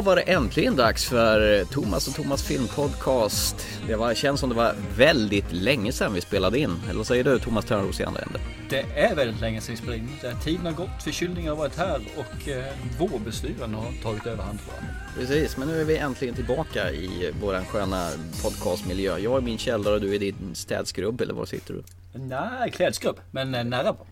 Då 0.00 0.04
var 0.04 0.16
det 0.16 0.22
äntligen 0.22 0.76
dags 0.76 1.04
för 1.04 1.64
Thomas 1.64 2.08
och 2.08 2.14
Thomas 2.14 2.42
filmpodcast. 2.42 3.66
Det 3.86 3.94
var, 3.96 4.14
känns 4.14 4.40
som 4.40 4.48
det 4.48 4.54
var 4.54 4.74
väldigt 4.96 5.52
länge 5.52 5.92
sedan 5.92 6.14
vi 6.14 6.20
spelade 6.20 6.58
in. 6.58 6.76
Eller 6.88 6.96
vad 6.96 7.06
säger 7.06 7.24
du 7.24 7.38
Thomas 7.38 7.64
Törnros 7.64 8.00
i 8.00 8.04
andra 8.04 8.20
änden? 8.20 8.40
Det 8.70 8.80
är 8.80 9.14
väldigt 9.14 9.40
länge 9.40 9.60
sedan 9.60 9.74
vi 9.74 9.76
spelade 9.80 9.98
in. 9.98 10.08
Det- 10.22 10.34
Tiden 10.44 10.66
har 10.66 10.72
gått, 10.72 11.02
förkylningen 11.04 11.48
har 11.50 11.56
varit 11.56 11.76
här 11.76 12.00
och 12.16 12.48
eh, 12.48 12.64
vårbestyren 12.98 13.74
har 13.74 13.92
tagit 14.02 14.26
överhand 14.26 14.58
tror 14.60 14.74
jag. 14.80 15.28
Precis, 15.28 15.56
men 15.56 15.68
nu 15.68 15.80
är 15.80 15.84
vi 15.84 15.96
äntligen 15.96 16.34
tillbaka 16.34 16.90
i 16.92 17.32
våran 17.40 17.64
sköna 17.64 18.10
podcastmiljö. 18.42 19.18
Jag 19.18 19.36
är 19.36 19.40
min 19.40 19.58
källare 19.58 19.94
och 19.94 20.00
du 20.00 20.14
är 20.14 20.18
din 20.18 20.54
städskrubb, 20.54 21.20
eller 21.20 21.34
var 21.34 21.46
sitter 21.46 21.74
du? 21.74 21.82
Nej, 22.18 22.70
klädskrubb, 22.70 23.16
men 23.30 23.54
eh, 23.54 23.64
nära 23.64 23.92
på. 23.92 24.06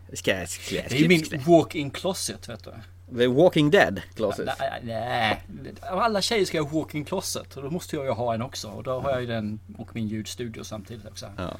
Det 0.69 1.05
är 1.05 1.09
min 1.09 1.42
walk-in 1.47 1.91
closet 1.91 2.48
vet 2.48 2.64
du. 2.64 2.70
The 3.17 3.27
Walking 3.27 3.71
Dead 3.71 4.03
closet. 4.15 4.48
Nej, 4.59 4.80
nej. 4.83 5.43
Alla 5.80 6.23
tjejer 6.23 6.45
ska 6.45 6.62
ha 6.62 6.79
walk-in 6.79 7.05
closet 7.05 7.57
och 7.57 7.62
då 7.62 7.71
måste 7.71 7.97
jag 7.97 8.05
ju 8.05 8.11
ha 8.11 8.34
en 8.34 8.43
också. 8.43 8.69
Och 8.69 8.83
då 8.83 9.01
har 9.01 9.11
jag 9.11 9.21
ju 9.21 9.27
den 9.27 9.61
och 9.79 9.95
min 9.95 10.09
ljudstudio 10.09 10.65
samtidigt 10.65 11.07
också. 11.07 11.27
Ja. 11.37 11.51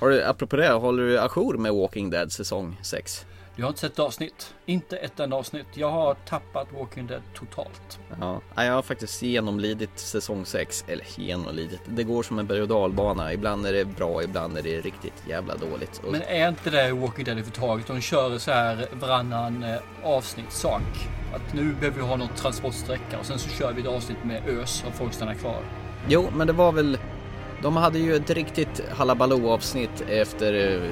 Har 0.00 0.08
du, 0.08 0.24
apropå 0.24 0.56
det, 0.56 0.72
håller 0.72 1.02
du 1.02 1.18
ajour 1.20 1.58
med 1.58 1.74
Walking 1.74 2.10
Dead 2.10 2.32
säsong 2.32 2.76
6? 2.82 3.26
Jag 3.56 3.64
har 3.64 3.68
inte 3.68 3.80
sett 3.80 3.92
ett 3.92 3.98
avsnitt. 3.98 4.54
Inte 4.66 4.96
ett 4.96 5.20
enda 5.20 5.36
avsnitt. 5.36 5.66
Jag 5.74 5.90
har 5.90 6.14
tappat 6.14 6.68
Walking 6.72 7.06
Dead 7.06 7.22
totalt. 7.34 7.98
Ja, 8.20 8.40
jag 8.56 8.72
har 8.72 8.82
faktiskt 8.82 9.22
genomlidit 9.22 9.98
säsong 9.98 10.46
6, 10.46 10.84
eller 10.88 11.06
genomlidit. 11.16 11.80
Det 11.86 12.04
går 12.04 12.22
som 12.22 12.38
en 12.38 12.46
berg 12.46 12.62
och 12.62 12.68
dalbana. 12.68 13.32
Ibland 13.32 13.66
är 13.66 13.72
det 13.72 13.84
bra, 13.84 14.22
ibland 14.22 14.58
är 14.58 14.62
det 14.62 14.80
riktigt 14.80 15.24
jävla 15.28 15.56
dåligt. 15.56 16.00
Men 16.10 16.22
är 16.22 16.48
inte 16.48 16.70
det 16.70 16.92
Walking 16.92 17.24
Dead 17.24 17.38
överhuvudtaget? 17.38 17.86
De 17.86 18.00
kör 18.00 18.38
så 18.38 18.50
här 18.50 18.88
varannan 18.92 19.62
eh, 19.62 19.78
avsnitt 20.02 20.52
sak. 20.52 21.08
Att 21.34 21.54
nu 21.54 21.74
behöver 21.74 21.96
vi 22.00 22.06
ha 22.06 22.16
någon 22.16 22.28
transportsträcka 22.28 23.18
och 23.18 23.26
sen 23.26 23.38
så 23.38 23.48
kör 23.48 23.72
vi 23.72 23.82
ett 23.82 23.88
avsnitt 23.88 24.24
med 24.24 24.48
ös 24.48 24.84
och 24.86 24.94
folk 24.94 25.12
stannar 25.12 25.34
kvar. 25.34 25.62
Jo, 26.08 26.28
men 26.36 26.46
det 26.46 26.52
var 26.52 26.72
väl... 26.72 26.98
De 27.62 27.76
hade 27.76 27.98
ju 27.98 28.16
ett 28.16 28.30
riktigt 28.30 28.82
halabaloo 28.90 29.50
avsnitt 29.50 30.04
efter 30.08 30.54
eh, 30.54 30.90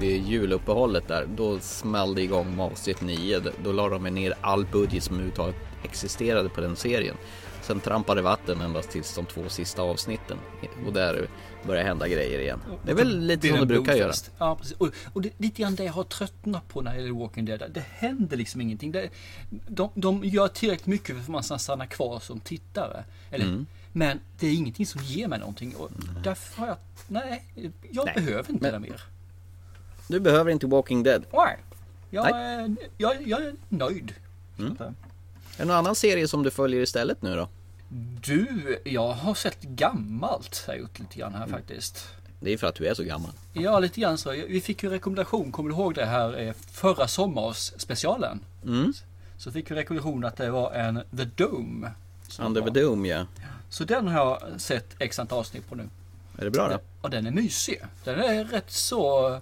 vid 0.00 0.26
juluppehållet 0.26 1.08
där. 1.08 1.26
Då 1.36 1.58
smällde 1.60 2.22
igång 2.22 2.56
med 2.56 2.64
avsnitt 2.66 3.00
9. 3.00 3.42
Då 3.64 3.72
la 3.72 3.88
de 3.88 4.02
ner 4.04 4.34
all 4.40 4.66
budget 4.66 5.02
som 5.02 5.14
överhuvudtaget 5.14 5.56
existerade 5.82 6.48
på 6.48 6.60
den 6.60 6.76
serien. 6.76 7.16
Sen 7.62 7.80
trampade 7.80 8.22
vatten 8.22 8.60
endast 8.60 8.90
tills 8.90 9.14
de 9.14 9.26
två 9.26 9.48
sista 9.48 9.82
avsnitten. 9.82 10.38
Och 10.86 10.92
där 10.92 11.28
började 11.66 11.88
hända 11.88 12.08
grejer 12.08 12.38
igen. 12.40 12.60
Det 12.84 12.90
är 12.90 12.94
väl 12.96 13.18
lite 13.20 13.48
som 13.48 13.58
det 13.60 13.66
brukar 13.66 13.94
göra. 13.94 14.12
Ja, 14.38 14.56
precis. 14.56 14.76
Och, 14.76 14.88
och 15.12 15.22
det, 15.22 15.30
lite 15.38 15.62
grann 15.62 15.74
det 15.74 15.84
jag 15.84 15.92
har 15.92 16.04
tröttnat 16.04 16.68
på 16.68 16.80
när 16.80 16.94
det 16.94 17.00
gäller 17.00 17.12
Walking 17.14 17.44
Dead. 17.44 17.62
Det 17.74 17.84
händer 17.90 18.36
liksom 18.36 18.60
ingenting. 18.60 18.92
Det, 18.92 19.08
de, 19.68 19.90
de 19.94 20.24
gör 20.24 20.48
tillräckligt 20.48 20.86
mycket 20.86 21.16
för 21.16 21.22
att 21.22 21.48
man 21.50 21.58
stanna 21.58 21.86
kvar 21.86 22.20
som 22.20 22.40
tittare. 22.40 23.04
Eller, 23.30 23.44
Mm. 23.44 23.66
Men 23.96 24.20
det 24.38 24.46
är 24.46 24.54
ingenting 24.54 24.86
som 24.86 25.00
ger 25.02 25.28
mig 25.28 25.38
någonting. 25.38 25.74
Och 25.76 25.90
därför 26.24 26.60
har 26.60 26.66
jag... 26.66 26.76
Nej, 27.08 27.44
jag 27.90 28.04
Nej, 28.06 28.14
behöver 28.14 28.50
inte 28.50 28.62
men- 28.70 28.82
det 28.82 28.88
mer. 28.88 29.00
Du 30.08 30.20
behöver 30.20 30.50
inte 30.50 30.66
Walking 30.66 31.02
Dead. 31.02 31.24
Nej. 31.32 31.58
Jag, 32.10 32.30
är, 32.30 32.76
jag, 32.98 33.28
jag 33.28 33.42
är 33.44 33.54
nöjd. 33.68 34.14
Mm. 34.58 34.76
Är 34.80 34.92
det 35.56 35.64
någon 35.64 35.76
annan 35.76 35.94
serie 35.94 36.28
som 36.28 36.42
du 36.42 36.50
följer 36.50 36.80
istället 36.82 37.22
nu 37.22 37.36
då? 37.36 37.48
Du, 38.20 38.78
jag 38.84 39.12
har 39.12 39.34
sett 39.34 39.62
gammalt 39.62 40.64
har 40.66 40.74
jag 40.74 40.80
gjort 40.80 40.98
lite 40.98 41.18
grann 41.18 41.34
Mm. 41.34 41.40
här 41.40 41.58
faktiskt. 41.58 42.08
Det 42.40 42.52
är 42.52 42.58
för 42.58 42.66
att 42.66 42.74
du 42.74 42.86
är 42.86 42.94
så 42.94 43.02
gammal. 43.04 43.30
Ja, 43.52 43.78
lite 43.78 44.00
grann 44.00 44.18
så. 44.18 44.30
Vi 44.30 44.60
fick 44.60 44.82
ju 44.82 44.88
rekommendation, 44.90 45.52
kommer 45.52 45.70
du 45.70 45.76
ihåg 45.76 45.94
det 45.94 46.04
här 46.06 46.38
eh, 46.40 46.52
förra 46.70 47.08
sommars 47.08 47.72
specialen? 47.76 48.40
Mm. 48.64 48.92
Så 49.38 49.52
fick 49.52 49.70
vi 49.70 49.74
rekommendation 49.74 50.24
att 50.24 50.36
det 50.36 50.50
var 50.50 50.72
en 50.72 51.00
The 51.16 51.24
Dome. 51.44 51.90
Under 52.38 52.60
the 52.60 52.66
var. 52.66 52.74
Doom 52.74 53.06
ja. 53.06 53.26
Så 53.70 53.84
den 53.84 54.08
har 54.08 54.18
jag 54.18 54.60
sett 54.60 54.86
x 54.98 55.18
antal 55.18 55.38
avsnitt 55.38 55.68
på 55.68 55.74
nu. 55.74 55.88
Är 56.38 56.44
det 56.44 56.50
bra 56.50 56.68
då? 56.68 56.78
Och 57.00 57.10
den 57.10 57.26
är 57.26 57.30
mysig. 57.30 57.82
Den 58.04 58.20
är 58.20 58.44
rätt 58.44 58.70
så... 58.70 59.40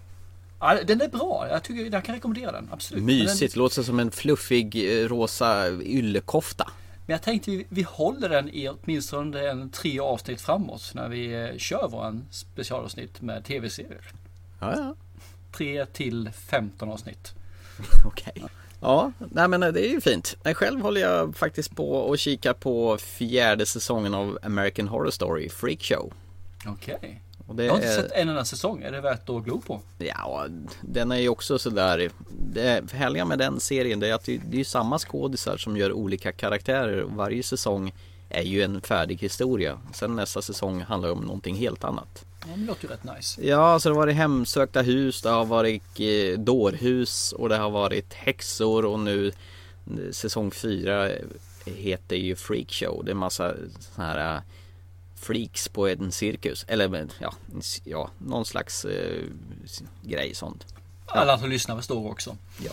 Ja, 0.63 0.79
den 0.85 1.01
är 1.01 1.09
bra. 1.09 1.47
Jag, 1.51 1.63
tycker, 1.63 1.93
jag 1.93 2.05
kan 2.05 2.15
rekommendera 2.15 2.53
den. 2.53 2.69
Absolut. 2.73 3.05
Men 3.05 3.17
den- 3.17 3.25
Mysigt, 3.27 3.57
låter 3.57 3.83
som 3.83 4.01
en 4.01 4.11
fluffig 4.11 4.77
eh, 5.03 5.09
rosa 5.09 5.69
yllekofta. 5.71 6.71
Men 7.07 7.15
jag 7.15 7.23
tänkte 7.23 7.51
vi, 7.51 7.67
vi 7.69 7.83
håller 7.83 8.29
den 8.29 8.49
i 8.49 8.69
åtminstone 8.69 9.51
en 9.51 9.71
tre 9.71 10.01
avsnitt 10.01 10.41
framåt 10.41 10.93
när 10.95 11.09
vi 11.09 11.33
eh, 11.43 11.57
kör 11.59 11.89
våran 11.89 12.25
specialavsnitt 12.31 13.21
med 13.23 13.45
tv-serier. 13.45 14.05
Ja, 14.61 14.75
ja. 14.77 14.95
3 15.57 15.87
till 15.87 16.31
15 16.49 16.89
avsnitt. 16.91 17.35
Okej. 18.07 18.45
Ja, 18.81 19.13
nej 19.19 19.49
men 19.49 19.61
det 19.61 19.87
är 19.89 19.91
ju 19.91 20.01
fint. 20.01 20.37
Nej, 20.45 20.55
själv 20.55 20.81
håller 20.81 21.01
jag 21.01 21.37
faktiskt 21.37 21.77
på 21.77 21.91
och 21.93 22.19
kikar 22.19 22.53
på 22.53 22.99
fjärde 22.99 23.67
säsongen 23.67 24.15
av 24.15 24.39
American 24.43 24.89
Horror 24.89 25.11
Story, 25.11 25.49
Freak 25.49 25.83
Show. 25.83 26.13
Okej. 26.67 26.99
Det 27.01 27.32
Jag 27.59 27.71
har 27.71 27.77
inte 27.77 27.89
är, 27.89 27.97
sett 27.97 28.13
en 28.13 28.29
enda 28.29 28.45
säsong. 28.45 28.83
Är 28.83 28.93
det 28.93 29.01
värt 29.01 29.29
att 29.29 29.45
glo 29.45 29.61
på? 29.61 29.81
ja, 29.99 30.47
den 30.81 31.13
är 31.13 31.17
ju 31.17 31.29
också 31.29 31.59
sådär, 31.59 32.11
det 32.53 32.93
härliga 32.93 33.25
med 33.25 33.39
den 33.39 33.61
serien 33.61 34.01
det 34.01 34.09
är 34.09 34.15
att 34.15 34.25
det, 34.25 34.35
är 34.35 34.55
ju 34.55 34.65
samma 34.65 34.99
skådisar 34.99 35.57
som 35.57 35.77
gör 35.77 35.93
olika 35.93 36.33
karaktärer. 36.33 37.03
Varje 37.03 37.43
säsong 37.43 37.93
är 38.29 38.43
ju 38.43 38.63
en 38.63 38.81
färdig 38.81 39.19
historia. 39.19 39.79
Sen 39.95 40.17
nästa 40.17 40.43
säsong 40.43 40.81
handlar 40.81 41.13
om 41.13 41.21
någonting 41.21 41.55
helt 41.55 41.85
annat. 41.85 42.25
Ja, 42.41 42.47
men 42.51 42.61
det 42.61 42.67
låter 42.67 42.85
ju 42.85 42.89
rätt 42.89 43.17
nice. 43.17 43.43
Ja, 43.43 43.81
så 43.81 43.89
det 43.89 43.95
har 43.95 44.01
varit 44.01 44.17
hemsökta 44.17 44.83
hus, 44.83 45.23
det 45.23 45.31
har 45.31 45.45
varit 45.45 46.01
eh, 46.01 46.39
dårhus 46.39 47.33
och 47.33 47.49
det 47.49 47.57
har 47.57 47.71
varit 47.71 48.15
häxor 48.15 48.85
och 48.85 49.01
nu 49.01 49.27
eh, 49.27 50.11
säsong 50.11 50.51
4 50.51 51.09
heter 51.65 52.17
ju 52.17 52.37
Freakshow. 52.37 53.05
Det 53.05 53.11
är 53.11 53.15
massa 53.15 53.55
såna 53.95 54.07
här 54.07 54.41
eh, 55.23 55.27
freaks 55.27 55.69
på 55.69 55.89
en 55.89 56.13
cirkus. 56.13 56.65
Eller 56.69 57.09
ja, 57.19 57.35
ja 57.85 58.11
någon 58.19 58.45
slags 58.45 58.85
eh, 58.85 59.23
grej 60.03 60.35
sånt. 60.35 60.67
Alla 61.07 61.39
som 61.39 61.51
lyssnar 61.51 61.77
förstår 61.77 62.11
också. 62.11 62.37
Ja. 62.65 62.73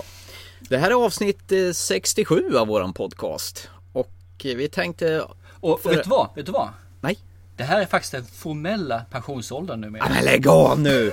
Det 0.69 0.77
här 0.77 0.91
är 0.91 1.05
avsnitt 1.05 1.51
eh, 1.51 1.71
67 1.73 2.57
av 2.57 2.67
våran 2.67 2.93
podcast. 2.93 3.69
Och 3.93 4.11
eh, 4.43 4.55
vi 4.55 4.69
tänkte... 4.69 5.21
Och, 5.21 5.35
och 5.59 5.81
För- 5.81 5.89
vet 5.89 6.03
du 6.03 6.09
vad? 6.09 6.29
Vet 6.35 6.45
du 6.45 6.51
vad? 6.51 6.69
Nej. 7.01 7.17
Det 7.57 7.63
här 7.63 7.81
är 7.81 7.85
faktiskt 7.85 8.11
den 8.11 8.25
formella 8.25 9.05
pensionsåldern 9.11 9.81
numera. 9.81 10.05
Ja, 10.07 10.13
men 10.13 10.25
lägg 10.25 10.47
av 10.47 10.79
nu! 10.79 11.11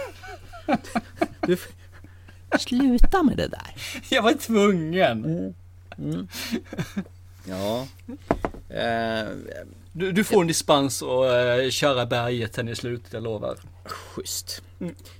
Du, 1.40 1.56
sluta 2.58 3.22
med 3.22 3.36
det 3.36 3.48
där. 3.48 3.74
Jag 4.08 4.22
var 4.22 4.32
tvungen. 4.32 5.54
Ja. 7.44 7.86
Eh, 8.68 9.28
Du, 9.98 10.12
du 10.12 10.24
får 10.24 10.40
en 10.40 10.46
dispens 10.46 11.02
och 11.02 11.24
uh, 11.24 11.70
köra 11.70 12.06
berget 12.06 12.54
sen 12.54 12.68
i 12.68 12.74
slutet, 12.76 13.12
jag 13.12 13.22
lovar. 13.22 13.56
schysst. 13.84 14.62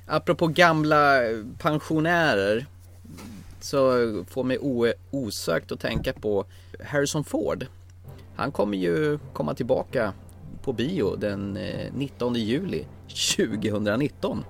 Apropå 0.06 0.46
gamla 0.46 1.20
pensionärer. 1.58 2.66
Så 3.60 3.90
får 4.28 4.44
mig 4.44 4.58
osökt 5.10 5.72
att 5.72 5.80
tänka 5.80 6.12
på 6.12 6.44
Harrison 6.84 7.24
Ford. 7.24 7.66
Han 8.36 8.52
kommer 8.52 8.76
ju 8.76 9.18
komma 9.32 9.54
tillbaka 9.54 10.12
på 10.62 10.72
bio 10.72 11.16
den 11.16 11.56
eh, 11.56 11.92
19 11.94 12.34
juli 12.34 12.86
2019. 13.36 14.44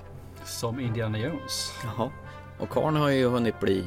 Som 0.45 0.81
Indiana 0.81 1.19
Jones. 1.19 1.73
Jaha. 1.85 2.11
Och 2.59 2.69
karln 2.69 2.97
har 2.97 3.09
ju 3.09 3.29
hunnit 3.29 3.61
bli 3.61 3.85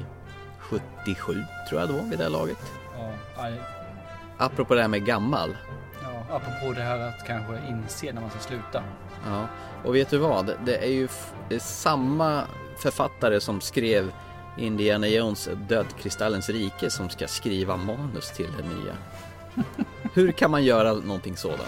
77 0.60 1.44
tror 1.69 1.81
jag 1.81 1.90
då 1.90 2.02
vid 2.10 2.18
det 2.18 2.24
här 2.24 2.31
laget. 2.31 2.58
Ja, 2.98 3.12
aj, 3.38 3.54
Apropå 4.38 4.75
det 4.75 4.81
här 4.81 4.88
med 4.88 5.06
gammal. 5.06 5.56
Apropå 6.31 6.74
det 6.76 6.81
här 6.81 7.00
att 7.00 7.28
kanske 7.28 7.54
inse 7.70 8.14
när 8.14 8.22
man 8.22 8.30
ska 8.30 8.40
sluta. 8.40 8.84
Ja, 9.28 9.48
och 9.84 9.96
vet 9.96 10.10
du 10.10 10.18
vad? 10.18 10.52
Det 10.66 10.78
är 10.78 10.90
ju 10.90 11.08
det 11.50 11.56
är 11.56 11.60
samma 11.60 12.44
författare 12.78 13.40
som 13.40 13.62
skrev 13.62 14.12
Indiana 14.58 15.08
Jones 15.08 15.50
Dödkristallens 15.70 16.50
rike 16.50 16.90
som 16.90 17.10
ska 17.10 17.28
skriva 17.28 17.78
manus 17.78 18.31
till 18.31 18.50
det 18.58 18.64
nya. 18.64 18.94
Hur 20.14 20.31
kan 20.31 20.52
man 20.52 20.64
göra 20.64 20.94
någonting 20.94 21.38
sådant? 21.38 21.62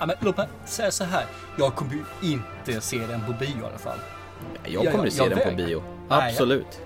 Ja, 0.00 0.06
men 0.06 0.16
låt 0.20 0.36
mig 0.36 0.48
säga 0.64 0.90
så 0.90 1.04
här. 1.04 1.24
Jag 1.58 1.74
kommer 1.74 1.92
ju 1.92 2.04
inte 2.32 2.80
se 2.80 2.98
den 3.06 3.20
på 3.26 3.32
bio 3.32 3.60
i 3.62 3.64
alla 3.68 3.78
fall. 3.78 3.98
Jag 4.64 4.84
Ja, 4.84 4.90
kommer 4.90 5.04
ja, 5.04 5.08
att 5.08 5.12
se 5.14 5.22
jag 5.22 5.30
den 5.30 5.38
på 5.38 5.44
vägrar. 5.44 5.66
bio. 5.66 5.82
Nej, 6.08 6.30
Absolut. 6.30 6.80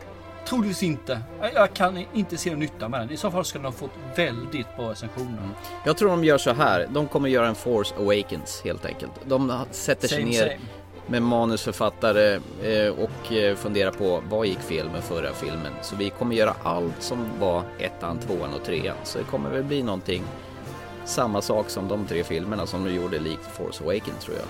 Troligtvis 0.48 0.82
inte. 0.82 1.20
Jag- 1.54 1.74
kan 1.74 2.04
inte 2.14 2.36
se 2.36 2.50
någon 2.50 2.58
nytta 2.58 2.88
med 2.88 3.00
den. 3.00 3.10
I 3.10 3.16
så 3.16 3.30
fall 3.30 3.44
ska 3.44 3.58
den 3.58 3.64
ha 3.64 3.72
fått 3.72 3.90
väldigt 4.16 4.76
bra 4.76 4.90
recensioner. 4.90 5.38
Jag 5.84 5.96
tror 5.96 6.10
de 6.10 6.24
gör 6.24 6.38
så 6.38 6.52
här. 6.52 6.86
De 6.90 7.08
kommer 7.08 7.28
göra 7.28 7.46
en 7.48 7.54
Force 7.54 7.94
Awakens 7.98 8.60
helt 8.64 8.84
enkelt. 8.86 9.12
De 9.24 9.52
sätter 9.70 10.08
sig 10.08 10.18
Same, 10.18 10.30
ner 10.30 10.40
same. 10.46 10.58
med 11.06 11.22
manusförfattare 11.22 12.40
eh, 12.62 12.88
och 12.92 13.32
eh, 13.32 13.56
funderar 13.56 13.90
på 13.90 14.22
vad 14.30 14.46
gick 14.46 14.60
fel 14.60 14.90
med 14.90 15.04
förra 15.04 15.32
filmen. 15.32 15.72
Så 15.82 15.96
vi 15.96 16.10
kommer 16.10 16.36
göra 16.36 16.54
allt 16.62 17.02
som 17.02 17.26
var 17.40 17.62
ettan, 17.78 18.18
tvåan 18.18 18.54
och 18.54 18.64
trean. 18.64 18.96
Så 19.04 19.18
det 19.18 19.24
kommer 19.24 19.50
väl 19.50 19.64
bli 19.64 19.82
någonting 19.82 20.22
samma 21.04 21.42
sak 21.42 21.70
som 21.70 21.88
de 21.88 22.06
tre 22.06 22.24
filmerna 22.24 22.66
som 22.66 22.84
de 22.84 22.94
gjorde 22.94 23.18
likt 23.18 23.46
Force 23.52 23.84
Awakens 23.84 24.24
tror 24.24 24.36
jag. 24.36 24.46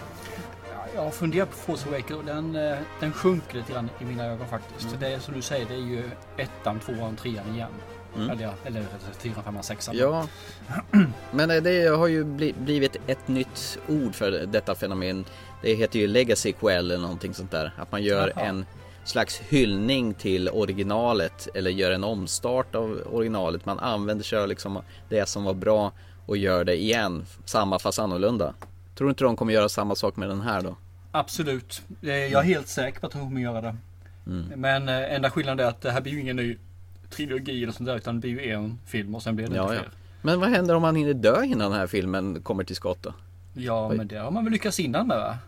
Ja, 0.98 1.02
Jag 1.04 1.10
har 1.10 1.10
funderat 1.10 1.50
på 1.50 1.56
Force 1.56 1.88
Awakens 1.88 2.18
och 2.18 2.24
den, 2.24 2.56
eh, 2.56 2.78
den 3.00 3.12
sjunker 3.12 3.56
lite 3.56 3.72
grann 3.72 3.90
i 4.00 4.04
mina 4.04 4.26
ögon 4.26 4.46
faktiskt. 4.48 4.96
Det 5.00 5.06
är 5.12 5.18
som 5.18 5.34
du 5.34 5.42
säger, 5.42 5.66
det 5.66 5.74
är 5.74 5.78
ju 5.78 6.02
ettan, 6.36 6.80
tvåan, 6.80 7.16
trean 7.16 7.54
igen. 7.54 7.68
Eller, 8.30 8.42
ja, 8.42 8.52
eller 8.64 8.84
fyran, 9.18 9.44
femman, 9.44 9.62
sexan. 9.62 9.96
Ja, 9.96 10.26
men 11.30 11.50
eh, 11.50 11.62
det 11.62 11.88
har 11.96 12.06
ju 12.06 12.24
bli- 12.24 12.52
blivit 12.58 12.96
ett 13.06 13.28
nytt 13.28 13.78
ord 13.88 14.14
för 14.14 14.30
detta 14.46 14.74
fenomen. 14.74 15.24
Det 15.62 15.74
heter 15.74 15.98
ju 15.98 16.06
legacy 16.06 16.52
quell 16.52 16.90
eller 16.90 17.02
någonting 17.02 17.34
sånt 17.34 17.50
där. 17.50 17.72
Att 17.78 17.92
man 17.92 18.02
gör 18.02 18.32
Jaha. 18.36 18.44
en 18.44 18.66
slags 19.04 19.38
hyllning 19.38 20.14
till 20.14 20.48
originalet 20.48 21.48
eller 21.54 21.70
gör 21.70 21.90
en 21.90 22.04
omstart 22.04 22.74
av 22.74 23.00
originalet. 23.12 23.66
Man 23.66 23.78
använder 23.78 24.24
sig 24.24 24.38
av 24.38 24.48
liksom 24.48 24.82
det 25.08 25.28
som 25.28 25.44
var 25.44 25.54
bra 25.54 25.92
och 26.26 26.36
gör 26.36 26.64
det 26.64 26.76
igen, 26.76 27.26
samma 27.44 27.78
fast 27.78 27.98
annorlunda. 27.98 28.54
Tror 28.96 29.10
inte 29.10 29.24
de 29.24 29.36
kommer 29.36 29.52
göra 29.52 29.68
samma 29.68 29.94
sak 29.94 30.16
med 30.16 30.28
den 30.28 30.40
här 30.40 30.62
då? 30.62 30.76
Absolut. 31.10 31.82
Jag 32.00 32.32
är 32.32 32.42
helt 32.42 32.68
säker 32.68 33.00
på 33.00 33.06
att 33.06 33.12
de 33.12 33.18
kommer 33.22 33.40
göra 33.40 33.60
det. 33.60 33.76
Mm. 34.26 34.60
Men 34.60 34.88
eh, 34.88 35.14
enda 35.14 35.30
skillnaden 35.30 35.66
är 35.66 35.70
att 35.70 35.80
det 35.80 35.90
här 35.90 36.00
blir 36.00 36.12
ju 36.12 36.20
ingen 36.20 36.36
ny 36.36 36.56
trilogi 37.10 37.62
eller 37.62 37.72
sånt 37.72 37.86
där. 37.86 37.96
Utan 37.96 38.14
det 38.20 38.20
blir 38.20 38.44
ju 38.44 38.52
en 38.52 38.78
film 38.86 39.14
och 39.14 39.22
sen 39.22 39.36
blir 39.36 39.46
det 39.48 39.56
Ja, 39.56 39.62
inte 39.62 39.74
ja. 39.74 39.80
fler. 39.80 39.90
Men 40.22 40.40
vad 40.40 40.48
händer 40.50 40.74
om 40.74 40.82
man 40.82 40.96
hinner 40.96 41.14
dö 41.14 41.42
innan 41.44 41.70
den 41.70 41.80
här 41.80 41.86
filmen 41.86 42.42
kommer 42.42 42.64
till 42.64 42.76
skott 42.76 42.98
då? 43.02 43.12
Ja, 43.54 43.88
Oj. 43.90 43.96
men 43.96 44.08
det 44.08 44.16
har 44.16 44.30
man 44.30 44.44
väl 44.44 44.52
lyckats 44.52 44.80
innan 44.80 45.06
med 45.06 45.16
va? 45.18 45.38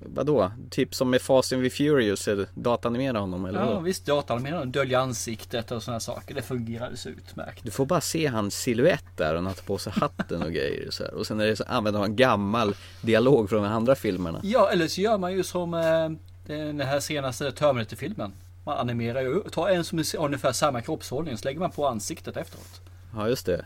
Vadå? 0.00 0.52
Typ 0.70 0.94
som 0.94 1.10
med 1.10 1.22
Fast 1.22 1.52
and 1.52 1.62
the 1.64 1.70
Furious, 1.70 2.28
eller 2.28 2.46
datanimera 2.54 3.18
honom 3.18 3.44
eller 3.44 3.60
Ja, 3.60 3.66
vadå? 3.66 3.80
visst. 3.80 4.06
Dataanimeraren 4.06 4.72
dölja 4.72 5.00
ansiktet 5.00 5.70
och 5.70 5.82
sådana 5.82 6.00
saker. 6.00 6.34
Det 6.34 6.42
fungerar 6.42 6.84
alldeles 6.84 7.06
utmärkt. 7.06 7.64
Du 7.64 7.70
får 7.70 7.86
bara 7.86 8.00
se 8.00 8.26
hans 8.26 8.54
silhuett 8.54 9.04
där 9.16 9.34
och 9.36 9.42
han 9.42 9.54
tar 9.54 9.62
på 9.62 9.78
sig 9.78 9.92
hatten 9.96 10.42
och 10.42 10.52
grejer 10.52 10.90
så 10.90 11.02
här. 11.04 11.14
Och 11.14 11.26
sen 11.26 11.40
är 11.40 11.46
det 11.46 11.56
så, 11.56 11.64
använder 11.66 12.00
man 12.00 12.16
gammal 12.16 12.74
dialog 13.02 13.48
från 13.48 13.62
de 13.62 13.72
andra 13.72 13.94
filmerna. 13.94 14.40
Ja, 14.42 14.70
eller 14.70 14.88
så 14.88 15.00
gör 15.00 15.18
man 15.18 15.32
ju 15.32 15.42
som 15.42 15.74
eh, 15.74 16.10
den 16.46 16.80
här 16.80 17.00
senaste 17.00 17.52
Terminator-filmen. 17.52 18.32
Man 18.64 18.78
animerar 18.78 19.20
ju, 19.20 19.40
tar 19.40 19.68
en 19.68 19.84
som 19.84 19.98
är 19.98 20.16
ungefär 20.18 20.52
samma 20.52 20.80
kroppshållning 20.80 21.36
så 21.38 21.44
lägger 21.44 21.60
man 21.60 21.70
på 21.70 21.86
ansiktet 21.88 22.36
efteråt. 22.36 22.80
Ja 23.16 23.28
just 23.28 23.46
det. 23.46 23.64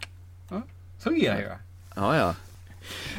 Fungerar 0.99 1.39
ju. 1.39 1.49
Ja 1.97 2.17
ja. 2.17 2.35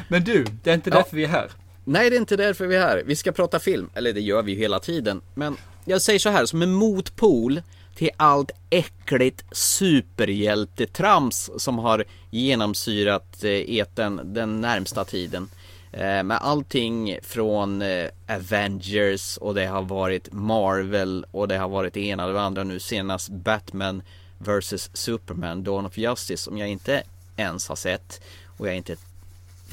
Men 0.08 0.24
du, 0.24 0.44
det 0.62 0.70
är 0.70 0.74
inte 0.74 0.90
Ja. 0.90 0.96
därför 0.96 1.16
vi 1.16 1.24
är 1.24 1.28
här. 1.28 1.50
Nej 1.90 2.10
det 2.10 2.16
är 2.16 2.20
inte 2.20 2.36
därför 2.36 2.66
vi 2.66 2.76
är 2.76 2.80
här. 2.80 3.02
Vi 3.06 3.16
ska 3.16 3.32
prata 3.32 3.58
film. 3.58 3.90
Eller 3.94 4.12
det 4.12 4.20
gör 4.20 4.42
vi 4.42 4.52
ju 4.52 4.58
hela 4.58 4.80
tiden. 4.80 5.20
Men 5.34 5.56
jag 5.84 6.02
säger 6.02 6.18
så 6.18 6.28
här, 6.28 6.46
som 6.46 6.62
en 6.62 6.72
motpol 6.72 7.62
till 7.94 8.10
allt 8.16 8.50
äckligt 8.70 9.44
superhjältetrams 9.52 11.50
som 11.56 11.78
har 11.78 12.04
genomsyrat 12.30 13.44
eh, 13.44 13.50
eten 13.50 14.20
den 14.24 14.60
närmsta 14.60 15.04
tiden. 15.04 15.50
Eh, 15.92 16.22
med 16.22 16.38
allting 16.40 17.18
från 17.22 17.82
eh, 17.82 18.06
Avengers 18.28 19.36
och 19.36 19.54
det 19.54 19.66
har 19.66 19.82
varit 19.82 20.32
Marvel 20.32 21.26
och 21.30 21.48
det 21.48 21.56
har 21.56 21.68
varit 21.68 21.94
det 21.94 22.00
ena 22.00 22.26
och 22.26 22.32
det 22.32 22.40
andra 22.40 22.64
nu 22.64 22.80
senast 22.80 23.28
Batman 23.28 24.02
vs 24.38 24.90
Superman 24.96 25.64
Dawn 25.64 25.86
of 25.86 25.98
Justice 25.98 26.42
som 26.42 26.58
jag 26.58 26.68
inte 26.68 27.02
ens 27.36 27.68
har 27.68 27.76
sett 27.76 28.20
och 28.58 28.66
jag 28.66 28.72
är 28.72 28.76
inte 28.76 28.92
ett 28.92 29.06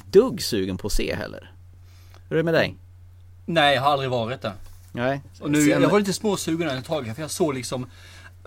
dugg 0.05 0.43
sugen 0.43 0.77
på 0.77 0.87
att 0.87 0.93
se 0.93 1.15
heller. 1.15 1.54
Hur 2.35 2.39
är 2.39 2.43
det 2.43 2.51
med 2.51 2.53
dig? 2.53 2.75
Nej, 3.45 3.75
jag 3.75 3.81
har 3.81 3.91
aldrig 3.91 4.09
varit 4.09 4.41
det. 4.41 4.53
Nej. 4.91 5.21
Och 5.39 5.51
nu, 5.51 5.59
jag 5.59 5.89
var 5.89 5.99
lite 5.99 6.13
småsugen 6.13 6.69
ett 6.69 6.85
tag 6.85 7.11
för 7.15 7.21
jag 7.21 7.31
såg 7.31 7.53
liksom 7.53 7.87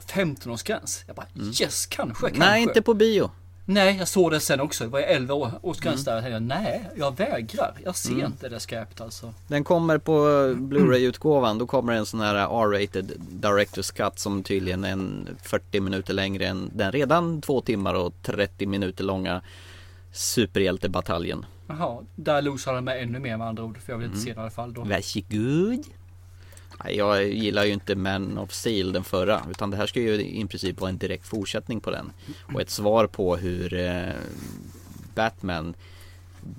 15-årsgräns. 0.06 1.05
Jag 1.06 1.17
bara 1.17 1.26
yes, 1.37 1.87
kanske, 1.87 2.20
kanske. 2.20 2.38
Nej, 2.38 2.62
inte 2.62 2.82
på 2.82 2.94
bio. 2.94 3.31
Nej, 3.64 3.96
jag 3.96 4.08
såg 4.08 4.31
det 4.31 4.40
sen 4.40 4.61
också. 4.61 4.85
Det 4.85 4.90
var 4.90 5.00
11 5.00 5.35
år, 5.35 5.50
årsgräns 5.62 6.06
Mm. 6.06 6.23
där. 6.23 6.31
Jag 6.31 6.43
nej, 6.43 6.90
jag 6.96 7.17
vägrar. 7.17 7.75
Jag 7.85 7.96
ser 7.96 8.26
inte 8.26 8.49
det 8.49 8.61
skräpet 8.61 9.00
alltså. 9.00 9.35
Den 9.46 9.64
kommer 9.64 9.99
på 9.99 10.12
Blu-ray-utgåvan. 10.56 11.58
Då 11.58 11.67
kommer 11.67 11.93
en 11.93 12.06
sån 12.06 12.20
här 12.20 12.35
R-rated 12.35 13.12
Director's 13.31 13.96
Cut 13.96 14.19
som 14.19 14.43
tydligen 14.43 14.85
är 14.85 14.93
en 14.93 15.29
40 15.43 15.81
minuter 15.81 16.14
längre 16.14 16.46
än 16.46 16.70
den 16.75 16.93
redan 16.93 17.43
2 17.43 17.61
timmar 17.61 17.94
och 17.94 18.14
30 18.23 18.67
minuter 18.67 19.05
långa 19.05 19.43
superhjältebataljen. 20.12 21.46
Jaha, 21.69 22.05
där 22.17 22.43
losar 22.43 22.75
de 22.75 22.85
mig 22.85 23.03
ännu 23.03 23.19
mer 23.19 23.37
med 23.37 23.47
andra 23.47 23.65
ord. 23.65 23.79
För 23.79 23.93
jag 23.93 23.99
vill 23.99 24.06
Mm. 24.06 24.15
inte 24.19 24.25
se 24.25 24.32
det 24.35 24.38
i 24.38 24.41
alla 24.41 24.50
fall 24.50 24.73
då. 24.75 24.81
Varsågod. 24.85 25.85
Jag 26.88 27.29
gillar 27.29 27.65
ju 27.65 27.73
inte 27.73 27.94
Man 27.94 28.38
of 28.38 28.53
Steel 28.53 28.93
den 28.93 29.05
förra 29.05 29.41
utan 29.50 29.70
det 29.70 29.76
här 29.76 29.87
ska 29.87 30.00
ju 30.00 30.15
i 30.15 30.47
princip 30.47 30.81
vara 30.81 30.91
en 30.91 30.99
direkt 30.99 31.26
fortsättning 31.26 31.81
på 31.81 31.91
den. 31.91 32.12
Och 32.55 32.61
ett 32.61 32.70
svar 32.70 33.06
på 33.06 33.37
hur 33.37 33.75
eh, 33.75 34.12
Batman 35.15 35.75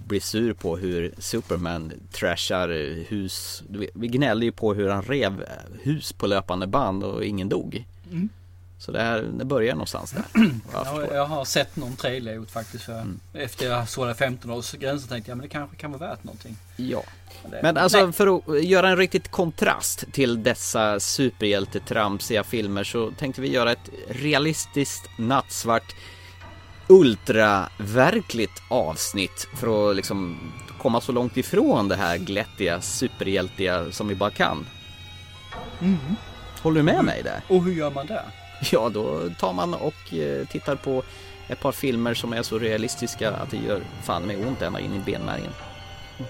blir 0.07 0.19
sur 0.19 0.53
på 0.53 0.77
hur 0.77 1.13
Superman 1.17 1.91
trashar 2.11 2.69
hus. 3.09 3.63
Vi 3.93 4.07
gnällde 4.07 4.45
ju 4.45 4.51
på 4.51 4.73
hur 4.73 4.89
han 4.89 5.01
rev 5.03 5.43
hus 5.81 6.13
på 6.13 6.27
löpande 6.27 6.67
band 6.67 7.03
och 7.03 7.23
ingen 7.25 7.49
dog. 7.49 7.85
Mm. 8.11 8.29
Så 8.79 8.91
det 8.91 9.01
här, 9.01 9.21
det 9.21 9.45
börjar 9.45 9.73
någonstans 9.73 10.11
där. 10.11 10.23
Jag. 10.73 10.87
Mm. 10.87 11.15
jag 11.15 11.25
har 11.25 11.45
sett 11.45 11.75
någon 11.75 11.95
trailer 11.95 12.33
gjort 12.33 12.51
faktiskt. 12.51 12.83
För 12.83 13.05
Efter 13.33 13.65
jag 13.65 13.89
såg 13.89 14.07
den 14.07 14.15
15-årsgränsen 14.15 15.07
tänkte 15.07 15.31
jag 15.31 15.37
men 15.37 15.47
det 15.47 15.49
kanske 15.49 15.75
kan 15.75 15.91
vara 15.91 16.09
värt 16.09 16.23
någonting. 16.23 16.57
Ja. 16.75 17.03
Men 17.61 17.77
alltså 17.77 18.03
Nej. 18.03 18.13
för 18.13 18.37
att 18.37 18.63
göra 18.63 18.89
en 18.89 18.97
riktigt 18.97 19.31
kontrast 19.31 20.05
till 20.11 20.43
dessa 20.43 20.99
superhjältetramsiga 20.99 22.43
filmer 22.43 22.83
så 22.83 23.11
tänkte 23.11 23.41
vi 23.41 23.51
göra 23.51 23.71
ett 23.71 23.89
realistiskt 24.09 25.09
nattsvart 25.17 25.95
ultraverkligt 26.87 28.61
avsnitt 28.69 29.47
för 29.55 29.89
att 29.89 29.95
liksom 29.95 30.51
komma 30.81 31.01
så 31.01 31.11
långt 31.11 31.37
ifrån 31.37 31.87
det 31.87 31.95
här 31.95 32.17
glättiga 32.17 32.81
superhjältiga 32.81 33.91
som 33.91 34.07
vi 34.07 34.15
bara 34.15 34.31
kan. 34.31 34.67
Mhm. 35.79 36.15
Håller 36.61 36.77
du 36.77 36.83
med 36.83 37.05
mig 37.05 37.23
där? 37.23 37.41
Och 37.47 37.63
hur 37.63 37.73
gör 37.73 37.91
man 37.91 38.07
det? 38.07 38.23
Ja, 38.71 38.89
då 38.89 39.29
tar 39.39 39.53
man 39.53 39.73
och 39.73 40.13
eh, 40.13 40.47
tittar 40.47 40.75
på 40.75 41.03
ett 41.47 41.59
par 41.59 41.71
filmer 41.71 42.13
som 42.13 42.33
är 42.33 42.43
så 42.43 42.59
realistiska 42.59 43.31
att 43.31 43.51
det 43.51 43.57
gör 43.57 43.81
fan 44.03 44.23
med 44.23 44.47
ont 44.47 44.61
ända 44.61 44.79
in 44.79 44.93
i 44.93 44.99
benmärgen. 44.99 45.51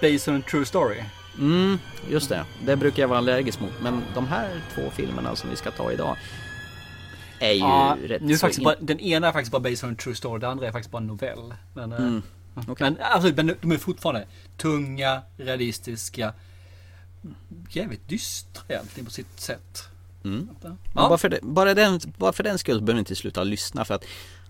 Based 0.01 0.33
on 0.33 0.39
a 0.39 0.43
true 0.51 0.65
story. 0.65 1.03
Mm, 1.39 1.79
just 2.09 2.29
det. 2.29 2.45
Det 2.65 2.75
brukar 2.75 3.03
jag 3.03 3.07
vara 3.07 3.17
allergisk 3.17 3.59
mot. 3.59 3.71
Men 3.81 4.01
de 4.15 4.27
här 4.27 4.61
två 4.75 4.81
filmerna 4.91 5.35
som 5.35 5.49
vi 5.49 5.55
ska 5.55 5.71
ta 5.71 5.91
idag 5.91 6.17
är 7.39 7.51
ju 7.51 7.57
Ja, 7.59 7.97
rätt 8.03 8.21
nu 8.21 8.37
faktiskt 8.37 8.59
in- 8.59 8.65
bara, 8.65 8.75
den 8.79 8.99
ena 8.99 9.27
är 9.27 9.31
faktiskt 9.31 9.51
bara 9.51 9.59
based 9.59 9.83
on 9.89 9.93
a 9.93 9.97
true 10.03 10.15
story. 10.15 10.39
Den 10.39 10.49
andra 10.49 10.67
är 10.67 10.71
faktiskt 10.71 10.91
bara 10.91 10.97
en 10.97 11.07
novell. 11.07 11.53
Men, 11.73 11.91
eh, 11.91 11.97
Mm, 11.99 12.21
okej. 12.55 12.75
men 12.79 12.97
absolut, 13.01 13.35
men 13.35 13.55
de 13.61 13.71
är 13.71 13.77
fortfarande 13.77 14.27
tunga, 14.57 15.21
realistiska. 15.37 16.33
Jävligt 17.69 18.09
dystra 18.09 18.63
egentligen 18.67 19.05
på 19.05 19.11
sitt 19.11 19.39
sätt. 19.39 19.83
Mm. 20.23 20.49
Ja. 20.61 20.69
Men 20.69 20.77
bara, 21.09 21.17
för 21.17 21.29
det, 21.29 21.39
bara, 21.41 21.73
den, 21.73 21.99
bara 22.17 22.31
för 22.33 22.43
den 22.43 22.57
skull 22.57 22.79
behöver 22.81 22.93
ni 22.93 22.99
inte 22.99 23.15
sluta 23.15 23.43
lyssna 23.43 23.85
för 23.85 23.93
att 23.95 24.05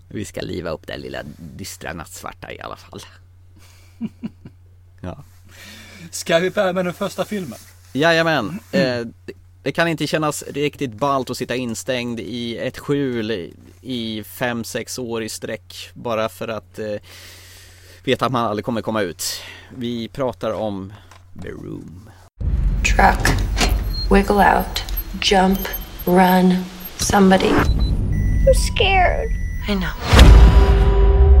vi 0.08 0.24
ska 0.24 0.40
liva 0.40 0.70
upp 0.70 0.86
det 0.86 0.96
lilla 0.98 1.18
dystra 1.56 1.92
nattsvarta 1.92 2.52
i 2.52 2.60
alla 2.60 2.76
fall. 2.76 3.00
Ja. 5.00 5.24
Ska 6.10 6.38
vi 6.38 6.50
börja 6.50 6.72
med 6.72 6.84
den 6.84 6.94
första 6.94 7.24
filmen? 7.24 7.58
Jajamän. 7.92 8.60
Eh, 8.72 9.00
det- 9.26 9.32
det 9.62 9.72
kan 9.72 9.88
inte 9.88 10.06
kännas 10.06 10.42
riktigt 10.42 10.94
ballt 10.94 11.30
att 11.30 11.36
sitta 11.36 11.56
instängd 11.56 12.20
i 12.20 12.56
ett 12.58 12.78
skjul 12.78 13.30
i- 13.30 13.54
i 13.80 14.24
fem 14.24 14.64
sex 14.64 14.98
år 14.98 15.22
i 15.22 15.28
sträck 15.28 15.90
bara 15.94 16.28
för 16.28 16.48
att 16.48 16.78
eh, 16.78 16.94
veta 18.04 18.26
att 18.26 18.32
man 18.32 18.44
aldrig 18.46 18.64
kommer 18.64 18.82
komma 18.82 19.02
ut. 19.02 19.40
Vi 19.76 20.08
pratar 20.08 20.52
om 20.52 20.92
The 21.42 21.48
Room. 21.48 22.10
Truck. 22.84 23.36
Wiggle 24.12 24.56
out. 24.58 24.89
Jump. 25.18 25.58
Run. 26.06 26.64
Somebody. 26.98 27.48
I'm 27.50 28.54
scared. 28.54 29.32
I 29.66 29.74
know. 29.74 29.92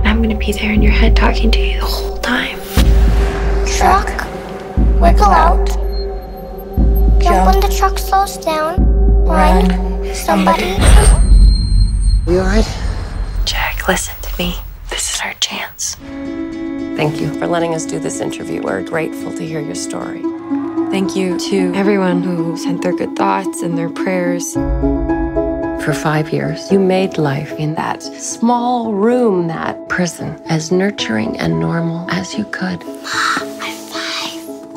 I'm 0.04 0.20
gonna 0.20 0.36
be 0.36 0.52
there 0.52 0.72
in 0.72 0.82
your 0.82 0.92
head 0.92 1.16
talking 1.16 1.50
to 1.52 1.58
you 1.60 1.80
the 1.80 1.86
whole 1.86 2.18
time. 2.18 2.58
Truck. 3.66 4.08
Wiggle 5.00 5.24
out. 5.24 5.66
Jump 7.22 7.46
when 7.46 7.60
the 7.60 7.74
truck 7.76 7.98
slows 7.98 8.36
down. 8.38 8.84
Run. 9.24 10.14
Somebody. 10.14 10.76
You 12.26 12.40
alright? 12.40 12.68
Jack, 13.44 13.86
listen 13.88 14.14
to 14.22 14.38
me. 14.38 14.56
This 14.90 15.14
is 15.14 15.20
our 15.24 15.34
chance. 15.34 15.94
Thank 16.96 17.20
you 17.20 17.32
for 17.34 17.46
letting 17.46 17.74
us 17.74 17.86
do 17.86 17.98
this 17.98 18.20
interview. 18.20 18.62
We're 18.62 18.82
grateful 18.82 19.32
to 19.32 19.46
hear 19.46 19.60
your 19.60 19.76
story. 19.76 20.22
Thank 20.90 21.14
you 21.14 21.38
to 21.38 21.72
everyone 21.76 22.20
who 22.20 22.56
sent 22.56 22.82
their 22.82 22.92
good 22.92 23.14
thoughts 23.14 23.62
and 23.62 23.78
their 23.78 23.88
prayers. 23.88 24.54
For 25.84 25.92
five 25.94 26.32
years, 26.32 26.70
you 26.72 26.80
made 26.80 27.16
life 27.16 27.52
in 27.52 27.76
that 27.76 28.02
small 28.02 28.92
room, 28.92 29.46
that 29.46 29.88
prison, 29.88 30.42
as 30.46 30.72
nurturing 30.72 31.38
and 31.38 31.60
normal 31.60 32.10
as 32.10 32.34
you 32.34 32.44
could. 32.46 32.82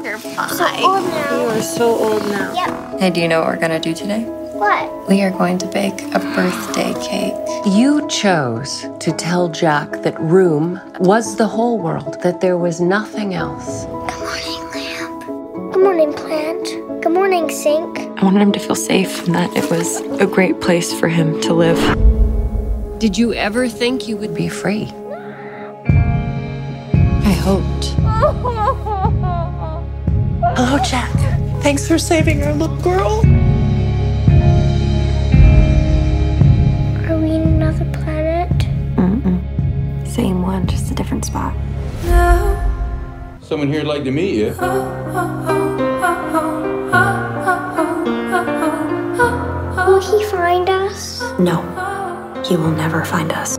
You're 0.03 0.19
so 0.19 0.67
old 0.83 1.03
now. 1.03 1.47
are 1.47 1.61
so 1.63 1.95
old 1.95 2.21
now. 2.29 2.53
Yep. 2.53 2.99
Hey, 2.99 3.09
do 3.09 3.19
you 3.19 3.27
know 3.27 3.39
what 3.39 3.47
we're 3.47 3.59
gonna 3.59 3.79
do 3.79 3.95
today? 3.95 4.21
What? 4.53 5.09
We 5.09 5.23
are 5.23 5.31
going 5.31 5.57
to 5.57 5.65
bake 5.65 5.99
a 6.13 6.19
birthday 6.19 6.93
cake. 7.01 7.33
You 7.65 8.07
chose 8.07 8.85
to 8.99 9.11
tell 9.13 9.49
Jack 9.49 10.03
that 10.03 10.19
room 10.21 10.79
was 10.99 11.37
the 11.37 11.47
whole 11.47 11.79
world, 11.79 12.21
that 12.21 12.39
there 12.39 12.57
was 12.57 12.79
nothing 12.79 13.33
else. 13.33 13.85
Morning, 15.95 16.13
plant. 16.13 16.63
Good 17.03 17.11
morning, 17.11 17.51
sink. 17.51 17.99
I 17.99 18.25
wanted 18.25 18.41
him 18.41 18.51
to 18.53 18.59
feel 18.59 18.73
safe 18.73 19.27
and 19.27 19.35
that 19.35 19.55
it 19.55 19.69
was 19.69 20.01
a 20.19 20.25
great 20.25 20.59
place 20.59 20.91
for 20.91 21.07
him 21.07 21.39
to 21.41 21.53
live. 21.53 21.77
Did 22.97 23.15
you 23.15 23.35
ever 23.35 23.67
think 23.67 24.07
you 24.07 24.17
would 24.17 24.33
be 24.33 24.49
free? 24.49 24.85
I 27.29 27.33
hoped. 27.43 27.85
Hello, 30.57 30.79
Jack. 30.83 31.11
Thanks 31.61 31.87
for 31.87 31.99
saving 31.99 32.41
our 32.41 32.53
little 32.53 32.75
girl. 32.77 33.19
Are 37.07 37.19
we 37.19 37.35
in 37.35 37.43
another 37.43 37.85
planet? 38.01 38.49
Same 40.09 40.41
one, 40.41 40.65
just 40.65 40.89
a 40.89 40.95
different 40.95 41.25
spot. 41.25 41.53
Someone 43.43 43.67
here'd 43.67 43.85
like 43.85 44.03
to 44.05 44.11
meet 44.11 44.33
you. 44.33 44.55
Oh, 44.59 45.11
oh, 45.13 45.45
oh. 45.49 45.72
Will 49.87 50.01
he 50.01 50.23
find 50.25 50.69
us? 50.69 51.21
No, 51.39 51.61
he 52.43 52.57
will 52.57 52.71
never 52.71 53.05
find 53.05 53.31
us. 53.31 53.57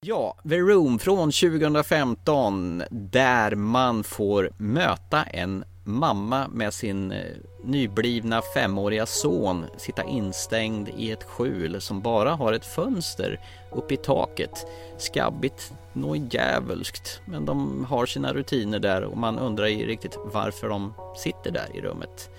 Ja, 0.00 0.36
The 0.48 0.58
Room 0.58 0.98
från 0.98 1.32
2015 1.32 2.82
där 2.90 3.54
man 3.54 4.04
får 4.04 4.50
möta 4.58 5.22
en 5.22 5.64
mamma 5.84 6.48
med 6.48 6.74
sin 6.74 7.12
eh, 7.12 7.18
nyblivna 7.64 8.42
femåriga 8.54 9.06
son 9.06 9.64
sitta 9.76 10.04
instängd 10.04 10.88
i 10.96 11.10
ett 11.10 11.24
skjul 11.24 11.80
som 11.80 12.00
bara 12.00 12.30
har 12.30 12.52
ett 12.52 12.64
fönster 12.64 13.40
upp 13.72 13.92
i 13.92 13.96
taket. 13.96 14.66
Skabbigt, 14.98 15.72
något 16.00 16.34
djävulskt, 16.34 17.20
men 17.24 17.46
de 17.46 17.84
har 17.84 18.06
sina 18.06 18.32
rutiner 18.32 18.78
där 18.78 19.04
och 19.04 19.16
man 19.16 19.38
undrar 19.38 19.66
ju 19.66 19.86
riktigt 19.86 20.18
varför 20.24 20.68
de 20.68 20.94
sitter 21.16 21.50
där 21.50 21.76
i 21.76 21.80
rummet. 21.80 22.30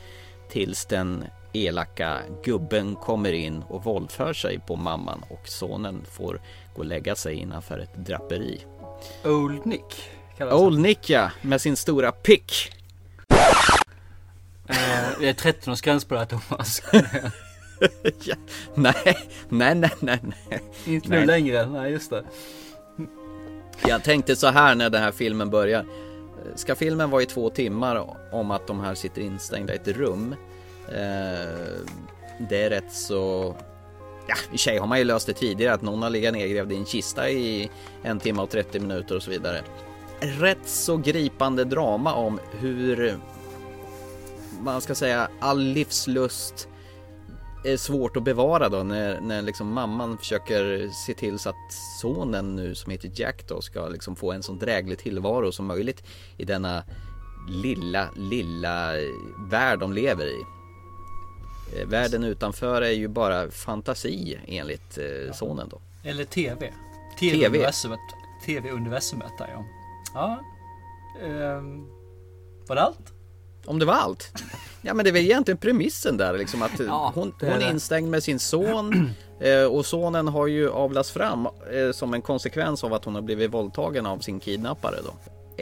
Tills 0.50 0.86
den 0.86 1.24
elaka 1.54 2.20
gubben 2.44 2.96
kommer 2.96 3.34
in 3.34 3.64
och 3.68 3.84
våldför 3.84 4.34
sig 4.34 4.60
på 4.68 4.76
mamman 4.76 5.24
och 5.30 5.48
sonen 5.48 6.06
får 6.12 6.42
gå 6.76 6.80
och 6.80 6.86
lägga 6.86 7.16
sig 7.16 7.36
innanför 7.36 7.80
ett 7.80 7.96
draperi. 7.96 8.66
Old 9.24 9.66
Nick. 9.66 10.10
Old 10.40 10.80
Nick 10.80 11.10
ja, 11.10 11.32
med 11.42 11.62
sin 11.62 11.76
stora 11.76 12.12
pick. 12.12 12.72
Eh, 14.68 14.76
det 15.20 15.30
är 15.30 15.34
13-årsgräns 15.34 16.08
på 16.08 16.14
det 16.14 16.20
här 16.20 16.28
Thomas. 16.28 16.82
ja, 18.24 18.36
nej, 18.76 19.18
nej, 19.50 19.76
nej, 19.76 19.92
nej. 20.00 20.62
Inte 20.86 21.10
nu 21.10 21.26
längre. 21.26 21.66
Nej 21.66 21.92
just 21.92 22.10
det. 22.10 22.24
Jag 23.88 24.04
tänkte 24.04 24.36
så 24.36 24.48
här 24.48 24.76
när 24.76 24.90
den 24.90 25.02
här 25.02 25.12
filmen 25.12 25.50
börjar. 25.50 25.86
Ska 26.56 26.76
filmen 26.76 27.10
vara 27.10 27.22
i 27.22 27.26
två 27.26 27.50
timmar 27.50 28.16
om 28.32 28.52
att 28.52 28.68
de 28.68 28.80
här 28.80 28.96
sitter 28.96 29.22
instängda 29.22 29.74
i 29.74 29.76
ett 29.76 29.88
rum? 29.88 30.36
Eh, 30.88 31.86
det 32.50 32.64
är 32.64 32.70
rätt 32.70 32.94
så... 32.94 33.56
Ja, 34.28 34.36
i 34.36 34.48
och 34.48 34.50
för 34.50 34.58
sig 34.58 34.78
har 34.78 34.88
man 34.88 34.98
ju 34.98 35.04
löst 35.04 35.28
det 35.28 35.34
tidigare 35.34 35.74
att 35.74 35.82
någon 35.82 36.02
har 36.02 36.10
legat 36.10 36.34
nedgrävd 36.34 36.72
i 36.72 36.76
en 36.76 36.86
kista 36.86 37.30
i 37.30 37.70
en 38.04 38.20
timme 38.20 38.42
och 38.42 38.50
30 38.50 38.80
minuter 38.80 39.16
och 39.16 39.24
så 39.24 39.32
vidare. 39.32 39.62
Rätt 40.20 40.68
så 40.68 40.98
gripande 40.98 41.64
drama 41.64 42.14
om 42.14 42.40
hur 42.60 43.18
man 44.62 44.82
ska 44.82 44.96
säga 44.96 45.30
all 45.40 45.60
livslust 45.60 46.69
är 47.64 47.78
svårt 47.78 48.18
att 48.18 48.24
bevara 48.24 48.70
då 48.70 48.84
när, 48.84 49.22
när 49.22 49.42
liksom 49.42 49.74
mamman 49.74 50.18
försöker 50.18 50.90
se 50.90 51.14
till 51.14 51.40
så 51.40 51.50
att 51.50 51.74
sonen 52.02 52.56
nu 52.56 52.76
som 52.76 52.92
heter 52.92 53.12
Jack 53.16 53.48
då 53.48 53.62
ska 53.62 53.88
liksom 53.88 54.16
få 54.16 54.32
en 54.32 54.44
så 54.44 54.54
dräglig 54.54 54.98
tillvaro 54.98 55.52
som 55.52 55.66
möjligt 55.66 56.04
i 56.38 56.46
denna 56.46 56.84
lilla, 57.50 58.10
lilla 58.16 58.92
värld 59.50 59.80
de 59.80 59.94
lever 59.94 60.26
i. 60.26 60.46
Eh, 61.76 61.88
Världen 61.88 62.24
utanför 62.24 62.82
är 62.82 62.92
ju 62.92 63.08
bara 63.08 63.52
fantasi 63.52 64.40
enligt 64.48 64.98
eh, 64.98 65.34
sonen 65.34 65.70
då. 65.70 65.82
Eller 66.04 66.26
TV. 66.26 66.74
TV. 67.20 67.38
TV-universumet. 67.38 68.00
TV-universumet 68.46 69.38
där 69.38 69.48
ja. 69.48 69.66
Ja. 70.14 70.44
Ehm, 71.22 71.88
var 72.68 72.76
det 72.76 72.82
allt? 72.82 73.19
Om 73.70 73.80
det 73.80 73.86
var 73.86 73.94
allt? 73.94 74.32
Ja 74.82 74.94
men 74.94 75.04
det 75.04 75.10
är 75.10 75.12
väl 75.12 75.22
egentligen 75.24 75.58
premissen 75.58 76.18
där 76.18 76.38
liksom 76.38 76.62
att 76.62 76.80
Ja, 76.80 77.12
hon, 77.16 77.34
det 77.40 77.46
är 77.46 77.52
hon 77.52 77.62
är 77.62 77.66
det. 77.66 77.72
instängd 77.72 78.10
med 78.10 78.24
sin 78.24 78.40
son 78.40 79.10
eh, 79.40 79.64
och 79.64 79.86
sonen 79.86 80.28
har 80.28 80.48
ju 80.48 80.70
avlats 80.70 81.12
fram 81.12 81.46
eh, 81.46 81.92
som 81.94 82.14
en 82.14 82.22
konsekvens 82.22 82.84
av 82.84 82.94
att 82.94 83.06
hon 83.06 83.16
har 83.16 83.22
blivit 83.22 83.54
våldtagen 83.54 84.06
av 84.06 84.20
sin 84.20 84.40
kidnappare 84.40 84.96
då. 85.06 85.14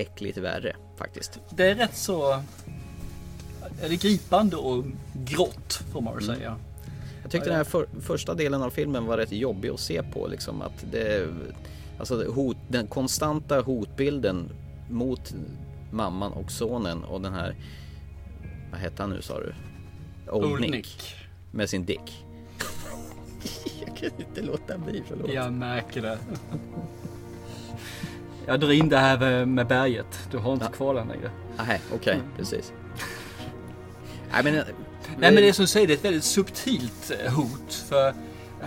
Äckligt 0.01 0.37
värre 0.37 0.75
faktiskt. 0.97 1.39
Det 1.49 1.65
är 1.69 1.75
rätt 1.75 1.97
så 1.97 2.31
är 3.81 3.89
det 3.89 3.95
gripande 3.95 4.55
och 4.55 4.83
grått 5.25 5.73
får 5.93 6.01
man 6.01 6.15
väl 6.15 6.23
Mm. 6.23 6.35
säga. 6.37 6.55
Jag 7.21 7.31
tyckte 7.31 7.49
den 7.49 7.57
här 7.57 7.63
för, 7.63 7.87
första 8.01 8.33
delen 8.33 8.61
av 8.63 8.69
filmen 8.69 9.05
var 9.05 9.17
rätt 9.17 9.31
jobbig 9.31 9.69
att 9.69 9.79
se 9.79 10.03
på 10.03 10.27
liksom 10.27 10.61
att 10.61 10.85
det 10.91 11.27
Alltså 11.99 12.31
hot, 12.31 12.57
den 12.67 12.87
konstanta 12.87 13.61
hotbilden 13.61 14.49
mot 14.89 15.33
mamman 15.91 16.31
och 16.31 16.51
sonen 16.51 17.03
och 17.03 17.21
den 17.21 17.33
här 17.33 17.55
Vad 18.77 18.81
hette 18.83 19.03
han 19.03 19.09
nu 19.09 19.21
sa 19.21 19.39
du? 19.39 19.53
Old, 20.31 20.45
Old 20.45 20.61
Nick, 20.61 20.71
Nick. 20.71 21.15
med 21.51 21.69
sin 21.69 21.85
dick. 21.85 22.25
Jag 23.85 23.97
kan 23.97 24.09
inte 24.19 24.41
låta 24.41 24.77
bli, 24.77 25.03
förlåt. 25.07 25.33
Jag 25.33 25.53
märker 25.53 26.01
det. 26.01 26.17
Jag 28.45 28.59
drar 28.59 28.71
in 28.71 28.89
det 28.89 28.97
här 28.97 29.45
med- 29.45 29.67
berget. 29.67 30.27
Du 30.31 30.37
har 30.37 30.53
inte 30.53 30.65
Ja. 30.65 30.71
kvar 30.71 30.93
den 30.95 31.07
längre. 31.07 31.31
Nej, 31.67 31.81
okej, 31.93 32.19
precis. 32.37 32.73
Nej 34.31 34.43
men, 34.43 34.53
Nej 34.53 34.63
men 35.17 35.35
det 35.35 35.49
är 35.49 35.53
som 35.53 35.63
du 35.63 35.67
säger, 35.67 35.87
det 35.87 35.93
är 35.93 35.97
ett 35.97 36.05
väldigt 36.05 36.23
subtilt 36.23 37.11
eh, 37.25 37.33
hot. 37.33 37.73
För 37.73 38.13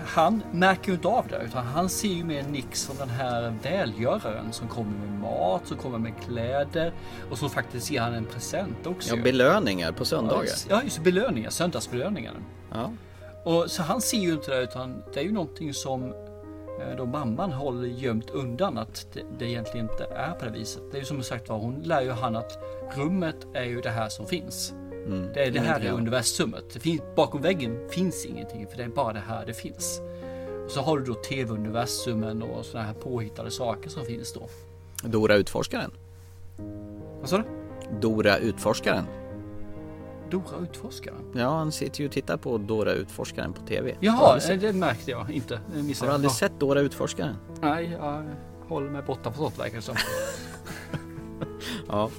han 0.07 0.43
märker 0.53 0.89
ju 0.89 0.95
inte 0.95 1.09
av 1.09 1.27
det. 1.29 1.43
Utan 1.45 1.67
han 1.67 1.89
ser 1.89 2.09
ju 2.09 2.25
mer 2.25 2.43
Nick 2.43 2.77
som 2.77 2.97
den 2.97 3.09
här 3.09 3.55
välgöraren 3.63 4.53
som 4.53 4.69
kommer 4.69 4.99
med 4.99 5.21
mat, 5.21 5.67
som 5.67 5.77
kommer 5.77 5.99
med 5.99 6.13
kläder. 6.25 6.93
Och 7.31 7.39
som 7.39 7.51
faktiskt 7.51 7.91
ger 7.91 8.01
han 8.01 8.15
en 8.15 8.25
present 8.25 8.87
också. 8.87 9.17
ja, 9.17 9.23
belöningar 9.23 9.93
på 9.93 10.05
söndagar. 10.05 10.55
Ja, 10.69 10.83
just 10.83 11.03
belöningar. 11.03 11.51
Söndagsbelöningar. 11.51 12.35
Ja. 12.73 12.93
Och 13.45 13.71
så 13.71 13.83
han 13.83 14.01
ser 14.01 14.19
ju 14.19 14.33
inte 14.33 14.51
det 14.51 14.63
utan 14.63 15.03
det 15.15 15.21
är 15.21 15.25
ju 15.25 15.33
någonting 15.33 15.75
som 15.75 16.05
eh, 16.81 16.97
då 16.97 17.07
mamman 17.07 17.53
håller 17.53 17.89
gömt 17.89 18.31
undan 18.31 18.79
att 18.79 19.07
det, 19.13 19.23
det 19.39 19.45
egentligen 19.45 19.89
inte 19.91 20.05
är 20.05 20.33
på 20.33 20.45
det 20.45 20.51
viset. 20.51 20.83
Det 20.91 20.97
är 20.97 21.01
ju 21.01 21.07
som 21.07 21.23
sagt 21.23 21.49
var, 21.49 21.59
hon 21.59 21.83
lär 21.83 22.01
ju 22.01 22.11
han 22.11 22.37
att 22.37 22.59
rummet 22.97 23.47
är 23.55 23.65
ju 23.65 23.81
det 23.81 23.91
här 23.91 24.09
som 24.09 24.27
finns. 24.27 24.75
Det, 25.35 25.45
är, 25.47 25.51
det 25.51 25.61
här 25.61 25.81
är 25.81 25.93
universumet. 25.93 26.65
Det 26.73 26.81
finns, 26.81 27.01
bakom 27.17 27.43
väggen 27.43 27.89
finns 27.91 28.27
ingenting 28.27 28.67
för 28.67 28.77
det 28.77 28.83
är 28.85 28.89
bara 28.89 29.13
det 29.13 29.21
här 29.21 29.47
det 29.47 29.55
finns. 29.55 30.01
Och 30.65 30.71
så 30.71 30.81
har 30.81 30.99
du 30.99 31.05
då 31.05 31.15
tv-universumen 31.15 32.43
och 32.43 32.65
sådana 32.65 32.87
här 32.87 32.95
påhittade 32.95 33.51
saker 33.51 33.91
som 33.91 34.05
finns 34.05 34.33
då. 34.33 34.49
Dora 35.09 35.35
Utforskaren. 35.35 35.91
Vad 37.21 37.29
sa 37.29 37.37
du? 37.39 37.45
Dora 38.01 38.39
Utforskaren. 38.39 39.05
Dora 40.31 40.59
Utforskaren? 40.63 41.33
Ja, 41.35 41.49
han 41.49 41.73
sitter 41.73 42.01
ju 42.01 42.07
och 42.07 42.13
tittar 42.13 42.37
på 42.37 42.59
Dora 42.59 42.93
Utforskaren 42.93 43.53
på 43.53 43.67
TV. 43.67 43.97
Jaha, 44.01 44.39
eh, 44.51 44.59
det 44.59 44.73
märkte 44.73 45.11
jag 45.11 45.31
inte. 45.31 45.61
Det 45.75 45.83
missade 45.83 46.07
Har 46.07 46.13
du 46.13 46.15
aldrig 46.15 46.31
Ja. 46.31 46.35
sett 46.35 46.61
Dora 46.61 46.81
Utforskaren? 46.81 47.37
Nej, 47.61 47.97
jag 48.01 48.25
håller 48.69 48.91
mig 48.91 49.03
borta 49.03 49.33
från 49.33 49.45
sånt 49.45 49.59
verkar 49.59 49.77
det 49.77 49.83
som. 49.83 49.95
Ja. 51.89 52.11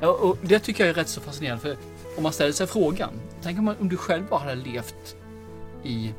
Ja, 0.00 0.08
och 0.08 0.38
det 0.42 0.58
tycker 0.58 0.84
jag 0.84 0.90
är 0.90 0.94
rätt 0.94 1.08
så 1.08 1.20
fascinerande 1.20 1.62
för 1.62 1.76
om 2.16 2.22
man 2.22 2.32
ställer 2.32 2.52
sig 2.52 2.66
frågan. 2.66 3.10
Tänk 3.42 3.58
om, 3.58 3.64
man, 3.64 3.76
om 3.80 3.88
du 3.88 3.96
själv 3.96 4.28
bara 4.28 4.40
hade 4.40 4.54
levt 4.54 5.16
i, 5.82 6.14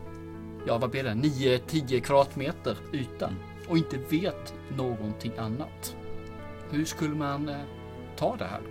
ja 0.67 0.77
vad 0.77 0.89
blir 0.89 1.03
det, 1.03 1.09
9-10 1.09 1.99
kvadratmeter 1.99 2.77
yta 2.93 3.29
och 3.67 3.77
inte 3.77 3.97
vet 4.09 4.53
någonting 4.77 5.31
annat. 5.37 5.95
Hur 6.69 6.85
skulle 6.85 7.15
man 7.15 7.49
eh, 7.49 7.57
ta 8.15 8.35
det 8.35 8.45
här? 8.45 8.61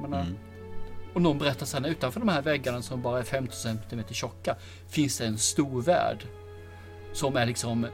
Jag 0.00 0.10
menar, 0.10 0.26
Och 1.14 1.22
någon 1.22 1.38
berättar 1.38 1.66
sen 1.66 1.84
utanför 1.84 2.20
de 2.20 2.28
här 2.28 2.42
väggarna 2.42 2.82
som 2.82 3.02
bara 3.02 3.18
är 3.18 3.22
15 3.22 3.56
cm 3.56 4.04
tjocka 4.10 4.56
finns 4.88 5.18
det 5.18 5.26
en 5.26 5.38
stor 5.38 5.82
värld 5.82 6.26
som 7.12 7.36
är 7.36 7.46
liksom 7.46 7.86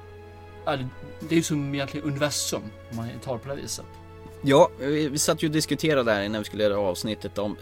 det 1.21 1.35
är 1.35 1.37
ju 1.37 1.43
som 1.43 1.75
egentligen 1.75 2.07
universum 2.07 2.63
om 2.91 2.97
man 2.97 3.09
tar 3.25 3.33
det 3.33 3.39
på 3.39 3.49
det 3.49 3.55
här 3.55 3.63
viset. 3.63 3.87
Ja, 4.43 4.71
vi 4.79 5.19
satt 5.19 5.43
ju 5.43 5.47
och 5.47 5.53
diskuterade 5.53 6.11
där 6.13 6.23
innan 6.23 6.41
vi 6.41 6.45
skulle 6.45 6.63
göra 6.63 6.79
avsnittet 6.79 7.39
om 7.39 7.57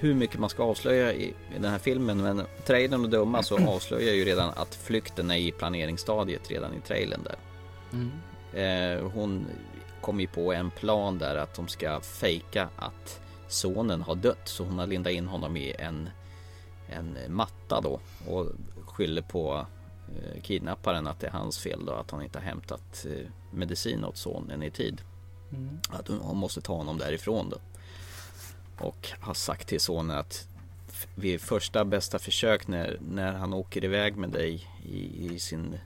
hur 0.00 0.14
mycket 0.14 0.38
man 0.38 0.50
ska 0.50 0.62
avslöja 0.62 1.12
i, 1.12 1.34
den 1.54 1.70
här 1.70 1.78
filmen. 1.78 2.22
Men 2.22 2.42
trailern 2.66 3.04
och 3.04 3.10
döma 3.10 3.42
så 3.42 3.58
avslöjar 3.68 4.14
ju 4.14 4.24
redan 4.24 4.48
att 4.56 4.74
flykten 4.74 5.30
är 5.30 5.36
i 5.36 5.52
planeringsstadiet 5.52 6.50
redan 6.50 6.74
i 6.74 6.80
trailern 6.80 7.20
där. 7.24 7.36
Eh, 8.52 9.10
hon 9.10 9.46
kom 10.00 10.20
ju 10.20 10.26
på 10.26 10.52
en 10.52 10.70
plan 10.70 11.18
där 11.18 11.36
att 11.36 11.54
de 11.54 11.68
ska 11.68 12.00
fejka 12.00 12.68
att 12.76 13.20
sonen 13.48 14.02
har 14.02 14.14
dött. 14.14 14.48
Så 14.48 14.64
hon 14.64 14.78
har 14.78 14.86
lindat 14.86 15.12
in 15.12 15.26
honom 15.26 15.56
i 15.56 15.74
en, 15.78 16.10
en 16.88 17.18
matta 17.28 17.80
då 17.80 18.00
och 18.28 18.46
skyller 18.86 19.22
på 19.22 19.66
eh, 20.08 20.42
kidnapparen 20.42 21.06
att 21.06 21.20
det 21.20 21.26
är 21.26 21.30
hans 21.30 21.58
fel 21.58 21.84
då 21.86 21.92
att 21.92 22.10
han 22.10 22.22
inte 22.22 22.38
har 22.38 22.46
hämtat 22.46 23.06
eh, 23.08 23.26
medicin 23.50 24.04
åt 24.04 24.16
sonen 24.16 24.62
i 24.62 24.70
tid. 24.70 25.02
Att 25.88 26.08
hon 26.08 26.36
måste 26.36 26.60
ta 26.60 26.76
honom 26.76 26.98
därifrån 26.98 27.50
då. 27.50 27.58
Och 28.84 29.08
har 29.20 29.34
sagt 29.34 29.68
till 29.68 29.80
sonen 29.80 30.16
att 30.16 30.46
vid 31.14 31.40
första 31.40 31.84
bästa 31.84 32.18
försök 32.18 32.68
när, 32.68 32.98
när 33.08 33.32
han 33.32 33.52
åker 33.52 33.84
iväg 33.84 34.16
med 34.16 34.30
dig 34.30 34.68
i, 34.84 35.26
i 35.26 35.38
sin 35.38 35.78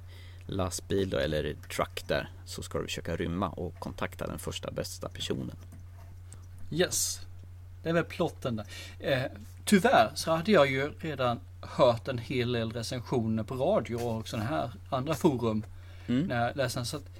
lastbil 0.47 1.11
då, 1.11 1.19
eller 1.19 1.57
truck 1.75 2.05
där 2.09 2.31
så 2.45 2.63
ska 2.63 2.79
du 2.79 2.85
försöka 2.85 3.17
rymma 3.17 3.49
och 3.49 3.75
kontakta 3.79 4.27
den 4.27 4.39
första 4.39 4.71
bästa 4.71 5.09
personen. 5.09 5.57
Yes. 6.71 7.21
Det 7.83 7.89
är 7.89 7.93
väl 7.93 8.05
plotten 8.05 8.57
där. 8.57 8.67
Eh, 8.99 9.23
tyvärr 9.65 10.11
så 10.15 10.31
hade 10.31 10.53
jag 10.53 10.71
ju 10.71 10.93
redan 11.01 11.41
hört 11.61 12.09
en 12.09 12.19
hel 12.19 12.53
del 12.53 12.73
recensioner 12.73 13.43
på 13.43 13.55
radio 13.55 13.97
och 13.97 14.29
sådana 14.29 14.49
här 14.49 14.71
andra 14.91 15.15
forum. 15.15 15.65
Mm. 16.07 16.27
När 16.27 16.47
jag 16.47 16.57
läste. 16.57 16.85
Så 16.85 16.97
att 16.97 17.11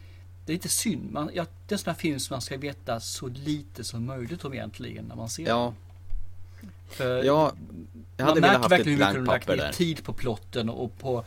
det 0.47 0.53
är 0.53 0.55
lite 0.55 0.69
synd. 0.69 1.13
Man, 1.13 1.31
ja, 1.35 1.47
det 1.67 1.73
är 1.73 1.75
en 1.75 1.79
sån 1.79 1.91
här 1.91 1.99
film 1.99 2.21
som 2.21 2.35
man 2.35 2.41
ska 2.41 2.57
veta 2.57 3.01
så 3.01 3.29
lite 3.29 3.85
som 3.85 4.07
möjligt 4.07 4.45
om 4.45 4.55
egentligen 4.55 5.05
när 5.05 5.17
man 5.17 5.29
ser. 5.29 5.49
Ja, 5.49 5.75
För 6.89 7.25
ja 7.25 7.53
jag 8.17 8.27
hade 8.27 8.41
man 8.41 8.51
märker 8.51 8.69
verkligen 8.69 8.99
hur 8.99 9.21
mycket 9.21 9.25
de 9.25 9.25
lagt 9.25 9.49
ner 9.49 9.73
tid 9.73 10.05
på 10.05 10.13
plotten 10.13 10.69
och 10.69 10.99
på, 10.99 11.25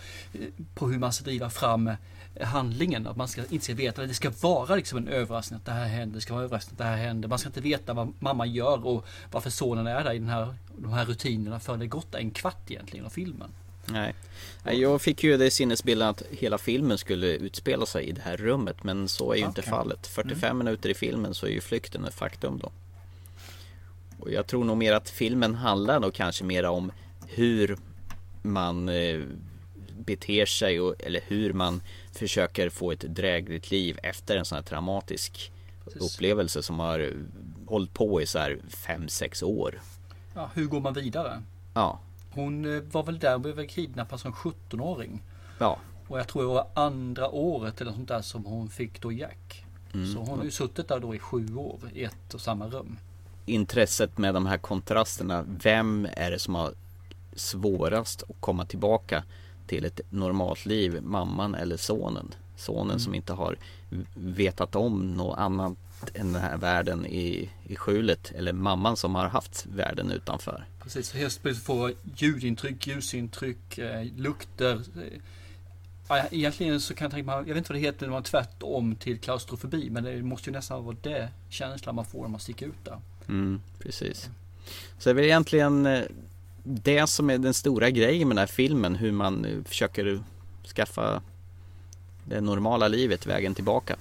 på 0.73 0.87
hur 0.87 0.99
man 0.99 1.13
ska 1.13 1.23
driva 1.23 1.49
fram 1.49 1.87
eh, 2.35 2.47
handlingen. 2.47 3.07
Att 3.07 3.17
man 3.17 3.27
ska 3.27 3.45
inte 3.49 3.65
ska 3.65 3.73
veta, 3.73 4.01
det 4.01 4.13
ska 4.13 4.31
vara 4.41 4.75
liksom 4.75 4.97
en 4.97 5.07
överraskning 5.07 5.57
att 5.57 5.65
det 5.65 5.71
här 5.71 5.85
händer, 5.85 6.15
det 6.15 6.21
ska 6.21 6.33
vara 6.33 6.43
överraskning 6.43 6.73
att 6.73 6.77
det 6.77 6.83
här 6.83 6.97
händer. 6.97 7.29
Man 7.29 7.39
ska 7.39 7.49
inte 7.49 7.61
veta 7.61 7.93
vad 7.93 8.13
mamma 8.19 8.45
gör 8.45 8.85
och 8.85 9.05
varför 9.31 9.49
sonen 9.49 9.87
är 9.87 10.03
där 10.03 10.13
i 10.13 10.19
den 10.19 10.29
här, 10.29 10.55
de 10.77 10.93
här 10.93 11.05
rutinerna 11.05 11.59
förrän 11.59 11.79
det 11.79 11.87
gått 11.87 12.15
en 12.15 12.31
kvart 12.31 12.71
egentligen 12.71 13.05
av 13.05 13.09
filmen. 13.09 13.49
Nej. 13.91 14.13
Jag 14.63 15.01
fick 15.01 15.23
ju 15.23 15.37
det 15.37 15.51
sinnesbilden 15.51 16.07
att 16.07 16.23
hela 16.31 16.57
filmen 16.57 16.97
skulle 16.97 17.27
utspela 17.27 17.85
sig 17.85 18.05
i 18.05 18.11
det 18.11 18.21
här 18.21 18.37
rummet 18.37 18.83
men 18.83 19.07
så 19.07 19.31
är 19.31 19.37
ju 19.37 19.45
inte 19.45 19.61
Okej. 19.61 19.71
fallet. 19.71 20.07
45 20.07 20.57
minuter 20.57 20.89
i 20.89 20.93
filmen 20.93 21.33
så 21.33 21.45
är 21.45 21.49
ju 21.49 21.61
flykten 21.61 22.05
ett 22.05 22.13
faktum 22.13 22.59
då. 22.59 22.71
Och 24.19 24.31
jag 24.31 24.47
tror 24.47 24.63
nog 24.63 24.77
mer 24.77 24.93
att 24.93 25.09
filmen 25.09 25.55
handlar 25.55 25.99
då 25.99 26.11
kanske 26.11 26.43
mer 26.43 26.63
om 26.63 26.91
hur 27.27 27.77
man 28.41 28.89
eh, 28.89 29.21
beter 29.97 30.45
sig 30.45 30.79
och, 30.79 30.95
eller 30.99 31.21
hur 31.27 31.53
man 31.53 31.81
försöker 32.11 32.69
få 32.69 32.91
ett 32.91 32.99
drägligt 32.99 33.71
liv 33.71 33.99
efter 34.03 34.37
en 34.37 34.45
sån 34.45 34.55
här 34.55 34.63
traumatisk 34.63 35.51
Precis. 35.83 36.15
upplevelse 36.15 36.63
som 36.63 36.79
har 36.79 37.13
hållit 37.67 37.93
på 37.93 38.21
i 38.21 38.25
så 38.25 38.39
här 38.39 38.57
5-6 38.69 39.43
år. 39.43 39.81
Ja, 40.35 40.49
hur 40.53 40.65
går 40.65 40.79
man 40.79 40.93
vidare? 40.93 41.43
Ja, 41.73 41.99
Hon 42.37 42.75
eh, 42.75 42.81
var 42.91 43.03
väl 43.03 43.19
där 43.19 43.33
och 43.33 43.41
blev 43.41 43.67
kidnappad 43.67 44.19
som 44.19 44.33
17-åring. 44.33 45.21
ja, 45.59 45.79
Och 46.07 46.19
jag 46.19 46.27
tror 46.27 46.41
det 46.41 46.47
var 46.47 46.67
andra 46.73 47.29
året 47.29 47.81
eller 47.81 47.91
sånt 47.91 48.07
där 48.07 48.21
som 48.21 48.45
hon 48.45 48.69
fick 48.69 49.01
då 49.01 49.11
Jack. 49.11 49.65
Mm. 49.93 50.13
Så 50.13 50.19
hon 50.19 50.37
har 50.37 50.45
ju 50.45 50.51
suttit 50.51 50.87
där 50.87 50.99
då 50.99 51.15
i 51.15 51.19
sju 51.19 51.55
år 51.55 51.79
i 51.93 52.03
ett 52.03 52.33
och 52.33 52.41
samma 52.41 52.67
rum. 52.67 52.97
intresset 53.45 54.17
med 54.17 54.33
de 54.33 54.45
här 54.45 54.57
kontrasterna. 54.57 55.45
Vem 55.63 56.07
är 56.13 56.31
det 56.31 56.39
som 56.39 56.55
har 56.55 56.73
svårast 57.35 58.23
att 58.23 58.35
komma 58.39 58.65
tillbaka 58.65 59.23
till 59.67 59.85
ett 59.85 60.01
normalt 60.09 60.65
liv? 60.65 61.01
Mamman 61.03 61.55
eller 61.55 61.77
sonen? 61.77 62.33
Sonen 62.55 62.99
som 62.99 63.15
inte 63.15 63.33
har 63.33 63.57
vetat 64.15 64.75
om 64.75 65.13
något 65.13 65.37
annat 65.37 65.77
den 66.13 66.35
här 66.35 66.57
världen 66.57 67.05
i, 67.05 67.49
i 67.67 67.75
skjulet. 67.75 68.31
Eller 68.35 68.53
mamman 68.53 68.97
som 68.97 69.15
har 69.15 69.27
haft 69.27 69.65
världen 69.65 70.11
utanför. 70.11 70.65
Precis, 70.83 71.13
helt 71.13 71.41
plötsligt 71.41 71.65
få 71.65 71.91
ljudintryck, 72.15 72.87
ljusintryck, 72.87 73.77
eh, 73.77 74.05
lukter. 74.15 74.73
Eh, 74.73 75.19
ja, 76.07 76.25
egentligen 76.31 76.81
så 76.81 76.93
kan 76.93 77.05
jag 77.05 77.11
tänka 77.11 77.25
mig, 77.25 77.35
jag 77.35 77.45
vet 77.45 77.57
inte 77.57 77.73
vad 77.73 77.81
det 77.81 77.85
heter 77.85 78.05
när 78.05 78.13
man 78.13 78.23
tvärtom 78.23 78.95
till 78.95 79.19
klaustrofobi, 79.19 79.89
men 79.89 80.03
det 80.03 80.23
måste 80.23 80.49
ju 80.49 80.53
nästan 80.53 80.85
vara 80.85 80.97
det 81.01 81.29
känslan 81.49 81.95
man 81.95 82.05
får 82.05 82.21
när 82.21 82.29
man 82.29 82.39
sticker 82.39 82.65
ut 82.65 82.85
där. 82.85 82.99
Mm, 83.27 83.61
precis. 83.79 84.29
Så 84.99 85.09
det 85.09 85.09
är 85.09 85.13
väl 85.13 85.25
egentligen 85.25 85.85
eh, 85.85 86.03
det 86.63 87.07
som 87.07 87.29
är 87.29 87.37
den 87.37 87.53
stora 87.53 87.89
grejen 87.89 88.27
med 88.27 88.37
den 88.37 88.41
här 88.41 88.47
filmen. 88.47 88.95
Hur 88.95 89.11
man 89.11 89.45
eh, 89.45 89.63
försöker 89.63 90.23
skaffa 90.75 91.21
det 92.25 92.41
normala 92.41 92.87
livet, 92.87 93.25
vägen 93.25 93.55
tillbaka. 93.55 93.95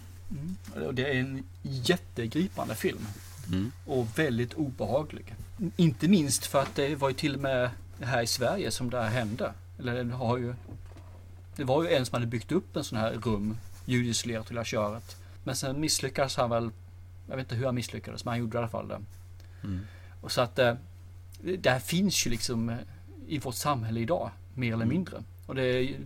Och 0.87 0.95
det 0.95 1.11
är 1.11 1.15
en 1.15 1.45
jättegripande 1.63 2.75
film. 2.75 3.07
Mm. 3.49 3.73
Och 3.87 4.19
väldigt 4.19 4.55
obehaglig. 4.55 5.35
Inte 5.77 6.09
minst 6.09 6.47
för 6.47 6.63
att 6.63 6.75
det 6.75 6.95
var 6.95 7.09
ju 7.09 7.15
till 7.15 7.35
och 7.35 7.41
med 7.41 7.71
här 8.01 8.23
i 8.23 8.27
Sverige 8.27 8.71
som 8.71 8.91
det 8.91 9.03
här 9.03 9.11
hände. 9.11 9.53
Eller 9.79 10.05
det 10.05 10.15
har 10.15 10.39
ju 10.39 10.55
Det 11.57 11.65
var 11.65 11.83
ju 11.85 11.91
en 11.91 12.07
som 12.07 12.15
hade 12.15 12.27
byggt 12.27 12.53
upp 12.53 12.77
en 12.77 12.85
sån 12.85 12.99
här 12.99 13.13
rum 13.13 13.57
ljudisolerat 13.85 14.47
till 14.47 14.65
köret. 14.65 15.17
Men 15.45 15.57
sen 15.57 15.81
misslyckades 15.81 16.37
han 16.37 16.51
väl 16.51 16.71
Jag 17.29 17.37
vet 17.37 17.45
inte 17.45 17.55
hur 17.55 17.67
han 17.67 17.75
misslyckades 17.75 18.25
men 18.25 18.33
han 18.33 18.39
gjorde 18.39 18.57
i 18.57 18.59
alla 18.59 18.69
fall 18.69 18.89
det. 18.89 19.01
Mm. 19.65 19.81
Och 20.21 20.33
så 20.33 20.41
att 20.41 20.59
eh, 20.59 20.75
Det 21.41 21.71
här 21.71 21.79
finns 21.79 22.27
ju 22.27 22.31
liksom 22.31 22.69
eh, 22.69 22.77
I 23.27 23.39
vårt 23.39 23.55
samhälle 23.55 24.01
idag 24.01 24.31
Mer 24.55 24.73
eller 24.73 24.87
mindre. 24.87 25.23
Och 25.47 25.55
det 25.55 25.63
är 25.63 25.97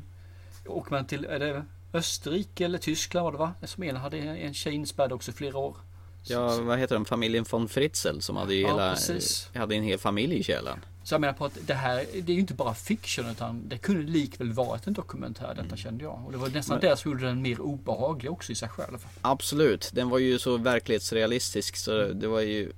Åker 0.67 0.91
man 0.91 1.07
till 1.07 1.25
är 1.25 1.39
det 1.39 1.65
Österrike 1.93 2.65
eller 2.65 2.79
Tyskland 2.79 3.25
var 3.25 3.33
det 3.33 3.39
va? 3.39 3.53
Som 3.65 3.83
en 3.83 3.97
hade 3.97 4.19
en 4.19 4.55
tjej 4.55 4.73
inspärrad 4.75 5.13
också 5.13 5.33
flera 5.33 5.59
år. 5.59 5.77
Ja, 6.23 6.61
vad 6.61 6.79
heter 6.79 6.95
den? 6.95 7.05
Familjen 7.05 7.45
von 7.51 7.69
Fritzl 7.69 8.21
som 8.21 8.37
hade 8.37 8.55
ju 8.55 8.61
Ja, 8.61 8.69
hela, 8.69 8.91
precis. 8.91 9.51
hade 9.55 9.75
en 9.75 9.83
hel 9.83 9.99
familj 9.99 10.35
i 10.37 10.43
källaren. 10.43 10.79
Så 11.05 11.15
jag 11.15 11.21
menar 11.21 11.35
på 11.35 11.45
att 11.45 11.59
det 11.67 11.75
här, 11.75 12.05
det 12.23 12.33
är 12.33 12.35
ju 12.35 12.41
inte 12.41 12.55
bara 12.55 12.75
fiction 12.75 13.27
utan 13.31 13.69
det 13.69 13.79
kunde 13.79 14.13
likväl 14.13 14.53
varit 14.53 14.87
en 14.87 14.93
dokumentär 14.93 15.55
detta 15.63 15.77
kände 15.77 16.05
jag. 16.05 16.23
Och 16.27 16.33
det 16.33 16.39
var 16.39 16.49
nästan 16.49 16.75
Mm. 16.77 16.85
Men- 16.87 16.91
det 16.91 16.97
som 16.97 17.11
gjorde 17.11 17.27
den 17.27 17.43
mer 17.43 17.61
obehaglig 17.61 18.33
också 18.33 18.53
i 18.53 18.55
sig 18.55 18.69
själv. 18.69 19.07
Absolut, 19.23 19.91
den 19.93 20.09
var 20.09 20.19
ju 20.19 20.39
så 20.39 20.57
verklighetsrealistisk 20.57 21.77
så 21.77 21.91
det 22.13 22.27
var 22.29 22.41
ju 22.41 22.73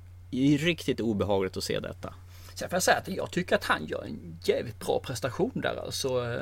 riktigt 0.59 1.01
obehagligt 1.01 1.57
att 1.57 1.65
se 1.65 1.81
detta. 1.81 2.15
Sen 2.55 2.69
får 2.69 2.77
jag 2.77 2.83
säga 2.83 2.97
att 2.97 3.09
jag 3.09 3.31
tycker 3.31 3.57
att 3.57 3.65
han 3.65 3.87
gör 3.87 4.03
en 4.05 4.39
jävligt 4.45 4.79
bra 4.81 5.01
prestation 5.05 5.51
där 5.55 5.77
alltså. 5.85 6.09
eh, 6.09 6.37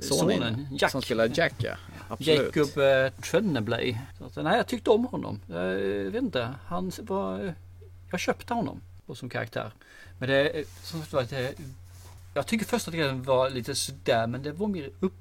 Sonen, 0.00 0.38
Sonen, 0.40 0.66
Jack. 0.80 0.90
som 0.90 1.02
spelar 1.02 1.30
Jack 1.34 1.54
ja. 1.58 1.74
Absolut. 2.14 2.56
Jacob 2.56 2.78
eh. 2.78 3.12
Så 4.18 4.24
att, 4.24 4.44
nej, 4.44 4.56
jag 4.56 4.66
tyckte 4.66 4.90
om 4.90 5.04
honom. 5.04 5.40
Jag 5.48 5.74
vet 6.10 6.22
inte, 6.22 6.54
han 6.66 6.92
var... 7.00 7.44
eh, 7.44 7.52
Jag 8.10 8.20
köpte 8.20 8.54
honom 8.54 8.80
som 9.14 9.28
karaktär. 9.28 9.72
Men 10.18 10.28
det, 10.28 10.48
eh, 10.48 10.64
som 10.82 11.02
sagt 11.02 11.30
det, 11.30 11.54
jag 12.34 12.46
tycker 12.46 12.66
första 12.66 12.90
delen 12.90 13.22
var 13.22 13.50
lite 13.50 13.74
sådär, 13.74 14.26
men 14.26 14.42
det 14.42 14.52
var 14.52 14.66
mer 14.68 14.90
upp... 15.00 15.12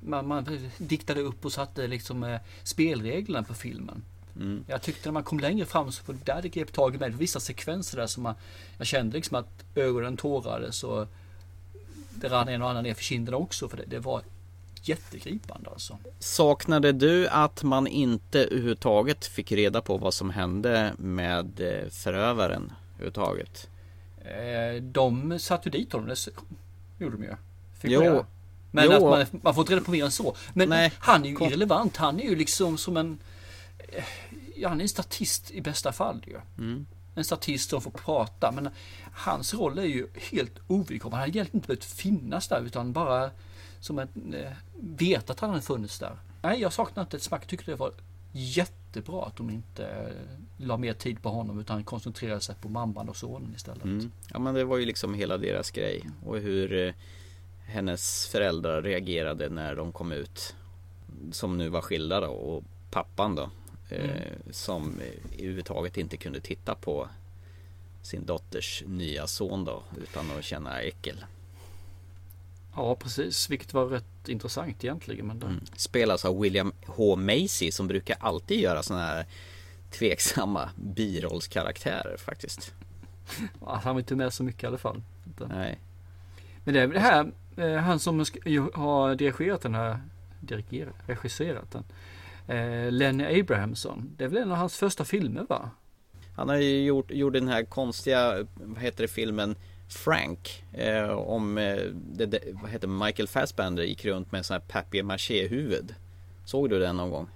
Man, 0.00 0.26
man 0.26 0.58
diktade 0.78 1.20
upp 1.20 1.44
och 1.44 1.52
satte 1.52 1.86
liksom 1.86 2.24
eh, 2.24 2.40
spelreglerna 2.62 3.42
på 3.42 3.54
filmen. 3.54 4.02
Mm. 4.36 4.64
Jag 4.68 4.82
tyckte 4.82 5.08
när 5.08 5.12
man 5.12 5.22
kom 5.22 5.40
längre 5.40 5.66
fram 5.66 5.92
så 5.92 6.02
var 6.06 6.14
det 6.14 6.32
där 6.32 6.42
det 6.42 6.48
grep 6.48 6.72
tag 6.72 6.94
i 6.94 6.98
mig. 6.98 7.10
Vissa 7.10 7.40
sekvenser 7.40 7.98
där 7.98 8.06
som 8.06 8.22
man, 8.22 8.34
jag 8.78 8.86
kände 8.86 9.16
liksom 9.16 9.36
att 9.36 9.64
ögonen 9.74 10.16
tårades 10.16 10.84
och 10.84 11.06
det 12.14 12.28
rann 12.28 12.48
en 12.48 12.62
och 12.62 12.70
annan 12.70 12.84
ner 12.84 12.94
för 12.94 13.02
kinderna 13.02 13.36
också 13.36 13.68
för 13.68 13.76
det, 13.76 13.84
det 13.86 13.98
var 13.98 14.22
jättegripande 14.88 15.70
alltså. 15.70 15.98
Saknade 16.18 16.92
du 16.92 17.28
att 17.28 17.62
man 17.62 17.86
inte 17.86 18.40
överhuvudtaget 18.44 19.26
fick 19.26 19.52
reda 19.52 19.80
på 19.82 19.96
vad 19.98 20.14
som 20.14 20.30
hände 20.30 20.92
med 20.98 21.60
eh, 21.60 21.90
förövaren 21.90 22.72
överhuvudtaget? 22.94 23.68
Eh, 24.18 24.82
de 24.82 25.38
satte 25.38 25.68
ju 25.68 25.70
dit 25.78 25.92
honom, 25.92 26.08
det 26.08 27.04
gjorde 27.04 27.16
de 27.16 27.22
ju. 27.24 27.36
Fick 27.80 27.90
Jo. 27.90 28.02
göra. 28.04 28.26
Men 28.70 28.84
Jo. 28.84 28.92
att 28.92 29.02
man, 29.32 29.40
man 29.42 29.54
får 29.54 29.62
inte 29.62 29.72
reda 29.74 29.84
på 29.84 29.90
mer 29.90 30.04
än 30.04 30.10
så. 30.10 30.36
Men 30.54 30.68
Nej. 30.68 30.92
han 30.98 31.24
är 31.24 31.28
ju 31.28 31.34
Kom. 31.36 31.46
irrelevant. 31.48 31.96
Han 31.96 32.20
är 32.20 32.24
ju 32.24 32.36
liksom 32.36 32.78
som 32.78 32.96
en... 32.96 33.18
eh, 33.78 34.04
Ja, 34.58 34.68
han 34.68 34.78
är 34.80 34.82
en 34.82 34.88
statist 34.88 35.50
i 35.50 35.60
bästa 35.60 35.92
fall 35.92 36.24
ju. 36.26 36.36
Mm. 36.58 36.86
En 37.14 37.24
statist 37.24 37.70
som 37.70 37.80
får 37.82 37.90
prata. 37.90 38.52
Men 38.52 38.68
hans 39.12 39.54
roll 39.54 39.78
är 39.78 39.82
ju 39.82 40.06
helt 40.14 40.58
ovidkommande. 40.66 41.16
Han 41.16 41.20
hade 41.20 41.38
egentligen 41.38 41.56
inte 41.58 41.66
behövt 41.66 41.84
finnas 41.84 42.48
där 42.48 42.60
utan 42.66 42.92
bara 42.92 43.30
som 43.86 43.98
att 43.98 44.16
eh, 44.34 44.52
veta 44.80 45.32
att 45.32 45.40
han 45.40 45.50
hade 45.50 45.62
funnits 45.62 45.98
där. 45.98 46.16
Nej, 46.42 46.60
jag 46.60 46.72
saknar 46.72 47.02
inte 47.02 47.16
ett 47.16 47.22
smack. 47.22 47.42
Jag 47.42 47.48
tycker 47.48 47.66
det 47.66 47.74
var 47.74 47.92
jättebra 48.32 49.24
att 49.24 49.36
de 49.36 49.50
inte 49.50 49.86
eh, 49.86 50.66
la 50.66 50.76
mer 50.76 50.92
tid 50.92 51.22
på 51.22 51.28
honom 51.28 51.60
utan 51.60 51.84
koncentrerade 51.84 52.40
sig 52.40 52.54
på 52.60 52.68
mamman 52.68 53.08
och 53.08 53.16
sonen 53.16 53.52
istället. 53.56 53.84
Mm. 53.84 54.12
Ja 54.32 54.38
men 54.38 54.54
det 54.54 54.64
var 54.64 54.76
ju 54.76 54.86
liksom 54.86 55.14
hela 55.14 55.38
deras 55.38 55.70
grej 55.70 56.04
och 56.24 56.38
hur 56.38 56.86
eh, 56.86 56.94
hennes 57.66 58.26
föräldrar 58.26 58.82
reagerade 58.82 59.48
när 59.48 59.76
de 59.76 59.92
kom 59.92 60.12
ut. 60.12 60.54
Som 61.32 61.58
nu 61.58 61.68
var 61.68 61.80
skilda 61.80 62.20
då 62.20 62.26
och 62.26 62.64
pappan 62.90 63.34
då. 63.34 63.50
Eh, 63.88 64.32
som 64.50 65.00
överhuvudtaget 65.32 65.96
inte 65.96 66.16
kunde 66.16 66.40
titta 66.40 66.74
på 66.74 67.08
sin 68.02 68.26
dotters 68.26 68.82
nya 68.86 69.26
son 69.26 69.64
då 69.64 69.82
utan 70.02 70.30
att 70.38 70.44
känna 70.44 70.80
äckel. 70.80 71.24
Ja, 72.76 72.94
precis. 72.94 73.50
Vilket 73.50 73.74
var 73.74 73.86
rätt 73.86 74.28
intressant 74.28 74.84
egentligen. 74.84 75.26
Men 75.26 75.38
det, 75.38 75.46
Mm. 75.46 75.60
Spelas 75.76 76.24
av 76.24 76.40
William 76.40 76.72
H. 76.86 77.16
Macy 77.16 77.70
som 77.72 77.86
brukar 77.88 78.16
alltid 78.20 78.60
göra 78.60 78.82
sådana 78.82 79.04
här 79.04 79.26
tveksamma 79.90 80.70
birollskaraktärer 80.76 82.16
faktiskt. 82.16 82.74
ja, 83.60 83.80
han 83.84 83.94
var 83.94 84.00
inte 84.00 84.16
med 84.16 84.32
så 84.32 84.42
mycket 84.44 84.62
i 84.64 84.66
alla 84.66 84.78
fall. 84.78 85.02
Nej. 85.48 85.78
Men 86.64 86.74
det 86.74 86.80
är 86.80 86.86
väl 86.86 86.94
det 86.94 87.00
här, 87.00 87.32
eh, 87.56 87.82
han 87.82 87.98
som 87.98 88.18
har 88.74 89.14
dirigerat 89.14 89.60
den 89.60 89.74
här, 89.74 90.00
dirigerat, 90.40 90.94
regisserat 91.06 91.70
den. 91.70 91.84
Eh, 92.56 92.92
Lenny 92.92 93.40
Abrahamson. 93.40 94.10
Det 94.16 94.24
är 94.24 94.28
väl 94.28 94.42
en 94.42 94.50
av 94.50 94.56
hans 94.56 94.76
första 94.76 95.04
filmer 95.04 95.46
va? 95.48 95.70
Han 96.36 96.48
har 96.48 96.56
ju 96.56 96.84
gjort, 96.84 97.10
gjort 97.10 97.32
den 97.32 97.48
här 97.48 97.64
konstiga, 97.64 98.46
vad 98.54 98.82
heter 98.82 99.02
det 99.02 99.08
filmen 99.08 99.56
Frank. 99.88 100.64
Eh, 100.72 101.08
om, 101.10 101.58
eh, 101.58 101.76
det, 101.94 102.26
det, 102.26 102.40
vad 102.62 102.70
heter 102.70 102.88
Michael 102.88 103.28
Fassbender 103.28 103.82
gick 103.82 104.04
runt 104.04 104.32
med 104.32 104.38
en 104.38 104.44
sån 104.44 104.54
här 104.54 104.60
papier-maché-huvud. 104.60 105.94
Såg 106.44 106.70
du 106.70 106.78
den 106.78 106.96
någon 106.96 107.10
gång? 107.10 107.28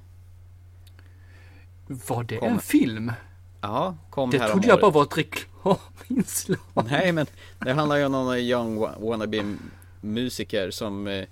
Var 1.86 2.24
det 2.24 2.36
Kom. 2.36 2.48
en 2.52 2.60
film? 2.60 3.12
Ja, 3.60 3.96
kom 4.10 4.30
Det 4.30 4.38
trodde 4.48 4.68
jag 4.68 4.80
bara 4.80 4.90
var 4.90 5.02
ett 5.02 5.18
reklaminslag. 5.18 6.58
Nej, 6.90 7.12
men 7.12 7.26
det 7.58 7.72
handlar 7.72 7.96
ju 7.96 8.04
om 8.04 8.12
någon 8.12 8.38
young 8.38 8.78
wa- 8.78 9.00
wannabe 9.10 9.56
musiker 10.00 10.70
som, 10.70 11.06
eh, 11.06 11.24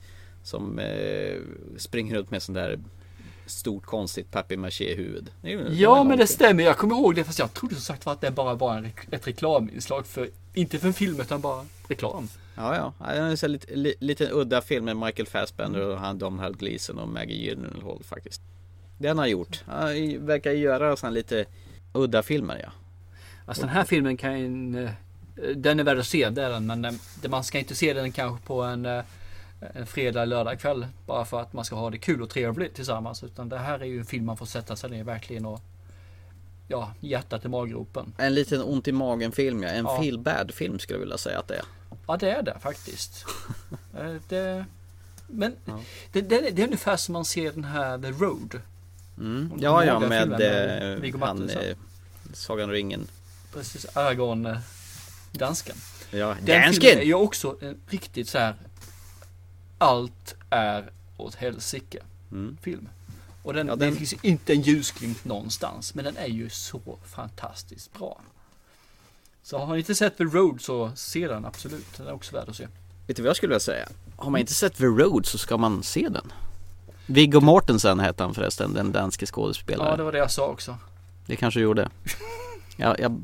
som 0.43 0.79
eh, 0.79 1.37
springer 1.77 2.15
runt 2.17 2.31
med 2.31 2.43
sån 2.43 2.55
där 2.55 2.79
stort 3.49 3.85
konstigt 3.87 4.31
papier-maché-huvud. 4.31 5.31
Det 5.43 5.49
är 5.49 5.53
ju- 5.53 5.69
Ja, 5.75 6.05
men 6.05 6.19
det 6.19 6.27
stämmer. 6.27 6.65
Jag 6.65 6.77
kommer 6.77 6.95
ihåg 6.97 7.15
det. 7.15 7.25
Fast 7.25 7.39
jag 7.39 7.55
trodde 7.55 7.75
som 7.75 7.83
sagt 7.85 8.07
var 8.07 8.13
att 8.13 8.21
det 8.21 8.31
bara 8.31 8.55
var 8.55 8.77
en, 8.77 8.89
ett 9.11 9.27
reklaminslag. 9.27 10.07
För, 10.07 10.29
inte 10.55 10.79
för 10.79 10.87
en 10.89 10.95
film 10.95 11.21
utan 11.21 11.41
bara 11.41 11.65
reklam. 11.89 12.29
Ja, 12.57 12.77
ja. 12.77 12.93
Det 13.13 13.19
är 13.19 13.45
en 13.45 13.53
lite, 13.53 13.75
li, 13.77 13.95
lite 14.01 14.29
udda 14.33 14.61
film 14.63 14.85
med 14.85 14.97
Michael 14.97 15.27
Fassbender 15.27 15.81
och 15.81 15.99
han 15.99 16.19
Domhnall 16.19 16.57
Gleeson 16.57 16.99
och 16.99 17.09
Maggie 17.09 17.37
Gyllenhaal 17.45 18.03
faktiskt. 18.05 18.41
Den 18.99 19.19
har 19.19 19.27
gjort. 19.27 19.63
Han 19.67 20.27
verkar 20.27 20.51
göra 20.53 20.97
såna 20.97 21.11
lite 21.11 21.45
udda 21.93 22.23
filmer 22.23 22.61
ja. 22.65 22.71
Alltså 23.47 23.63
den 23.63 23.71
här 23.75 23.85
filmen 23.85 24.17
kan 24.17 24.75
eh, 24.75 24.91
Den 25.57 25.81
är 25.81 25.85
värd 25.85 25.99
att 25.99 26.07
se, 26.07 26.31
det 26.31 26.43
är 26.43 26.51
den. 26.51 26.67
Men 26.67 26.83
det- 27.23 27.29
man 27.29 27.45
ska 27.45 27.59
inte 27.59 27.75
se 27.75 27.93
den 27.93 28.13
kanske 28.13 28.47
på 28.47 28.63
en, 28.63 28.87
eh, 28.87 29.03
en 29.75 29.87
fredag, 29.87 30.25
lördag 30.25 30.61
kväll. 30.61 30.87
Bara 31.07 31.25
för 31.25 31.41
att 31.41 31.53
man 31.53 31.65
ska 31.65 31.77
ha 31.77 31.91
det 31.91 31.99
kul 31.99 32.23
och 32.23 32.31
trevligt 32.31 32.75
tillsammans. 32.75 33.23
Utan 33.25 33.49
det 33.49 33.59
här 33.59 33.79
är 33.81 33.85
ju 33.85 33.99
en 33.99 34.05
film 34.07 34.27
man 34.27 34.37
får 34.37 34.47
sätta 34.47 34.77
sig 34.77 34.91
ner 34.91 35.05
verkligen 35.05 35.47
och 35.47 35.61
Ja, 36.71 36.93
hjärtat 37.01 37.45
i 37.45 37.49
maggropen. 37.49 38.13
En 38.19 38.35
liten 38.35 38.63
ont 38.63 38.89
i 38.89 38.93
magen 38.93 39.33
film 39.33 39.63
ja. 39.63 39.69
En 39.69 39.85
Ja. 39.85 40.03
feel 40.03 40.19
bad 40.19 40.55
film 40.55 40.79
skulle 40.79 40.95
jag 40.97 41.01
vilja 41.01 41.19
säga 41.19 41.39
att 41.39 41.49
det 41.49 41.55
är. 41.55 41.63
Ja, 42.07 42.17
det 42.17 42.31
är 42.31 42.43
det 42.43 42.57
faktiskt. 42.61 43.25
Eh, 43.99 44.15
det, 44.29 44.65
men 45.27 45.57
det, 46.13 46.21
det, 46.21 46.37
är- 46.49 46.51
det 46.53 46.63
är 46.63 46.67
ungefär 46.67 46.97
som 46.97 47.13
man 47.13 47.25
ser 47.25 47.53
den 47.53 47.65
här 47.65 47.99
The 47.99 48.11
Road. 48.11 48.61
Mm. 49.19 49.53
Ja, 49.61 49.85
ja 49.85 50.01
med 50.01 50.29
med 50.29 50.93
eh, 50.95 51.01
Viggo 51.01 51.19
han 51.21 51.51
eh, 51.51 51.77
Sagan 52.33 52.65
om 52.65 52.71
ringen. 52.71 53.07
Precis, 53.55 53.87
Aragorn, 53.97 54.57
dansken. 55.33 55.77
Ja, 56.11 56.27
Den 56.27 56.37
filmen 56.37 56.57
är 56.59 56.63
dansken! 56.65 57.07
ju 57.07 57.15
också 57.15 57.57
riktigt 57.89 58.29
så 58.29 58.39
här. 58.39 58.55
Allt 59.79 60.35
är 60.51 60.91
åt 61.17 61.35
helsike 61.35 61.99
film. 62.63 62.89
Och 63.43 63.53
den, 63.55 63.61
Mm. 63.69 63.69
Ja, 63.69 63.77
den- 63.87 63.91
det 63.95 63.99
finns 64.07 64.25
inte 64.25 64.53
en 64.53 64.61
ljusglimt 64.61 65.25
någonstans. 65.25 65.95
Men 65.95 66.05
den 66.05 66.17
är 66.17 66.27
ju 66.27 66.49
så 66.51 66.81
fantastiskt 67.05 67.93
bra. 67.93 68.21
Så 69.43 69.59
har 69.59 69.73
ni 69.73 69.79
inte 69.79 69.95
sett 69.95 70.17
The 70.19 70.25
Road 70.25 70.61
så 70.61 70.91
se 70.97 71.29
den 71.29 71.45
absolut. 71.45 71.97
Den 71.97 72.07
är 72.07 72.13
också 72.13 72.37
värd 72.37 72.49
att 72.49 72.57
se. 72.57 72.67
Vet 73.07 73.17
du 73.17 73.23
vad 73.23 73.29
jag 73.29 73.37
skulle 73.37 73.49
vilja 73.51 73.61
säga? 73.61 73.89
Har 74.17 74.31
man 74.31 74.41
inte 74.41 74.55
sett 74.55 74.77
The 74.77 74.85
Road 74.85 75.27
så 75.27 75.39
ska 75.39 75.57
man 75.57 75.83
se 75.83 76.09
den. 76.09 76.33
Viggo 77.07 77.41
Mortensen 77.41 78.01
hette 78.01 78.23
han 78.23 78.35
förresten, 78.35 78.75
den 78.75 78.93
danske 78.93 79.27
skådespelaren. 79.27 79.91
Ja, 79.91 79.97
det 79.97 80.03
var 80.03 80.13
det 80.13 80.19
jag 80.19 80.31
sa 80.31 80.47
också. 80.47 80.77
Det 81.27 81.37
kanske 81.37 81.61
gjorde. 81.61 81.89
Ja, 82.81 82.97
jag... 82.99 83.23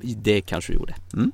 Det 0.00 0.40
kanske 0.40 0.72
gjorde. 0.72 0.94
Mm. 1.12 1.32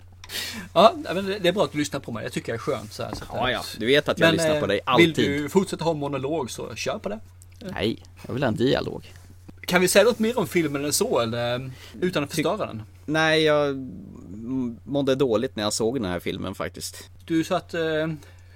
Ja, 0.75 0.95
men 1.15 1.27
det 1.27 1.39
det 1.39 1.49
är 1.49 1.53
bra 1.53 1.65
att 1.65 1.73
du 1.73 1.79
lyssnar 1.79 2.01
på 2.01 2.13
mig. 2.13 2.25
Det 2.25 2.31
tycker 2.31 2.53
jag 2.53 2.55
är 2.57 2.61
skönt. 2.63 2.93
Så 2.93 3.03
här, 3.03 3.15
så 3.15 3.25
Ja, 3.33 3.47
det- 3.47 3.53
ja. 3.53 3.63
Du 3.79 3.87
vet 3.87 4.09
att 4.09 4.19
jag 4.19 4.33
lyssnar 4.33 4.55
eh, 4.55 4.61
på 4.61 4.67
dig 4.67 4.81
alltid. 4.87 5.17
Vill 5.17 5.43
du 5.43 5.49
fortsätta 5.49 5.85
ha 5.85 5.93
monolog 5.95 6.51
så 6.51 6.75
kör 6.75 6.99
på 6.99 7.09
det. 7.09 7.21
Nej, 7.61 8.03
jag 8.27 8.35
vill 8.35 8.43
ha 8.43 8.49
en 8.49 8.57
dialog. 8.57 9.13
Kan 9.61 9.81
vi 9.81 9.89
säga 9.89 10.05
något 10.05 10.19
mer 10.19 10.39
om 10.39 10.47
filmen 10.47 10.85
än 10.85 10.93
så 10.93 11.19
eller 11.21 11.71
utan 12.01 12.25
att 12.25 12.31
förstöra 12.31 12.67
den? 12.67 12.83
Nej, 13.07 13.43
jag 13.43 13.77
mådde 14.85 15.15
dåligt 15.15 15.57
när 15.57 15.63
jag 15.63 15.73
såg 15.73 15.97
den 16.03 16.11
här 16.11 16.21
filmen 16.21 16.55
faktiskt. 16.55 17.11
Du 17.25 17.45
satt 17.45 17.75
eh, 17.75 17.81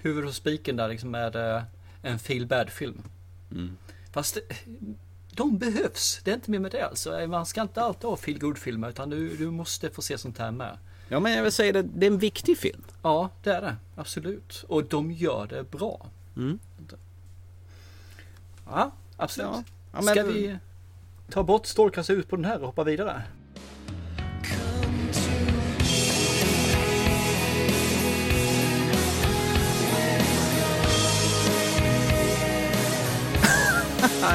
huvudet 0.02 0.28
på 0.30 0.34
spiken 0.34 0.76
där 0.76 0.88
liksom 0.88 1.10
med 1.10 1.36
eh, 1.56 1.62
en 2.02 2.18
feel 2.18 2.46
bad 2.46 2.70
film. 2.70 3.02
Mm. 3.50 3.76
Fast 4.12 4.36
eh, 4.36 4.42
de 5.32 5.58
behövs. 5.58 6.20
Det 6.24 6.30
är 6.30 6.34
inte 6.34 6.50
mer 6.50 6.58
med 6.58 6.70
det 6.72 6.82
alltså. 6.86 7.20
Eh, 7.20 7.28
Man 7.28 7.46
ska 7.46 7.62
inte 7.62 7.82
alltid 7.82 8.04
ha 8.04 8.16
feel 8.16 8.38
good 8.38 8.58
filmer 8.58 8.88
utan 8.90 9.10
du, 9.10 9.36
du 9.36 9.50
måste 9.50 9.90
få 9.90 10.02
se 10.02 10.18
sånt 10.18 10.38
här 10.38 10.50
med. 10.50 10.78
Ja, 11.08 11.20
men 11.20 11.32
jag 11.32 11.42
vill 11.42 11.52
säga 11.52 11.72
det, 11.72 11.82
det 11.82 12.06
är 12.06 12.10
en 12.10 12.18
viktig 12.18 12.58
film. 12.58 12.82
Ja, 13.02 13.30
det 13.42 13.50
är 13.50 13.60
det. 13.62 13.76
Absolut. 13.96 14.64
Och 14.68 14.84
de 14.84 15.12
gör 15.12 15.46
det 15.46 15.70
bra. 15.70 16.06
Mm. 16.36 16.58
Ja, 18.66 18.90
absolut. 19.16 19.48
Ja. 19.52 19.62
Ja, 19.92 20.00
men- 20.02 20.14
Ska 20.14 20.22
vi 20.24 20.56
ta 21.30 21.42
bort 21.42 21.66
strålkastar 21.66 22.14
ut 22.14 22.28
på 22.28 22.36
den 22.36 22.44
här 22.44 22.60
och 22.60 22.66
hoppa 22.66 22.84
vidare? 22.84 23.22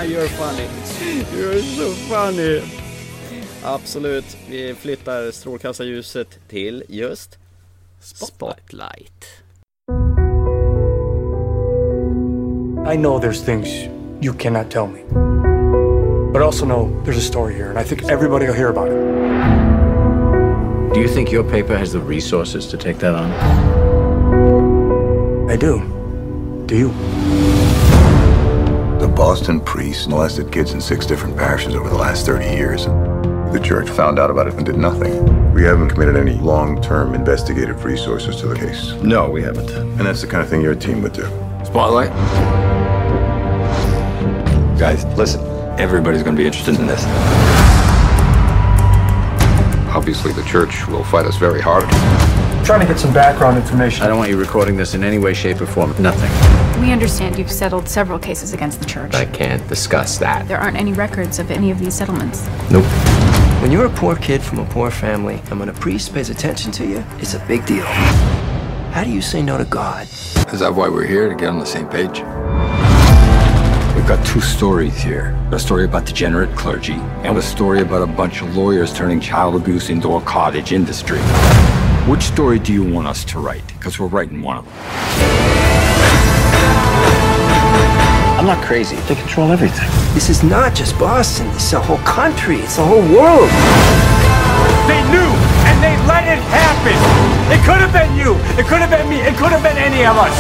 You're 0.05 0.27
funny. 0.27 0.67
You're 1.35 1.61
so 1.61 1.91
funny. 2.09 2.80
Absolut, 3.63 4.37
vi 4.49 4.75
flyttar 4.75 5.31
strålkastarljuset 5.31 6.39
till 6.47 6.83
just 6.89 7.37
Spotlight. 7.99 9.43
I 12.87 12.97
know 12.97 13.19
there's 13.19 13.43
things 13.45 13.67
you 14.21 14.33
cannot 14.33 14.71
tell 14.71 14.87
me. 14.87 15.03
But 16.33 16.41
I 16.41 16.45
also 16.45 16.65
know 16.65 16.89
there's 17.03 17.17
a 17.17 17.21
story 17.21 17.53
here, 17.53 17.69
and 17.69 17.77
I 17.77 17.83
think 17.83 18.09
everybody 18.09 18.47
will 18.47 18.55
hear 18.55 18.69
about 18.69 18.87
it. 18.87 18.93
Do 20.93 20.99
you 20.99 21.07
think 21.07 21.31
your 21.31 21.43
paper 21.43 21.77
has 21.77 21.91
the 21.91 21.99
resources 21.99 22.65
to 22.67 22.77
take 22.77 22.97
that 22.97 23.13
on? 23.13 23.31
I 25.51 25.55
do. 25.55 25.83
Do 26.65 26.75
you? 26.75 26.91
The 28.99 29.07
Boston 29.07 29.59
priests 29.59 30.07
molested 30.07 30.51
kids 30.51 30.73
in 30.73 30.81
six 30.81 31.05
different 31.05 31.37
parishes 31.37 31.75
over 31.75 31.89
the 31.89 31.97
last 31.97 32.25
30 32.25 32.45
years. 32.45 32.87
The 33.51 33.59
church 33.59 33.89
found 33.89 34.17
out 34.17 34.31
about 34.31 34.47
it 34.47 34.53
and 34.53 34.65
did 34.65 34.77
nothing. 34.77 35.53
We 35.53 35.63
haven't 35.63 35.89
committed 35.89 36.15
any 36.15 36.35
long 36.35 36.81
term 36.81 37.13
investigative 37.13 37.83
resources 37.83 38.37
to 38.37 38.47
the 38.47 38.55
case. 38.55 38.93
No, 39.03 39.29
we 39.29 39.41
haven't. 39.43 39.69
And 39.71 39.99
that's 39.99 40.21
the 40.21 40.27
kind 40.27 40.41
of 40.41 40.49
thing 40.49 40.61
your 40.61 40.73
team 40.73 41.01
would 41.01 41.11
do. 41.11 41.25
Spotlight? 41.65 42.09
Guys, 44.79 45.03
listen. 45.17 45.41
Everybody's 45.77 46.23
going 46.23 46.35
to 46.35 46.41
be 46.41 46.45
interested 46.45 46.79
in 46.79 46.87
this. 46.87 47.03
Obviously, 49.93 50.31
the 50.31 50.43
church 50.43 50.87
will 50.87 51.03
fight 51.03 51.25
us 51.25 51.35
very 51.35 51.59
hard. 51.59 51.83
trying 52.65 52.79
to 52.79 52.85
get 52.85 52.97
some 52.97 53.13
background 53.13 53.57
information. 53.57 54.03
I 54.03 54.07
don't 54.07 54.17
want 54.17 54.29
you 54.29 54.37
recording 54.37 54.77
this 54.77 54.93
in 54.93 55.03
any 55.03 55.17
way, 55.17 55.33
shape, 55.33 55.59
or 55.59 55.65
form. 55.65 55.93
Nothing. 56.01 56.31
We 56.81 56.93
understand 56.93 57.37
you've 57.37 57.51
settled 57.51 57.89
several 57.89 58.17
cases 58.17 58.53
against 58.53 58.79
the 58.79 58.85
church. 58.85 59.13
I 59.13 59.25
can't 59.25 59.67
discuss 59.67 60.17
that. 60.19 60.47
There 60.47 60.57
aren't 60.57 60.77
any 60.77 60.93
records 60.93 61.37
of 61.37 61.51
any 61.51 61.69
of 61.69 61.79
these 61.79 61.93
settlements. 61.93 62.47
Nope. 62.71 62.85
When 63.61 63.71
you're 63.71 63.85
a 63.85 63.91
poor 63.91 64.15
kid 64.15 64.41
from 64.41 64.57
a 64.57 64.65
poor 64.65 64.89
family, 64.89 65.39
and 65.51 65.59
when 65.59 65.69
a 65.69 65.73
priest 65.73 66.15
pays 66.15 66.31
attention 66.31 66.71
to 66.71 66.83
you, 66.83 67.03
it's 67.19 67.35
a 67.35 67.45
big 67.45 67.63
deal. 67.67 67.85
How 67.85 69.03
do 69.03 69.11
you 69.11 69.21
say 69.21 69.43
no 69.43 69.55
to 69.55 69.65
God? 69.65 70.07
Is 70.51 70.61
that 70.61 70.73
why 70.73 70.89
we're 70.89 71.05
here 71.05 71.29
to 71.29 71.35
get 71.35 71.49
on 71.49 71.59
the 71.59 71.65
same 71.67 71.87
page? 71.87 72.21
We've 73.95 74.07
got 74.07 74.25
two 74.25 74.41
stories 74.41 74.99
here 74.99 75.37
a 75.51 75.59
story 75.59 75.85
about 75.85 76.07
degenerate 76.07 76.55
clergy, 76.55 76.97
and 77.23 77.37
a 77.37 77.41
story 77.43 77.81
about 77.81 78.01
a 78.01 78.07
bunch 78.07 78.41
of 78.41 78.57
lawyers 78.57 78.95
turning 78.95 79.19
child 79.19 79.53
abuse 79.53 79.91
into 79.91 80.15
a 80.15 80.21
cottage 80.21 80.71
industry. 80.71 81.19
Which 82.09 82.23
story 82.23 82.57
do 82.57 82.73
you 82.73 82.83
want 82.83 83.07
us 83.07 83.23
to 83.25 83.39
write? 83.39 83.67
Because 83.77 83.99
we're 83.99 84.07
writing 84.07 84.41
one 84.41 84.57
of 84.57 84.65
them. 84.65 85.40
I'm 88.41 88.47
not 88.47 88.65
crazy. 88.65 88.95
They 89.07 89.13
control 89.13 89.51
everything. 89.51 89.87
This 90.15 90.27
is 90.27 90.41
not 90.41 90.73
just 90.73 90.97
Boston. 90.97 91.45
It's 91.49 91.69
the 91.69 91.79
whole 91.79 91.99
country. 91.99 92.55
It's 92.55 92.75
the 92.75 92.81
whole 92.81 93.05
world. 93.17 93.49
They 94.89 95.01
knew, 95.11 95.29
and 95.67 95.77
they 95.83 95.95
let 96.07 96.23
it 96.25 96.41
happen. 96.49 96.97
It 97.53 97.61
could 97.65 97.81
have 97.85 97.93
been 97.93 98.17
you. 98.17 98.33
It 98.59 98.65
could 98.65 98.81
have 98.81 98.89
been 98.89 99.07
me. 99.09 99.21
It 99.21 99.37
could 99.37 99.51
have 99.51 99.61
been 99.61 99.77
any 99.77 100.07
of 100.07 100.17
us. 100.17 100.35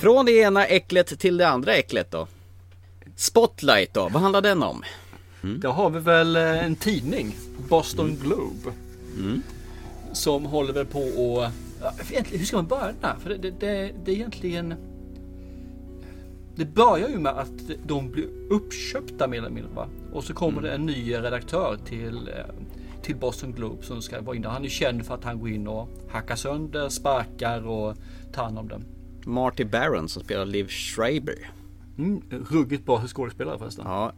Från 0.00 0.26
det 0.26 0.32
ena 0.32 0.66
äcklet 0.66 1.18
till 1.18 1.36
det 1.36 1.48
andra 1.48 1.74
äcklet 1.74 2.10
då. 2.10 2.26
Spotlight 3.16 3.94
då, 3.94 4.08
vad 4.08 4.22
handlar 4.22 4.40
den 4.40 4.62
om? 4.62 4.82
Då 5.42 5.70
har 5.70 5.90
vi 5.90 5.98
väl 5.98 6.36
eh, 6.36 6.64
en 6.64 6.76
tidning, 6.76 7.36
Boston 7.68 8.16
Globe. 8.22 8.72
Som 10.12 10.44
håller 10.44 10.72
väl 10.72 10.86
på 10.86 10.98
och... 11.00 11.44
Ja, 11.82 11.92
egentligen, 12.10 12.38
hur 12.38 12.46
ska 12.46 12.56
man 12.56 12.66
börja? 12.66 13.16
För 13.20 13.30
det, 13.30 13.36
det, 13.38 13.50
det, 13.50 13.92
det 14.04 14.10
är 14.12 14.14
egentligen... 14.14 14.74
Det 16.56 16.64
börjar 16.64 17.08
ju 17.08 17.18
med 17.18 17.32
att 17.32 17.52
de 17.86 18.10
blir 18.10 18.26
uppköpta 18.50 19.28
mer 19.28 19.38
eller 19.38 19.50
mindre 19.50 19.72
va? 19.74 19.88
Och 20.12 20.24
så 20.24 20.34
kommer 20.34 20.62
det 20.62 20.70
en 20.72 20.86
ny 20.86 21.14
redaktör 21.14 21.78
till, 21.86 22.28
eh, 22.28 22.54
till 23.02 23.16
Boston 23.16 23.52
Globe 23.52 23.82
som 23.82 24.02
ska 24.02 24.20
vara 24.20 24.36
inne. 24.36 24.48
Han 24.48 24.64
är 24.64 24.68
känd 24.68 25.06
för 25.06 25.14
att 25.14 25.24
han 25.24 25.40
går 25.40 25.48
in 25.48 25.68
och 25.68 25.88
hackar 26.10 26.36
sönder, 26.36 26.88
sparkar 26.88 27.66
och 27.66 27.96
tar 28.32 28.44
hand 28.44 28.58
om 28.58 28.68
dem. 28.68 28.84
Marty 29.26 29.64
Baron 29.64 30.08
som 30.08 30.22
spelar 30.22 30.46
Liv 30.46 30.66
Schreiber. 30.68 31.50
Mm, 31.98 32.22
ruggigt 32.50 32.86
bra 32.86 33.06
skådespelare 33.06 33.58
förresten. 33.58 33.84
Ja, 33.86 34.12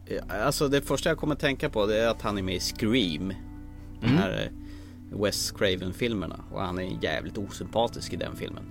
alltså 0.45 0.67
det 0.67 0.81
första 0.81 1.09
jag 1.09 1.17
kommer 1.17 1.35
tänka 1.35 1.69
på 1.69 1.85
det 1.85 1.97
är 2.03 2.07
att 2.07 2.21
han 2.21 2.37
är 2.37 2.41
med 2.41 2.55
i 2.55 2.59
Scream. 2.59 3.27
Den 4.01 4.09
Mm. 4.09 4.15
här 4.17 4.31
eh, 4.31 4.66
Wes 5.11 5.51
Craven-filmerna. 5.51 6.39
Och 6.51 6.61
han 6.61 6.79
är 6.79 7.03
jävligt 7.03 7.37
osympatisk 7.37 8.13
i 8.13 8.15
den 8.15 8.35
filmen. 8.35 8.63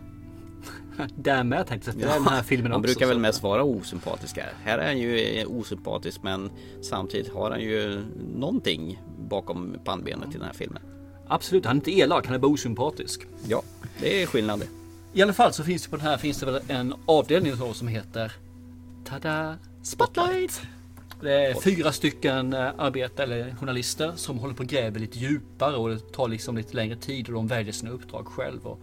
Därmed 1.17 1.67
tänkte 1.67 1.89
jag 1.89 1.95
spela 1.95 2.15
den 2.15 2.25
här 2.25 2.43
filmen 2.43 2.73
Han 2.73 2.81
också. 2.81 2.93
brukar 2.93 3.07
väl 3.07 3.19
mest 3.19 3.43
vara 3.43 3.63
osympatisk 3.63 4.37
här. 4.37 4.53
Här 4.65 4.79
är 4.79 4.87
han 4.87 4.99
ju 4.99 5.19
eh, 5.19 5.47
osympatisk 5.51 6.23
men 6.23 6.51
samtidigt 6.83 7.33
har 7.33 7.51
han 7.51 7.61
ju 7.61 8.05
någonting 8.35 9.03
bakom 9.29 9.77
pannbenet 9.85 10.29
i 10.29 10.39
den 10.39 10.47
här 10.47 10.53
filmen. 10.53 10.83
Absolut, 11.29 11.65
han 11.65 11.77
är 11.77 11.81
inte 11.81 11.99
elak, 11.99 12.27
han 12.27 12.35
är 12.35 12.39
bara 12.39 12.53
osympatisk. 12.53 13.27
Ja, 13.49 13.63
det 14.01 14.23
är 14.23 14.27
skillnad 14.27 14.61
det. 14.61 14.67
I 15.13 15.23
alla 15.23 15.33
fall 15.33 15.53
så 15.53 15.65
finns 15.65 15.83
det 15.83 15.89
på 15.91 15.97
den 15.97 16.07
här 16.07 16.17
finns 16.17 16.41
det 16.41 16.47
väl 16.47 16.61
en 16.69 16.95
avdelning 17.07 17.53
som 17.75 17.89
heter 17.89 18.33
Tada! 19.05 19.57
Spotlight! 19.83 20.63
Det 21.21 21.33
är 21.47 21.55
fyra 21.61 21.93
stycken 21.93 22.53
eh, 22.53 22.71
arbetare 22.79 23.25
eller 23.25 23.55
journalister 23.55 24.13
som 24.17 24.39
håller 24.39 24.55
på 24.55 24.63
och 24.63 24.69
gräver 24.69 25.01
lite 25.01 25.19
djupare 25.19 25.77
och 25.77 25.89
det 25.89 26.13
tar 26.13 26.29
liksom 26.29 26.57
lite 26.57 26.77
längre 26.77 26.97
tid 26.97 27.29
och 27.29 27.35
de 27.35 27.47
väljer 27.47 27.73
sina 27.73 27.91
uppdrag 27.91 28.27
själv 28.27 28.67
och 28.67 28.81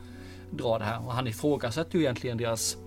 drar 0.52 0.80
det 0.80 0.86
här. 0.86 1.06
Och 1.06 1.13
han 1.13 1.28
ifrågasätter 1.28 1.98
ju 1.98 2.04
egentligen 2.04 2.38
deras 2.38 2.78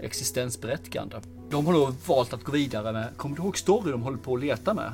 existensberättigande. 0.00 1.20
De 1.50 1.66
har 1.66 1.72
då 1.72 1.94
valt 2.06 2.32
att 2.32 2.44
gå 2.44 2.52
vidare 2.52 2.92
med, 2.92 3.16
kommer 3.16 3.36
du 3.36 3.42
ihåg 3.42 3.58
story 3.58 3.90
de 3.90 4.02
håller 4.02 4.18
på 4.18 4.34
att 4.34 4.40
leta 4.40 4.74
med? 4.74 4.92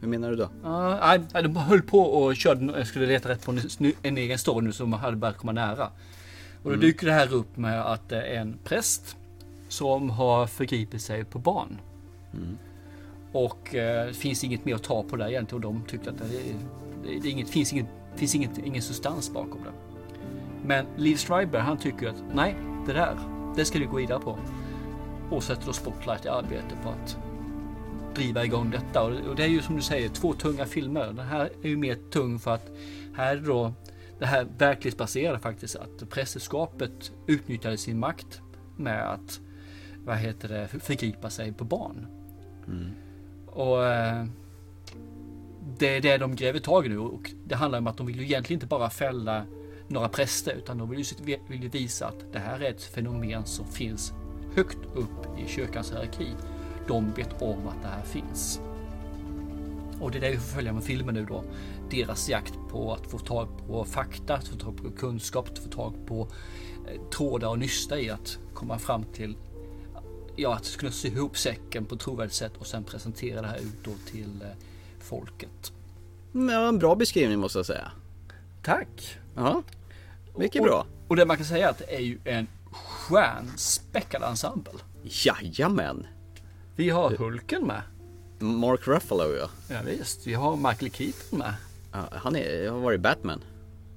Hur 0.00 0.08
menar 0.08 0.30
du 0.30 0.36
då? 0.36 0.48
Nej, 0.62 1.20
nej, 1.34 1.42
de 1.42 1.56
höll 1.56 1.82
på 1.82 1.98
och 2.00 2.36
körde, 2.36 2.84
skulle 2.86 3.06
leta 3.06 3.28
rätt 3.28 3.44
på 3.44 3.50
en, 3.50 3.92
en 4.02 4.18
egen 4.18 4.38
story 4.38 4.64
nu 4.66 4.72
som 4.72 4.92
hade 4.92 5.16
börjat 5.16 5.36
komma 5.38 5.52
nära. 5.52 5.86
Och 6.62 6.64
då 6.64 6.68
Mm. 6.70 6.80
dyker 6.80 7.06
det 7.06 7.12
här 7.12 7.32
upp 7.34 7.56
med 7.56 7.80
att 7.92 8.08
det 8.08 8.22
är 8.22 8.40
en 8.40 8.58
präst 8.64 9.16
som 9.68 10.10
har 10.10 10.46
förgripit 10.46 11.02
sig 11.02 11.24
på 11.24 11.38
barn. 11.38 11.78
Mm. 12.34 12.58
Och 13.32 13.74
eh, 13.74 14.06
det 14.06 14.14
finns 14.14 14.44
inget 14.44 14.64
mer 14.64 14.74
att 14.74 14.82
ta 14.82 15.02
på 15.02 15.16
där 15.16 15.28
egentligen 15.28 15.64
och 15.64 15.72
de 15.72 15.84
tyckte 15.88 16.10
att 16.10 16.18
det, 16.18 16.24
det, 16.24 17.20
det 17.20 17.28
är 17.28 17.32
inget, 17.32 17.48
finns, 17.48 17.72
inget, 17.72 17.86
finns 18.16 18.34
inget, 18.34 18.58
ingen 18.58 18.82
substans 18.82 19.32
bakom 19.32 19.60
det. 19.64 19.72
Men 20.64 20.86
Liv 20.96 21.16
Schreiber 21.16 21.58
han 21.58 21.78
tycker 21.78 22.08
att 22.08 22.22
nej, 22.34 22.56
det 22.86 22.92
där, 22.92 23.16
det 23.56 23.64
ska 23.64 23.78
du 23.78 23.86
gå 23.86 23.96
vidare 23.96 24.20
på. 24.20 24.38
Och 25.30 25.42
sätter 25.42 25.66
då 25.66 25.72
spotlight 25.72 26.24
i 26.24 26.28
arbete 26.28 26.76
på 26.82 26.88
att 26.88 27.18
driva 28.14 28.44
igång 28.44 28.70
detta. 28.70 29.02
Och 29.02 29.28
och 29.28 29.36
det 29.36 29.44
är 29.44 29.48
ju 29.48 29.62
som 29.62 29.76
du 29.76 29.82
säger 29.82 30.08
två 30.08 30.32
tunga 30.32 30.66
filmer. 30.66 31.06
Den 31.06 31.26
här 31.26 31.50
är 31.62 31.68
ju 31.68 31.76
mer 31.76 31.98
tung 32.10 32.38
för 32.38 32.54
att 32.54 32.70
här 33.16 33.36
är 33.36 33.40
då 33.40 33.72
det 34.18 34.26
här 34.26 34.46
verklighetsbaserade 34.58 35.38
faktiskt 35.38 35.76
att 35.76 36.10
prästerskapet 36.10 37.12
utnyttjade 37.26 37.76
sin 37.76 37.98
makt 37.98 38.40
med 38.76 39.12
att 39.12 39.40
vad 40.04 40.16
heter 40.16 40.48
det, 40.48 40.68
förgripa 40.68 41.30
sig 41.30 41.52
på 41.52 41.64
barn. 41.64 42.19
Och 43.46 43.86
eh, 43.86 44.24
det 45.78 45.96
är 45.96 46.00
det 46.00 46.18
de 46.18 46.36
gräver 46.36 46.58
tag 46.58 46.86
i 46.86 46.88
nu 46.88 46.98
och 46.98 47.30
det 47.44 47.54
handlar 47.54 47.78
om 47.78 47.86
att 47.86 47.96
de 47.96 48.06
vill 48.06 48.18
ju 48.18 48.24
egentligen 48.24 48.56
inte 48.56 48.66
bara 48.66 48.90
fälla 48.90 49.46
några 49.88 50.08
präster 50.08 50.52
utan 50.52 50.78
de 50.78 50.90
vill 50.90 50.98
ju, 51.00 51.38
vill 51.48 51.62
ju 51.62 51.68
visa 51.68 52.06
att 52.06 52.32
det 52.32 52.38
här 52.38 52.60
är 52.60 52.70
ett 52.70 52.82
fenomen 52.82 53.44
som 53.44 53.66
finns 53.66 54.12
högt 54.54 54.78
upp 54.94 55.38
i 55.38 55.48
kyrkans 55.48 55.92
hierarki. 55.92 56.28
De 56.88 57.12
vet 57.12 57.42
om 57.42 57.68
att 57.68 57.82
det 57.82 57.88
här 57.88 58.02
finns. 58.02 58.60
Och 60.00 60.10
det 60.10 60.18
är 60.18 60.20
det 60.20 60.30
vi 60.30 60.36
får 60.36 60.54
följa 60.54 60.72
med 60.72 60.84
filmen 60.84 61.14
nu 61.14 61.24
då. 61.24 61.44
Deras 61.90 62.28
jakt 62.28 62.54
på 62.70 62.92
att 62.92 63.10
få 63.10 63.18
tag 63.18 63.48
på 63.66 63.84
fakta, 63.84 64.34
att 64.34 64.48
få 64.48 64.56
tag 64.56 64.76
på 64.76 64.90
kunskap, 64.90 65.48
att 65.48 65.58
få 65.58 65.68
tag 65.68 65.94
på 66.06 66.28
eh, 66.88 67.00
trådar 67.10 67.48
och 67.48 67.58
nysta 67.58 68.00
i 68.00 68.10
att 68.10 68.38
komma 68.54 68.78
fram 68.78 69.04
till 69.04 69.36
ja, 70.40 70.54
att 70.54 70.76
kunna 70.76 70.92
sy 70.92 71.08
ihop 71.08 71.38
säcken 71.38 71.84
på 71.84 71.94
ett 71.94 72.00
trovärdigt 72.00 72.34
sätt 72.34 72.52
och 72.58 72.66
sen 72.66 72.84
presentera 72.84 73.42
det 73.42 73.48
här 73.48 73.58
ut 73.58 73.84
då 73.84 73.90
till 74.10 74.42
eh, 74.42 74.48
folket. 75.00 75.72
Det 76.32 76.40
var 76.40 76.68
en 76.68 76.78
bra 76.78 76.94
beskrivning 76.94 77.38
måste 77.38 77.58
jag 77.58 77.66
säga. 77.66 77.92
Tack! 78.62 79.18
Ja, 79.34 79.62
mycket 80.36 80.60
och, 80.60 80.66
bra. 80.66 80.86
Och 81.08 81.16
det 81.16 81.26
man 81.26 81.36
kan 81.36 81.46
säga 81.46 81.66
är 81.66 81.70
att 81.70 81.78
det 81.78 81.94
är 81.94 82.00
ju 82.00 82.18
en 82.24 82.46
stjärnspäckad 82.72 84.22
ensemble. 84.22 84.72
Jajamän. 85.02 86.06
Vi 86.76 86.90
har 86.90 87.10
Hulken 87.10 87.66
med. 87.66 87.82
Mark 88.38 88.86
Ruffalo 88.86 89.36
ja. 89.40 89.50
Ja, 89.68 89.76
visst, 89.84 90.26
vi 90.26 90.34
har 90.34 90.56
Michael 90.56 90.92
Keaton 90.92 91.38
med. 91.38 91.54
ja 91.92 92.08
han 92.12 92.36
är, 92.36 92.70
har 92.70 92.80
varit 92.80 93.00
Batman. 93.00 93.44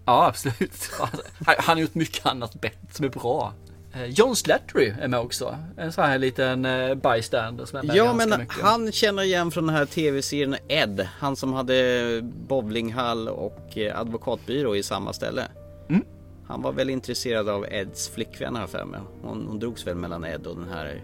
Ja, 0.06 0.28
absolut. 0.28 0.90
Han 1.00 1.10
han 1.58 1.78
har 1.78 1.82
gjort 1.82 1.96
mycket 1.96 2.26
annat 2.26 2.62
bett 2.62 2.80
som 2.92 3.06
är 3.06 3.10
bra. 3.10 3.54
Eh, 3.94 4.06
John 4.06 4.36
Slattery 4.36 4.94
är 5.02 5.08
med 5.08 5.20
också. 5.20 5.58
En 5.78 5.92
sån 5.92 6.04
här 6.04 6.18
liten 6.18 6.66
eh, 6.66 6.96
bystander 6.96 7.66
som 7.66 7.80
är 7.80 7.84
med 7.84 7.96
Ja 7.96 8.14
men 8.14 8.30
mycket. 8.30 8.62
han 8.62 8.92
känner 8.92 9.24
igen 9.24 9.52
från 9.52 9.66
den 9.68 9.76
här 9.76 9.86
tv-serien 9.86 10.56
Ed. 10.68 11.08
Han 11.20 11.36
som 11.36 11.54
hade 11.54 12.20
bowlinghall 12.24 13.28
och 13.28 13.78
eh, 13.78 14.00
advokatbyrå 14.00 14.76
i 14.76 14.84
samma 14.84 15.14
ställe. 15.14 15.44
Mm. 15.90 16.06
Han 16.48 16.62
var 16.62 16.72
väl 16.72 16.90
intresserad 16.90 17.50
av 17.50 17.66
Eds 17.66 18.10
flickvän 18.10 18.56
här 18.56 18.68
för 18.68 18.86
mig. 18.86 19.00
Hon, 19.22 19.46
hon 19.48 19.60
drogs 19.60 19.88
väl 19.88 19.96
mellan 19.96 20.26
Ed 20.26 20.48
och 20.48 20.56
den 20.56 20.70
här 20.70 21.04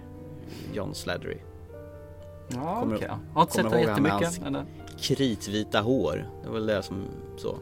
John 0.73 0.95
Slattery. 0.95 1.37
Ja, 2.47 2.83
okej. 2.85 3.07
Jag 3.07 3.19
har 3.33 3.41
inte 3.41 3.53
sett 3.53 3.71
det 3.71 3.81
jättemycket. 3.81 4.41
hans 4.43 4.67
Kritvita 5.01 5.81
hår. 5.81 6.25
Det 6.43 6.47
var 6.47 6.53
väl 6.53 6.65
det 6.65 6.83
som 6.83 7.05
så. 7.37 7.59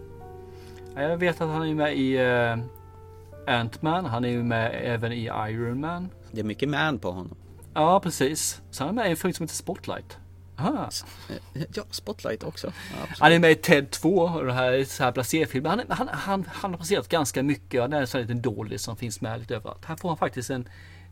ja, 0.96 1.02
jag 1.02 1.18
vet 1.18 1.42
att 1.42 1.50
han 1.50 1.68
är 1.68 1.74
med 1.74 1.98
i 1.98 2.18
Ant-Man. 3.47 4.05
Han 4.05 4.25
är 4.25 4.29
ju 4.29 4.43
med 4.43 4.79
även 4.83 5.12
i 5.12 5.23
Iron 5.25 5.79
Man. 5.79 6.10
Det 6.31 6.39
är 6.39 6.43
mycket 6.43 6.69
man 6.69 6.99
på 6.99 7.12
honom. 7.12 7.36
Ja, 7.73 7.99
precis. 7.99 8.62
Så 8.71 8.83
han 8.83 8.89
är 8.89 8.93
med 8.93 9.07
i 9.07 9.12
en 9.12 9.17
film 9.17 9.33
som 9.33 9.43
heter 9.43 9.55
Spotlight. 9.55 10.17
Aha. 10.60 10.89
Ja, 11.73 11.83
Spotlight 11.91 12.43
också. 12.43 12.67
Ja. 12.67 13.07
Han 13.19 13.31
är 13.31 13.39
med 13.39 13.51
i 13.51 13.55
Ted 13.55 13.91
2 13.91 14.10
och 14.17 14.45
det 14.45 14.53
här 14.53 14.71
är 14.71 14.83
så 14.86 15.03
här 15.03 15.12
placerfilm. 15.12 15.65
Han, 15.65 15.81
han, 15.89 16.07
han, 16.12 16.45
han 16.53 16.71
har 16.71 16.77
placerat 16.77 17.07
ganska 17.10 17.43
mycket. 17.43 17.81
Han 17.81 17.93
är 17.93 18.01
en 18.01 18.07
sån 18.07 18.21
liten 18.21 18.41
dålig 18.41 18.79
som 18.79 18.95
finns 18.97 19.21
med 19.21 19.39
lite 19.39 19.55
överallt. 19.55 19.86
Här 19.86 19.95
får 19.95 20.10
han 20.10 20.17
faktiskt 20.17 20.49
en 20.49 20.67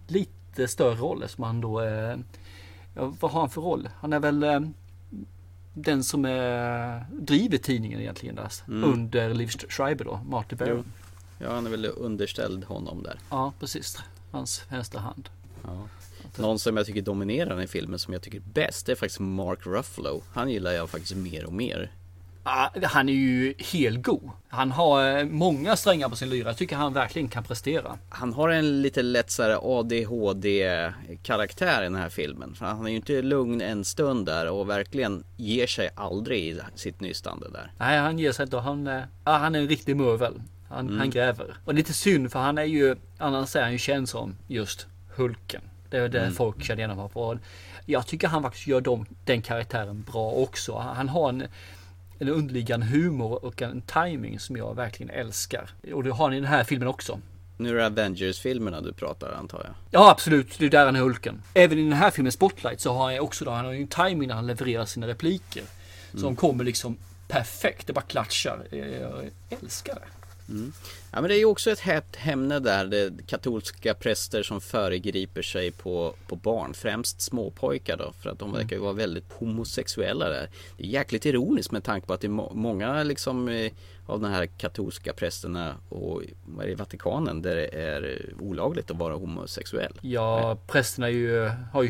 lite 0.07 0.67
större 0.67 0.95
roll 0.95 1.23
som 1.27 1.43
han 1.43 1.61
då 1.61 1.81
eh, 1.81 2.15
ja, 2.95 3.13
vad 3.19 3.31
har 3.31 3.39
han 3.39 3.49
för 3.49 3.61
roll? 3.61 3.89
Han 3.99 4.13
är 4.13 4.19
väl 4.19 4.43
eh, 4.43 4.59
den 5.73 6.03
som 6.03 6.25
eh, 6.25 7.01
driver 7.11 7.57
tidningen 7.57 7.99
egentligen 7.99 8.35
där, 8.35 8.51
Mm. 8.67 8.83
under 8.93 9.33
Liv 9.33 9.47
Schreiber 9.69 10.05
då, 10.05 10.19
Marty. 10.29 10.55
Baron. 10.55 10.85
Ja, 11.37 11.53
han 11.53 11.65
är 11.65 11.69
väl 11.69 11.85
underställd 11.97 12.63
honom 12.63 13.03
där. 13.03 13.19
Ja, 13.29 13.53
precis. 13.59 13.97
Hans 14.31 14.63
vänstra 14.69 15.01
hand. 15.01 15.29
Ja. 15.63 15.87
Någon 16.37 16.59
som 16.59 16.77
jag 16.77 16.85
tycker 16.85 17.01
dominerar 17.01 17.59
här 17.59 17.67
filmen 17.67 17.99
som 17.99 18.13
jag 18.13 18.21
tycker 18.21 18.39
bäst 18.39 18.85
det 18.85 18.91
är 18.91 18.95
faktiskt 18.95 19.19
Mark 19.19 19.65
Ruffalo. 19.65 20.21
Han 20.33 20.49
gillar 20.49 20.71
jag 20.71 20.89
faktiskt 20.89 21.15
mer 21.15 21.45
och 21.45 21.53
mer. 21.53 21.91
Han 22.83 23.09
är 23.09 23.13
ju 23.13 23.53
helgod. 23.57 24.29
Han 24.47 24.71
har 24.71 25.17
eh, 25.17 25.25
många 25.25 25.75
strängar 25.75 26.09
på 26.09 26.15
sin 26.15 26.29
lyra. 26.29 26.49
Jag 26.49 26.57
tycker 26.57 26.75
han 26.75 26.93
verkligen 26.93 27.27
kan 27.27 27.43
prestera. 27.43 27.97
Han 28.09 28.33
har 28.33 28.49
en 28.49 28.81
lite 28.81 29.01
lätt 29.01 29.31
så 29.31 29.43
ADHD 29.43 30.91
karaktär 31.23 31.81
i 31.81 31.83
den 31.83 31.95
här 31.95 32.09
filmen. 32.09 32.55
För 32.55 32.65
han 32.65 32.85
är 32.85 32.89
ju 32.89 32.95
inte 32.95 33.21
lugn 33.21 33.61
en 33.61 33.85
stund 33.85 34.25
där 34.25 34.51
och 34.51 34.69
verkligen 34.69 35.23
ger 35.37 35.67
sig 35.67 35.89
aldrig 35.95 36.47
i 36.47 36.59
sitt 36.75 36.99
nystande 36.99 37.49
där. 37.49 37.71
Nej, 37.77 37.99
han 37.99 38.19
ger 38.19 38.31
sig 38.31 38.43
inte. 38.43 38.57
Han, 38.57 38.87
eh, 38.87 39.01
han 39.23 39.55
är 39.55 39.59
en 39.59 39.67
riktig 39.67 39.95
mövel. 39.95 40.41
Han, 40.69 40.85
Mm. 40.87 40.99
han 40.99 41.09
gräver. 41.09 41.55
Och 41.65 41.73
lite 41.73 41.93
synd 41.93 42.31
för 42.31 42.39
han 42.39 42.57
är 42.57 42.63
ju, 42.63 42.95
annars 43.17 43.55
är 43.55 43.61
han 43.61 43.71
ju 43.71 43.77
känd 43.77 44.09
som 44.09 44.35
just 44.47 44.87
Hulken. 45.15 45.61
Det 45.89 45.97
är 45.97 46.09
det 46.09 46.19
Mm. 46.21 46.33
folk 46.33 46.63
känner 46.63 46.77
igen 46.79 46.89
honom 46.89 47.09
på. 47.09 47.21
Och 47.27 47.37
Jag 47.85 48.07
tycker 48.07 48.27
han 48.27 48.43
faktiskt 48.43 48.67
gör 48.67 48.81
dem, 48.81 49.05
den 49.25 49.41
karaktären 49.41 50.05
bra 50.11 50.31
också. 50.31 50.75
Han 50.77 50.95
han 50.95 51.09
har 51.09 51.29
en, 51.29 51.43
en 52.19 52.29
underliggande 52.29 52.85
humor 52.85 53.45
och 53.45 53.61
en 53.61 53.81
timing 53.81 54.39
som 54.39 54.57
jag 54.57 54.75
verkligen 54.75 55.09
älskar. 55.09 55.69
Och 55.93 56.03
det 56.03 56.09
har 56.11 56.25
han 56.25 56.33
i 56.33 56.39
den 56.39 56.49
här 56.49 56.63
filmen 56.63 56.87
också. 56.87 57.19
Nu 57.57 57.69
är 57.69 57.73
det 57.75 57.85
Avengers-filmerna 57.85 58.81
du 58.81 58.93
pratar 58.93 59.31
antar 59.31 59.57
jag. 59.63 59.73
Ja 59.91 60.11
absolut, 60.11 60.59
det 60.59 60.65
är 60.65 60.69
där 60.69 60.85
han 60.85 60.95
är 60.95 60.99
Hulken. 60.99 61.41
Även 61.53 61.79
i 61.79 61.83
den 61.83 61.93
här 61.93 62.11
filmen 62.11 62.31
Spotlight 62.31 62.81
så 62.81 62.93
har 62.93 63.11
han 63.11 63.19
också 63.19 63.45
då, 63.45 63.51
han 63.51 63.65
har 63.65 63.71
ju 63.71 63.81
en 63.81 63.87
timing 63.87 64.27
när 64.27 64.35
han 64.35 64.47
levererar 64.47 64.85
sina 64.85 65.07
repliker. 65.07 65.63
Som 66.11 66.19
Mm. 66.23 66.35
kommer 66.35 66.63
liksom 66.63 66.97
perfekt, 67.27 67.87
det 67.87 67.93
bara 67.93 68.01
klatschar. 68.01 68.63
Jag 68.71 69.29
älskar 69.61 69.95
det. 69.95 70.01
Mm. 70.49 70.73
Ja 71.11 71.21
men 71.21 71.29
det 71.29 71.35
är 71.35 71.39
ju 71.39 71.45
också 71.45 71.71
ett 71.71 71.79
hett 71.79 72.17
ämne 72.25 72.59
där, 72.59 72.85
det 72.85 73.27
katolska 73.27 73.93
präster 73.93 74.43
som 74.43 74.61
föregriper 74.61 75.41
sig 75.41 75.71
på, 75.71 76.13
på 76.27 76.35
barn, 76.35 76.73
främst 76.73 77.21
småpojkar 77.21 77.97
då, 77.97 78.13
för 78.21 78.29
att 78.29 78.39
de 78.39 78.51
verkar 78.53 78.75
ju 78.75 78.81
vara 78.81 78.93
väldigt 78.93 79.31
homosexuella 79.33 80.29
där. 80.29 80.49
Det 80.77 80.83
är 80.83 80.87
jäkligt 80.87 81.25
ironiskt 81.25 81.71
med 81.71 81.83
tanke 81.83 82.07
på 82.07 82.13
att 82.13 82.21
det 82.21 82.27
är 82.27 82.29
må- 82.29 82.51
många 82.53 83.03
liksom 83.03 83.49
eh, 83.49 83.71
av 84.05 84.19
de 84.21 84.31
här 84.31 84.45
katolska 84.45 85.13
prästerna 85.13 85.75
och 85.89 86.21
vad 86.45 86.63
är 86.63 86.67
det, 86.67 86.71
i 86.71 86.75
Vatikanen 86.75 87.41
där 87.41 87.55
det 87.55 87.67
är 87.67 88.29
olagligt 88.39 88.91
att 88.91 88.97
vara 88.97 89.13
homosexuell. 89.13 89.93
Ja, 90.01 90.57
prästerna 90.67 91.09
ju, 91.09 91.51
har 91.73 91.83
ju 91.83 91.89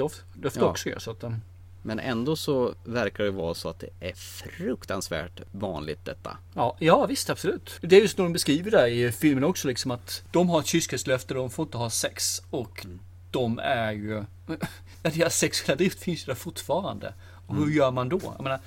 of- 0.00 0.22
löfte 0.42 0.60
Ja. 0.60 0.66
också 0.66 0.88
så 0.98 1.10
att 1.10 1.24
um, 1.24 1.40
Men 1.86 1.98
ändå 1.98 2.36
så 2.36 2.74
verkar 2.84 3.24
det 3.24 3.30
vara 3.30 3.54
så 3.54 3.68
att 3.68 3.80
det 3.80 3.88
är 4.00 4.12
fruktansvärt 4.14 5.40
vanligt 5.52 6.04
detta. 6.04 6.38
ja, 6.54 6.76
ja 6.80 7.06
visst 7.06 7.30
absolut. 7.30 7.78
Det 7.80 7.96
är 7.96 8.00
just 8.00 8.18
när 8.18 8.24
de 8.24 8.32
beskriver 8.32 8.70
det 8.70 8.88
i 8.88 9.12
filmen 9.12 9.44
också 9.44 9.68
liksom 9.68 9.90
att 9.90 10.22
de 10.32 10.48
har 10.48 10.60
ett 10.60 10.66
kyskhetslöfte, 10.66 11.34
de 11.34 11.50
får 11.50 11.62
inte 11.66 11.76
ha 11.76 11.90
sex 11.90 12.42
och 12.50 12.86
de 13.30 13.58
är 13.58 13.92
ju, 13.92 14.24
deras 15.02 15.38
sexuella 15.38 15.76
drift 15.76 16.00
finns 16.00 16.22
ju 16.22 16.26
där 16.26 16.34
fortfarande. 16.34 17.14
Och 17.46 17.54
hur 17.54 17.62
Mm. 17.62 17.76
gör 17.76 17.90
man 17.90 18.08
då? 18.08 18.20
Jag 18.36 18.42
menar, 18.42 18.60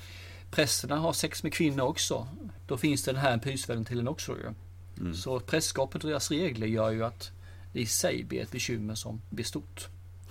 prästerna 0.50 0.96
har 0.96 1.12
sex 1.12 1.42
med 1.42 1.52
kvinnor 1.52 1.84
också. 1.84 2.28
Då 2.66 2.76
finns 2.76 3.02
det 3.04 3.12
den 3.12 3.20
här 3.20 3.38
pysventilen 3.38 4.08
också 4.08 4.32
ju. 4.32 4.54
Mm. 5.00 5.14
Så 5.14 5.40
prästskapet 5.40 6.04
och 6.04 6.10
deras 6.10 6.30
regler 6.30 6.66
gör 6.66 6.90
ju 6.90 7.04
att 7.04 7.30
det 7.72 7.80
i 7.80 7.86
sig 7.86 8.24
blir 8.24 8.42
ett 8.42 8.50
bekymmer 8.52 8.94
som 8.94 9.20
blir 9.30 9.44
stort 9.44 9.88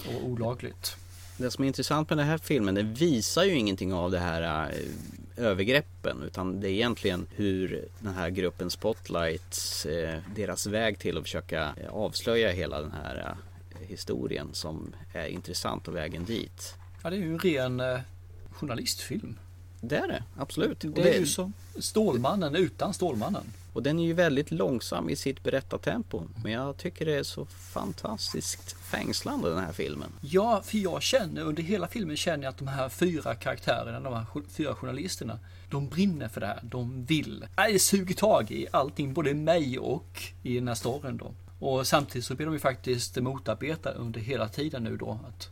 och 0.08 0.26
olagligt. 0.26 0.96
Det 1.40 1.52
som 1.52 1.64
är 1.64 1.68
intressant 1.68 2.10
med 2.10 2.18
den 2.18 2.28
här 2.28 2.38
filmen, 2.38 2.76
den 2.76 2.94
visar 2.94 3.44
ju 3.44 3.56
ingenting 3.56 3.94
av 3.94 4.12
det 4.12 4.20
här 4.20 4.72
eh, 4.72 5.46
övergreppen 5.46 6.24
utan 6.24 6.60
det 6.60 6.70
är 6.70 6.72
egentligen 6.72 7.28
hur 7.36 7.88
den 8.00 8.14
här 8.14 8.30
gruppen 8.30 8.70
Spotlights, 8.70 9.86
eh, 9.86 10.20
deras 10.36 10.68
väg 10.68 11.00
till 11.00 11.18
att 11.18 11.24
försöka 11.24 11.74
eh, 11.78 11.94
avslöja 11.94 12.52
hela 12.52 12.82
den 12.82 12.92
här 12.92 13.36
historien 13.82 14.50
som 14.54 14.96
är 15.14 15.28
intressant 15.28 15.88
och 15.88 15.96
vägen 15.96 16.26
dit. 16.26 16.76
Ja, 17.04 17.10
det 17.10 17.16
är 17.16 17.20
ju 17.20 17.34
en 17.34 17.40
ren 17.40 18.00
journalistfilm. 18.52 19.40
Det 19.82 19.98
är 19.98 20.08
det, 20.08 20.24
absolut. 20.38 20.78
Det 20.96 21.16
är 21.16 21.20
ju 21.20 21.26
som 21.26 21.54
Stålmannen 21.80 22.56
utan 22.56 22.94
Stålmannen. 22.94 23.44
Och 23.80 23.84
den 23.84 24.00
är 24.00 24.04
ju 24.04 24.14
väldigt 24.14 24.52
långsam 24.52 25.10
i 25.10 25.16
sitt 25.16 25.44
berättartempo. 25.44 26.24
Men 26.44 26.52
jag 26.52 26.78
tycker 26.78 27.06
det 27.06 27.16
är 27.16 27.24
så 27.24 27.46
fantastiskt 27.46 28.72
fängslande 28.72 29.50
den 29.50 29.60
här 29.60 29.72
filmen. 29.72 30.10
Ja, 30.22 30.62
för 30.66 30.78
jag 30.78 31.02
känner 31.02 31.42
under 31.42 31.64
hela 31.64 31.88
filmen 31.88 32.18
känner 32.18 32.44
jag 32.44 32.52
att 32.52 32.58
de 32.58 32.68
här 32.68 32.90
fyra 32.90 33.36
karaktärerna, 33.36 34.00
de 34.00 34.14
här 34.14 34.26
fyra 34.50 34.76
journalisterna, 34.76 35.40
de 35.70 35.90
brinner 35.90 36.28
för 36.28 36.42
det 36.42 36.48
här. 36.48 36.60
De 36.64 37.06
vill. 37.06 37.46
Nej, 37.58 37.74
Det 37.74 37.80
suger 37.80 38.16
tag 38.16 38.52
i 38.52 38.68
allting, 38.72 39.14
både 39.14 39.34
mig 39.34 39.80
och 39.80 40.22
i 40.44 40.56
den 40.56 40.68
här 40.68 40.76
storyn 40.76 41.18
då. 41.18 41.34
Och 41.60 41.88
samtidigt 41.88 42.26
så 42.26 42.36
blir 42.36 42.46
de 42.46 42.54
ju 42.54 42.60
faktiskt 42.60 43.16
motarbetade 43.16 43.96
under 43.96 44.20
hela 44.20 44.48
tiden 44.48 44.84
nu 44.84 44.98
då. 44.98 45.20
Att, 45.28 45.50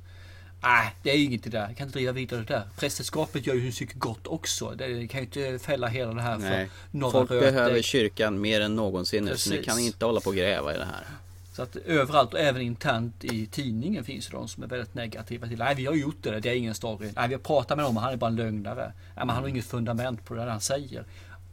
Nej, 0.67 0.95
det 1.03 1.11
är 1.11 1.23
inget 1.23 1.43
det 1.43 1.49
där. 1.49 1.67
Jag 1.67 1.77
kan 1.77 1.87
inte 1.87 1.99
driva 1.99 2.11
vidare 2.11 2.39
det 2.39 2.53
där. 2.53 2.63
Prästerskapet 2.77 3.47
gör 3.47 3.55
ju 3.55 3.61
mycket 3.61 3.99
gott 3.99 4.27
också. 4.27 4.69
Det 4.77 5.07
kan 5.07 5.19
ju 5.19 5.25
inte 5.25 5.65
fälla 5.65 5.87
hela 5.87 6.13
det 6.13 6.21
här 6.21 6.37
Nej, 6.37 6.69
för 6.91 6.97
några 6.97 7.11
folk 7.11 7.31
rötägg. 7.31 7.53
behöver 7.53 7.81
kyrkan 7.81 8.41
mer 8.41 8.61
än 8.61 8.75
någonsin 8.75 9.25
nu. 9.25 9.37
Så 9.37 9.49
ni 9.49 9.63
kan 9.63 9.79
inte 9.79 10.05
hålla 10.05 10.21
på 10.21 10.29
och 10.29 10.35
gräva 10.35 10.75
i 10.75 10.77
det 10.77 10.85
här. 10.85 11.05
Så 11.53 11.63
att 11.63 11.75
överallt 11.75 12.33
och 12.33 12.39
även 12.39 12.61
internt 12.61 13.23
i 13.23 13.45
tidningen 13.45 14.03
finns 14.03 14.27
det 14.27 14.37
de 14.37 14.47
som 14.47 14.63
är 14.63 14.67
väldigt 14.67 14.93
negativa 14.93 15.47
till. 15.47 15.57
Nej, 15.57 15.75
vi 15.75 15.85
har 15.85 15.93
gjort 15.93 16.17
det, 16.21 16.39
det 16.39 16.49
är 16.49 16.55
ingen 16.55 16.75
story. 16.75 17.11
Nej, 17.15 17.27
vi 17.27 17.33
har 17.33 17.41
pratat 17.41 17.77
med 17.77 17.85
honom, 17.85 18.03
han 18.03 18.13
är 18.13 18.17
bara 18.17 18.29
en 18.29 18.35
lögnare. 18.35 18.85
Nej, 19.15 19.25
men 19.25 19.29
han 19.29 19.43
har 19.43 19.47
inget 19.47 19.65
fundament 19.65 20.25
på 20.25 20.33
det 20.33 20.41
där 20.41 20.47
han 20.47 20.61
säger. 20.61 21.03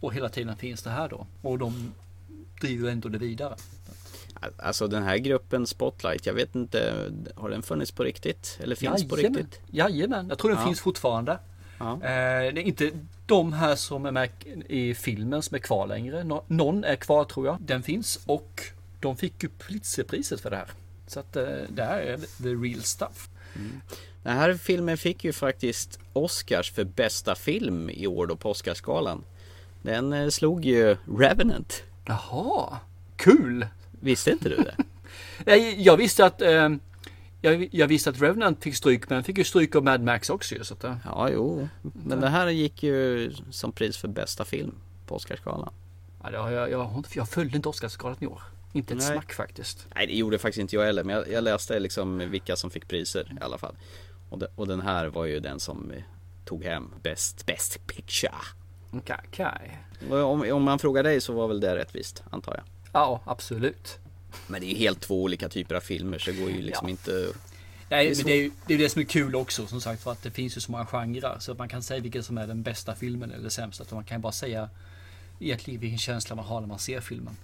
Och 0.01 0.15
hela 0.15 0.29
tiden 0.29 0.57
finns 0.57 0.83
det 0.83 0.91
här 0.91 1.09
då. 1.09 1.27
Och 1.43 1.59
de 1.59 1.93
driver 2.61 2.91
ändå 2.91 3.09
det 3.09 3.19
vidare. 3.19 3.57
Alltså 4.59 4.87
den 4.89 5.03
här 5.03 5.17
gruppen 5.17 5.67
Spotlight, 5.67 6.27
jag 6.27 6.35
vet 6.35 6.55
inte, 6.55 7.11
har 7.35 7.51
den 7.51 7.63
funnits 7.63 7.93
på 7.93 8.05
riktigt? 8.05 8.59
Eller 8.63 8.77
finns 8.77 9.09
på 9.09 9.17
Jajamän. 9.17 9.39
riktigt? 9.43 9.61
Jajamän, 9.71 10.29
jag 10.29 10.39
tror 10.39 10.51
den 10.51 10.61
Ja. 10.61 10.67
finns 10.67 10.81
fortfarande. 10.81 11.39
Ja. 11.79 11.93
Eh, 11.95 12.01
det 12.01 12.09
är 12.09 12.59
inte 12.59 12.91
de 13.27 13.53
här 13.53 13.77
som 13.77 14.07
är 14.07 14.11
med 14.11 14.29
i 14.69 14.95
filmen 14.95 15.43
som 15.43 15.55
är 15.55 15.59
kvar 15.59 15.87
längre. 15.87 16.25
Nå- 16.25 16.45
någon 16.47 16.85
är 16.85 16.97
kvar 16.97 17.25
tror 17.25 17.47
jag. 17.47 17.57
Den 17.61 17.83
finns 17.83 18.21
och 18.27 18.63
de 19.01 19.17
fick 19.17 19.43
ju 19.43 19.49
Pulitzerpriset 19.59 20.41
för 20.41 20.51
det 20.51 20.57
här. 20.57 20.69
Så 21.07 21.21
att 21.21 21.37
eh, 21.37 21.45
det 21.69 21.85
här 21.85 22.01
är 22.01 22.17
the 22.43 22.49
real 22.49 22.83
stuff. 22.83 23.29
Den 24.23 24.37
här 24.37 24.55
filmen 24.55 24.99
fick 24.99 25.25
ju 25.25 25.33
faktiskt 25.33 25.99
Oscars 26.13 26.73
för 26.73 26.85
bästa 26.85 27.35
film 27.35 27.91
i 27.91 28.07
år 28.07 28.27
då 28.27 28.37
på 28.37 28.51
Oscarsgalan. 28.51 29.25
Den 29.83 30.13
eh, 30.13 30.29
slog 30.29 30.65
ju 30.65 30.97
Revenant. 31.19 31.83
Jaha, 32.07 32.79
kul! 33.17 33.67
Visste 34.05 34.31
inte 34.31 34.49
du 34.49 34.57
det? 34.57 34.77
Jag, 35.47 35.81
jag 35.81 35.97
visste 35.97 36.27
att 36.27 36.43
eh, 36.43 36.69
jag, 37.41 37.69
jag 37.73 37.87
visste 37.87 38.11
att 38.11 38.23
Revenant 38.23 38.63
fick 38.63 38.77
stryk 38.77 39.09
men 39.09 39.17
den 39.17 39.25
fick 39.25 39.39
ju 39.39 39.45
stryk 39.45 39.77
av 39.77 39.85
Mad 39.85 40.01
Max 40.01 40.31
också 40.31 40.55
ju, 40.55 40.65
så 40.65 40.75
att, 40.75 40.85
eh, 40.85 40.97
Ja, 41.05 41.29
jo. 41.33 41.69
Men 41.83 42.21
det 42.21 42.29
här 42.29 42.49
gick 42.49 42.83
ju 42.83 43.33
som 43.51 43.73
pris 43.73 43.97
för 43.97 44.09
bästa 44.09 44.45
film 44.45 44.75
på 45.07 45.15
Oscarsgalan. 45.15 45.73
ja, 46.23 46.31
det 46.31 46.39
har 46.39 46.51
jag, 46.51 46.71
jag, 46.71 47.05
jag 47.15 47.29
följde 47.29 47.57
inte 47.57 47.69
Oscarsgalan 47.69 48.17
i 48.21 48.27
år. 48.27 48.43
Inte 48.73 48.95
ett 48.95 49.01
Nej. 49.01 49.09
smack 49.13 49.33
faktiskt. 49.33 49.87
Nej, 49.95 50.07
det 50.07 50.13
gjorde 50.17 50.39
faktiskt 50.39 50.61
inte 50.61 50.77
jag 50.77 50.85
heller. 50.85 51.05
Men 51.05 51.17
jag, 51.17 51.29
jag 51.29 51.45
läste 51.45 51.79
liksom 51.81 52.19
vilka 52.19 52.57
som 52.57 52.71
fick 52.71 52.89
priser 52.89 53.33
i 53.41 53.45
alla 53.45 53.59
fall. 53.59 53.77
Och, 54.31 54.39
de, 54.39 54.47
och 54.57 54.69
den 54.69 54.81
här 54.81 55.07
var 55.07 55.25
ju 55.25 55.41
den 55.41 55.61
som 55.61 55.91
eh, 55.91 56.03
tog 56.45 56.65
hem 56.65 56.91
Best, 57.03 57.47
best 57.47 57.87
Picture. 57.87 58.33
Okej, 58.91 59.17
okej. 59.29 59.79
Och 60.11 60.19
om, 60.19 60.53
om 60.53 60.63
man 60.63 60.79
frågar 60.79 61.03
dig 61.03 61.21
så 61.21 61.33
var 61.33 61.49
väl 61.49 61.61
det 61.61 61.77
rättvist, 61.77 62.23
antar 62.31 62.55
jag. 62.55 62.74
Ja, 62.95 63.21
absolut. 63.27 63.99
Men 64.47 64.61
det 64.61 64.67
är 64.67 64.71
ju 64.71 64.77
helt 64.79 65.01
två 65.01 65.23
olika 65.23 65.49
typer 65.49 65.75
av 65.75 65.81
filmer 65.81 66.19
så 66.19 66.31
det 66.31 66.37
går 66.37 66.51
ju 66.51 66.63
liksom 66.63 66.89
Ja. 66.89 66.91
inte... 66.91 67.33
Nej, 67.89 68.07
Det 68.09 68.13
är 68.13 68.17
men 68.17 68.27
det 68.27 68.33
är 68.33 68.37
ju 68.43 68.51
det, 68.67 68.75
är 68.75 68.79
det 68.79 68.89
som 68.89 69.01
är 69.01 69.07
kul 69.07 69.35
också 69.37 69.67
som 69.67 69.81
sagt 69.81 70.03
för 70.03 70.13
att 70.13 70.23
det 70.23 70.31
finns 70.31 70.57
ju 70.57 70.61
så 70.61 70.73
många 70.73 70.87
genrer 70.87 71.37
så 71.39 71.53
att 71.53 71.59
man 71.59 71.69
kan 71.69 71.83
säga 71.83 72.01
vilken 72.01 72.23
som 72.23 72.39
är 72.39 72.47
den 72.47 72.63
bästa 72.63 72.95
filmen 72.95 73.33
eller 73.33 73.49
sämsta. 73.49 73.85
Utan 73.85 73.97
man 73.97 74.05
kan 74.05 74.19
ju 74.19 74.23
bara 74.23 74.33
säga 74.33 74.71
egentligen 75.41 75.81
vilken 75.81 75.99
känsla 75.99 76.37
man 76.37 76.45
har 76.45 76.61
när 76.61 76.69
man 76.69 76.79
ser 76.79 77.01
filmen. 77.01 77.37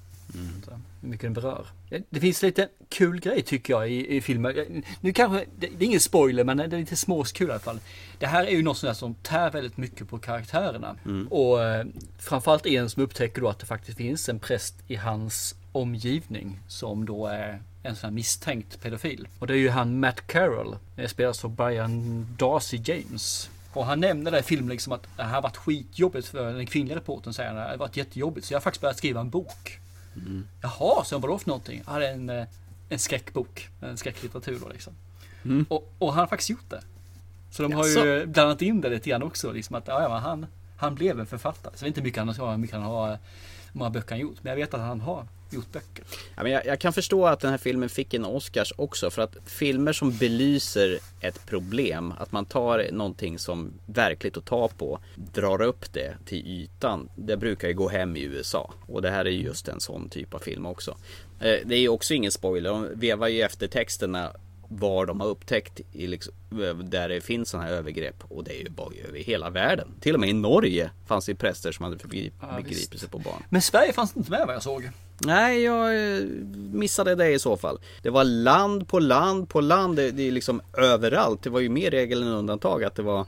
Så, 0.64 0.70
hur 1.00 1.08
mycket 1.08 1.22
den 1.22 1.32
berör. 1.32 1.66
Det- 2.10 2.20
finns 2.20 2.42
lite 2.42 2.68
kul 2.88 3.20
grej 3.20 3.42
tycker 3.42 3.72
jag 3.72 3.90
i, 3.90 4.16
i 4.16 4.20
filmen. 4.20 4.82
Nu 5.00 5.12
kanske, 5.12 5.44
det, 5.58 5.66
det 5.78 5.84
är 5.84 5.86
ingen 5.86 6.00
spoiler 6.00 6.44
men 6.44 6.56
det 6.56 6.64
är 6.64 6.68
lite 6.80 6.96
småskul 6.96 7.48
i 7.48 7.50
alla 7.50 7.60
fall. 7.60 7.80
Det 8.18 8.26
här 8.26 8.44
är 8.46 8.50
ju 8.50 8.62
något 8.62 8.78
sånt 8.78 8.96
som 8.96 9.14
tär 9.14 9.50
väldigt 9.50 9.76
mycket 9.76 10.08
på 10.08 10.18
karaktärerna. 10.18 10.96
Och 11.30 11.62
eh, 11.64 11.86
framförallt 12.18 12.66
en 12.66 12.90
som 12.90 13.02
upptäcker 13.02 13.40
då 13.42 13.48
att 13.48 13.58
det 13.58 13.66
faktiskt 13.66 13.98
finns 13.98 14.28
en 14.28 14.38
präst 14.38 14.74
i 14.86 14.96
hans 14.96 15.54
omgivning 15.72 16.58
som 16.68 17.04
då 17.06 17.26
är 17.26 17.62
en 17.82 17.96
sån 17.96 18.08
här 18.08 18.14
misstänkt 18.14 18.82
pedofil. 18.82 19.28
Och 19.38 19.46
det 19.46 19.52
är 19.54 19.58
ju 19.58 19.70
han 19.70 20.00
Matt 20.00 20.26
Carroll. 20.26 20.76
Spelas 21.06 21.44
av 21.44 21.50
Brian 21.56 22.26
Darcy 22.38 22.80
James. 22.84 23.50
Och 23.72 23.86
han 23.86 24.00
nämner 24.00 24.30
det 24.30 24.38
i 24.38 24.42
filmen 24.42 24.68
liksom 24.68 24.92
att 24.92 25.06
det 25.16 25.22
här 25.22 25.34
har 25.34 25.42
varit 25.42 25.56
skitjobbigt 25.56 26.26
för 26.28 26.52
den 26.52 26.66
kvinnliga 26.66 26.96
reportern 26.96 27.32
säger 27.32 27.48
han. 27.50 27.58
Det 27.58 27.62
har 27.70 27.76
varit 27.76 27.96
jättejobbigt 27.96 28.46
så 28.46 28.52
jag 28.52 28.58
har 28.58 28.62
faktiskt 28.62 28.80
börjat 28.80 28.98
skriva 28.98 29.20
en 29.20 29.30
bok. 29.30 29.78
Jaha, 30.60 31.04
så 31.04 31.18
vadå 31.18 31.38
för 31.38 31.48
någonting? 31.48 31.82
Ja, 31.86 31.98
det 31.98 32.08
är 32.08 32.12
en, 32.12 32.30
eh, 32.30 32.46
en 32.88 32.98
skräckbok. 32.98 33.68
En 33.80 33.96
skräcklitteratur 33.96 34.58
då 34.60 34.68
liksom. 34.68 34.92
Och, 35.68 35.92
och 35.98 36.12
han 36.12 36.20
har 36.20 36.26
faktiskt 36.26 36.50
gjort 36.50 36.70
det. 36.70 36.82
Så 37.50 37.62
de 37.62 37.72
har 37.72 37.86
Jaså? 37.86 38.06
ju 38.06 38.26
blandat 38.26 38.62
in 38.62 38.80
det 38.80 38.88
lite 38.88 39.10
grann 39.10 39.22
också. 39.22 39.52
Liksom 39.52 39.76
att 39.76 39.88
ja, 39.88 40.02
ja, 40.02 40.18
han, 40.18 40.46
han 40.76 40.94
blev 40.94 41.20
en 41.20 41.26
författare. 41.26 41.72
Så 41.76 41.84
jag 41.84 41.88
vet 41.88 41.96
inte 41.96 42.02
mycket 42.02 42.18
han 42.18 42.28
har, 42.28 42.56
mycket 42.56 42.76
han 42.76 42.84
har, 42.84 43.08
hur 43.08 43.18
många 43.78 43.90
böcker 43.90 44.10
han 44.10 44.18
gjort. 44.18 44.36
Men 44.42 44.50
jag 44.50 44.56
vet 44.56 44.74
att 44.74 44.80
han 44.80 45.00
har 45.00 45.26
gjort 45.52 45.72
böcker. 45.72 46.04
Ja, 46.36 46.42
men 46.42 46.52
jag, 46.52 46.66
jag 46.66 46.80
kan 46.80 46.92
förstå 46.92 47.26
att 47.26 47.40
den 47.40 47.50
här 47.50 47.58
filmen 47.58 47.88
fick 47.88 48.14
en 48.14 48.24
Oscars 48.24 48.72
också 48.76 49.10
för 49.10 49.22
att 49.22 49.36
filmer 49.46 49.92
som 49.92 50.16
belyser 50.16 50.98
ett 51.20 51.46
problem, 51.46 52.14
att 52.18 52.32
man 52.32 52.44
tar 52.44 52.88
någonting 52.92 53.38
som 53.38 53.72
verkligt 53.86 54.36
att 54.36 54.44
ta 54.44 54.68
på, 54.68 54.98
drar 55.14 55.62
upp 55.62 55.92
det 55.92 56.16
till 56.26 56.46
ytan. 56.46 57.08
Det 57.16 57.36
brukar 57.36 57.68
ju 57.68 57.74
gå 57.74 57.88
hem 57.88 58.16
i 58.16 58.22
USA 58.22 58.74
och 58.86 59.02
det 59.02 59.10
här 59.10 59.24
är 59.24 59.30
just 59.30 59.68
en 59.68 59.80
sån 59.80 60.08
typ 60.08 60.34
av 60.34 60.38
film 60.38 60.66
också. 60.66 60.90
Eh, 61.40 61.56
det 61.64 61.74
är 61.74 61.80
ju 61.80 61.88
också 61.88 62.14
ingen 62.14 62.32
spoiler, 62.32 62.70
de 62.70 62.88
vevar 62.94 63.28
ju 63.28 63.42
efter 63.42 63.66
texterna 63.66 64.32
var 64.72 65.06
de 65.06 65.20
har 65.20 65.26
upptäckt 65.26 65.80
i 65.92 66.06
liksom, 66.06 66.32
där 66.84 67.08
det 67.08 67.20
finns 67.20 67.50
sådana 67.50 67.68
här 67.68 67.74
övergrepp 67.74 68.24
och 68.28 68.44
det 68.44 68.60
är 68.60 68.62
ju 68.62 68.68
bara 68.70 68.94
över 69.08 69.18
hela 69.18 69.50
världen. 69.50 69.88
Till 70.00 70.14
och 70.14 70.20
med 70.20 70.28
i 70.28 70.32
Norge 70.32 70.90
fanns 71.06 71.26
det 71.26 71.34
präster 71.34 71.72
som 71.72 71.84
hade 71.84 71.98
förgrip, 71.98 72.32
Ja, 72.40 72.56
begripit 72.56 72.78
visst. 72.92 72.98
sig 73.00 73.08
på 73.08 73.18
barn. 73.18 73.42
Men 73.48 73.62
Sverige 73.62 73.92
fanns 73.92 74.16
inte 74.16 74.30
med 74.30 74.46
vad 74.46 74.54
jag 74.54 74.62
såg. 74.62 74.90
Nej, 75.18 75.62
jag 75.62 76.16
eh, 76.16 76.22
missade 76.72 77.14
det 77.14 77.30
i 77.30 77.38
så 77.38 77.56
fall. 77.56 77.78
Det 78.02 78.10
var 78.10 78.24
land 78.24 78.88
på 78.88 78.98
land 78.98 79.48
på 79.48 79.60
land. 79.60 79.96
Det, 79.96 80.10
det 80.10 80.22
är 80.28 80.32
liksom 80.32 80.60
överallt. 80.76 81.42
Det 81.42 81.50
var 81.50 81.60
ju 81.60 81.68
mer 81.68 81.90
regel 81.90 82.22
än 82.22 82.28
undantag 82.28 82.84
att 82.84 82.94
det 82.94 83.02
var 83.02 83.20
eh, 83.20 83.26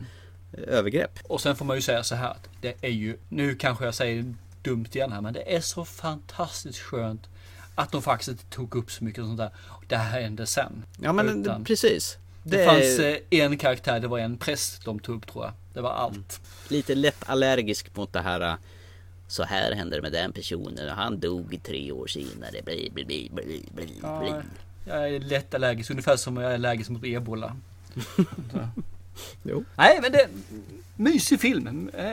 övergrepp. 0.78 1.18
Och 1.24 1.40
sen 1.40 1.57
får 1.57 1.64
man 1.64 1.76
ju 1.76 1.82
säga 1.82 2.03
så 2.03 2.14
här 2.14 2.30
att 2.30 2.49
det 2.61 2.74
är 2.80 2.90
ju, 2.90 3.16
nu 3.28 3.55
kanske 3.55 3.84
jag 3.84 3.95
säger 3.95 4.34
dumt 4.62 4.86
igen 4.93 5.12
här, 5.12 5.20
men 5.20 5.32
det 5.34 5.57
är 5.57 5.61
så 5.61 5.84
fantastiskt 5.84 6.78
skönt 6.78 7.22
att 7.75 7.93
de 7.93 8.03
faktiskt 8.03 8.29
inte 8.29 8.45
tog 8.45 8.75
upp 8.75 8.91
så 8.91 9.05
mycket 9.05 9.25
sånt 9.25 9.39
där. 9.39 9.51
Det 9.89 9.97
här 9.97 10.20
hände 10.20 10.47
sen. 10.47 10.85
Ja 11.01 11.12
men 11.12 11.29
Utan- 11.41 11.61
det, 11.61 11.64
precis. 11.66 12.16
Det, 12.45 12.57
Det 12.57 12.64
fanns 12.66 12.99
är 12.99 13.18
eh, 13.31 13.45
en 13.45 13.59
karaktär, 13.59 14.01
det 14.01 14.09
var 14.09 14.18
en 14.18 14.37
präst 14.37 14.85
de 14.85 14.99
tog 14.99 15.16
upp 15.16 15.27
tror 15.27 15.45
jag. 15.45 15.53
Det 15.75 15.81
var 15.81 15.91
allt. 15.91 16.41
lite 16.68 16.95
lätt 16.95 17.29
allergisk 17.29 17.97
mot 17.97 18.12
det 18.12 18.20
här. 18.20 18.41
eh, 18.41 18.55
Så 19.29 19.43
här 19.43 19.73
hände 19.73 19.97
det 19.97 20.03
med 20.03 20.12
den 20.12 20.33
personen 20.33 20.89
och 20.91 20.97
han 20.97 21.20
dog 21.20 21.59
tre 21.62 21.93
år 21.93 22.07
senare. 22.07 22.62
Bli, 22.64 22.91
bli, 22.95 23.05
bli, 23.05 23.31
bli, 23.33 23.64
bli. 23.75 23.95
Ja, 24.03 24.43
jag 24.87 25.09
är 25.14 25.20
lätt 25.20 25.55
allergisk, 25.55 25.91
ungefär 25.91 26.16
som 26.16 26.37
jag 26.37 26.51
är 26.51 26.55
allergisk 26.55 26.91
mot 26.91 27.05
ebola. 27.05 27.57
Jo. 29.43 29.64
Nej 29.77 29.99
men 30.03 30.12
det 30.12 30.18
är 30.20 30.25
en 30.25 30.43
mysig 30.97 31.41
film. 31.41 31.89
Eh, 31.95 32.05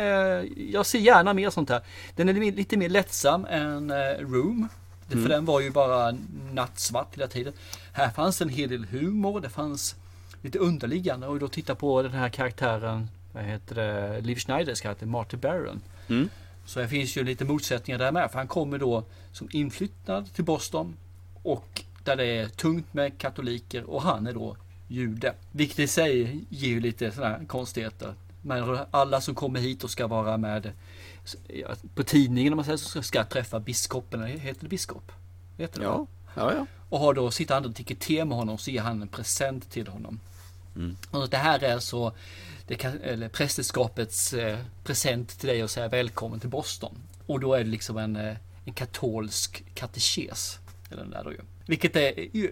Jag 0.72 0.86
ser 0.86 1.00
gärna 1.00 1.34
mer 1.34 1.50
sånt 1.50 1.70
här. 1.70 1.82
Den 2.16 2.30
är 2.30 2.52
lite 2.52 2.78
mer 2.78 2.90
lättsam 2.90 3.46
än 3.50 3.92
Room. 4.20 4.68
Det- 5.10 5.14
För 5.16 5.20
Mm. 5.20 5.30
den 5.32 5.46
var 5.46 5.60
ju 5.60 5.72
bara 5.72 6.18
nattsvart 6.54 7.16
hela 7.18 7.28
tiden. 7.28 7.54
Här 7.94 8.10
fanns 8.10 8.42
en 8.42 8.50
hel 8.50 8.70
del 8.70 8.86
humor. 8.86 9.40
Det 9.42 9.50
fanns 9.50 9.96
lite 10.42 10.60
underliggande. 10.60 11.28
Och 11.28 11.40
då 11.40 11.48
titta 11.48 11.76
på 11.76 12.02
den 12.02 12.12
här 12.12 12.30
karaktären. 12.30 13.10
Vad 13.34 13.44
heter 13.44 13.76
det? 13.76 14.22
Liv 14.22 14.36
Schneiders 14.36 14.82
karaktär 14.82 15.06
Marty 15.06 15.38
Baron. 15.38 15.82
Mm. 16.10 16.30
Så 16.66 16.80
det 16.80 16.88
finns 16.88 17.18
ju 17.18 17.24
lite 17.24 17.46
motsättningar 17.46 18.00
där 18.00 18.12
med. 18.12 18.32
För 18.32 18.38
han 18.38 18.48
kommer 18.48 18.78
då 18.78 19.04
som 19.32 19.50
inflyttad 19.52 20.34
till 20.34 20.44
Boston. 20.44 20.96
Och 21.44 21.82
där 22.04 22.16
det 22.16 22.26
är 22.26 22.48
tungt 22.48 22.94
med 22.94 23.18
katoliker 23.18 23.84
och 23.90 24.02
han 24.02 24.28
är 24.28 24.34
då 24.34 24.58
jude. 24.88 25.34
Vilket 25.52 25.80
i 25.80 25.88
sig 25.88 26.40
ger 26.50 26.68
ju 26.70 26.80
lite 26.80 27.12
sådana 27.12 27.38
här 27.38 27.46
konstigheter. 27.46 28.14
Men 28.42 28.78
alla 28.92 29.22
som 29.22 29.36
kommer 29.36 29.60
hit 29.60 29.84
och 29.84 29.90
ska 29.90 30.08
vara 30.08 30.38
med 30.38 30.72
på 31.96 32.04
tidningen 32.04 32.54
om 32.54 32.58
man 32.58 32.66
säger 32.66 32.78
så 32.78 33.04
ska 33.04 33.24
träffa 33.24 33.60
biskopen, 33.60 34.24
heter 34.24 34.62
det 34.62 34.70
biskop? 34.70 35.12
Heter 35.58 35.80
det 35.80 35.86
Ja, 35.86 36.08
ja, 36.36 36.54
ja. 36.54 36.66
Och 36.90 37.00
har 37.00 37.14
då, 37.14 37.32
sitter 37.32 37.54
han 37.54 37.66
och 37.66 37.72
dricker 37.72 37.96
te 37.96 38.26
med 38.26 38.38
honom 38.38 38.58
så 38.58 38.72
ger 38.72 38.82
han 38.82 39.02
en 39.02 39.08
present 39.08 39.72
till 39.72 39.88
honom. 39.88 40.20
Mm. 40.76 40.98
Och 41.12 41.30
det 41.30 41.38
här 41.38 41.64
är 41.64 41.80
så 41.80 42.14
det 42.68 42.76
kan, 42.76 43.02
eller 43.02 43.30
prästerskapets 43.30 44.34
eh, 44.34 44.60
present 44.84 45.40
till 45.40 45.50
dig 45.50 45.64
och 45.64 45.70
säga 45.70 45.88
välkommen 45.88 46.40
till 46.40 46.50
Boston. 46.50 46.96
Och 47.26 47.40
då 47.40 47.54
är 47.54 47.64
det 47.64 47.70
liksom 47.70 47.98
en, 47.98 48.16
eh, 48.16 48.38
en 48.66 48.74
katolsk 48.74 49.64
katekes. 49.74 50.60
Eller 50.92 51.02
den 51.02 51.12
där 51.12 51.24
då 51.24 51.32
ju. 51.32 51.40
Vilket 51.66 51.96
är 51.96 52.38
ju 52.38 52.52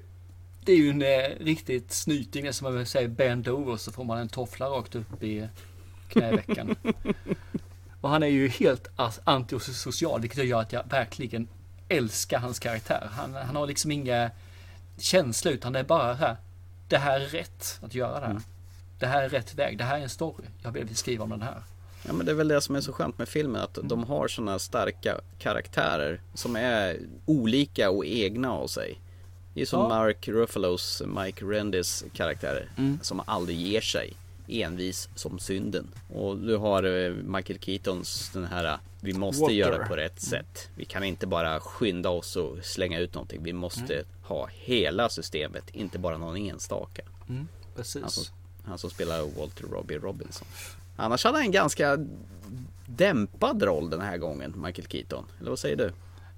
det 0.68 0.72
är 0.72 0.78
ju 0.78 0.90
en 0.90 1.02
eh, 1.02 1.46
riktigt 1.46 1.92
snyting. 1.92 2.44
Det 2.44 2.50
är 2.50 2.52
som 2.52 2.74
man 2.74 2.86
säger 2.86 3.08
bend 3.08 3.48
over 3.48 3.78
så 3.78 3.92
får 3.92 4.04
man 4.04 4.18
en 4.18 4.30
toffla 4.30 4.66
rakt 4.66 4.96
upp 4.96 5.24
i 5.24 5.48
knävecken. 6.10 6.76
och 8.08 8.14
han 8.14 8.24
är 8.24 8.28
ju 8.28 8.48
helt 8.48 8.88
antisocial 9.24 10.22
vilket 10.22 10.46
gör 10.46 10.62
att 10.62 10.74
jag 10.74 10.84
verkligen 10.90 11.48
älskar 11.90 12.40
hans 12.40 12.60
karaktär. 12.60 13.10
Han, 13.12 13.34
han 13.34 13.56
har 13.56 13.68
liksom 13.68 13.92
inga 13.92 14.32
känslor 15.00 15.54
utan 15.54 15.74
det 15.74 15.80
är 15.80 15.84
bara 15.84 16.14
här. 16.14 16.36
Det 16.88 16.98
här 16.98 17.20
är 17.20 17.26
rätt 17.26 17.80
att 17.82 17.96
göra 17.96 18.20
det 18.20 18.26
här. 18.26 18.42
Det 19.00 19.06
här 19.08 19.24
är 19.24 19.30
rätt 19.30 19.56
väg. 19.56 19.78
Det 19.78 19.84
här 19.84 19.98
är 19.98 20.02
en 20.04 20.10
story. 20.10 20.46
Jag 20.64 20.72
vill 20.72 20.96
skriva 20.96 21.24
om 21.24 21.30
den 21.30 21.42
här. 21.42 21.62
Ja 22.06 22.14
men 22.14 22.26
det 22.26 22.32
är 22.32 22.36
väl 22.36 22.48
det 22.48 22.62
som 22.62 22.76
är 22.76 22.82
så 22.82 22.94
skönt 22.94 23.18
med 23.18 23.28
filmen 23.30 23.62
att 23.62 23.78
Mm. 23.78 23.88
de 23.90 24.04
har 24.04 24.28
sådana 24.28 24.60
starka 24.60 25.22
karaktärer 25.40 26.22
som 26.34 26.56
är 26.56 27.00
olika 27.26 27.90
och 27.90 28.06
egna 28.06 28.52
av 28.52 28.68
sig. 28.68 29.00
Det 29.54 29.62
är 29.62 29.66
som 29.66 29.82
Ja. 29.82 29.90
Mark 29.90 30.28
Ruffalos, 30.28 31.02
Mike 31.06 31.46
Rendis 31.46 32.04
karaktärer 32.14 32.70
Mm. 32.78 33.00
som 33.02 33.22
aldrig 33.26 33.58
ger 33.58 33.82
sig. 33.82 34.14
Envis 34.48 35.10
som 35.16 35.40
synden. 35.40 35.88
Och 36.14 36.38
du 36.38 36.58
har 36.58 36.84
eh, 36.84 37.14
Michael 37.14 37.60
Keatons 37.60 38.30
den 38.34 38.46
här 38.46 38.78
Vi 39.02 39.14
måste 39.14 39.42
Walker. 39.42 39.56
göra 39.56 39.88
på 39.88 39.96
rätt 39.96 40.22
sätt. 40.22 40.70
Vi 40.76 40.86
kan 40.86 41.04
inte 41.04 41.28
bara 41.28 41.60
skynda 41.60 42.10
oss 42.10 42.36
och 42.36 42.58
slänga 42.66 43.00
ut 43.00 43.14
någonting. 43.14 43.44
Vi 43.44 43.54
måste 43.54 43.94
Mm. 43.94 44.06
ha 44.24 44.48
hela 44.54 45.10
systemet, 45.10 45.64
inte 45.74 46.00
bara 46.00 46.18
någon 46.18 46.38
enstaka. 46.38 47.02
Mm, 47.30 47.48
precis. 47.76 48.02
Han 48.02 48.12
som, 48.12 48.24
han 48.64 48.78
som 48.78 48.90
spelar 48.90 49.40
Walter 49.40 49.64
Robbie 49.64 49.98
Robinson. 49.98 50.48
Annars 50.96 51.24
hade 51.24 51.38
han 51.38 51.46
en 51.46 51.52
ganska 51.52 51.98
dämpad 52.86 53.64
roll 53.64 53.90
den 53.90 54.02
här 54.02 54.18
gången, 54.18 54.54
Michael 54.66 54.88
Keaton. 54.88 55.26
Eller 55.40 55.50
vad 55.50 55.60
säger 55.60 55.76
du? 55.76 55.92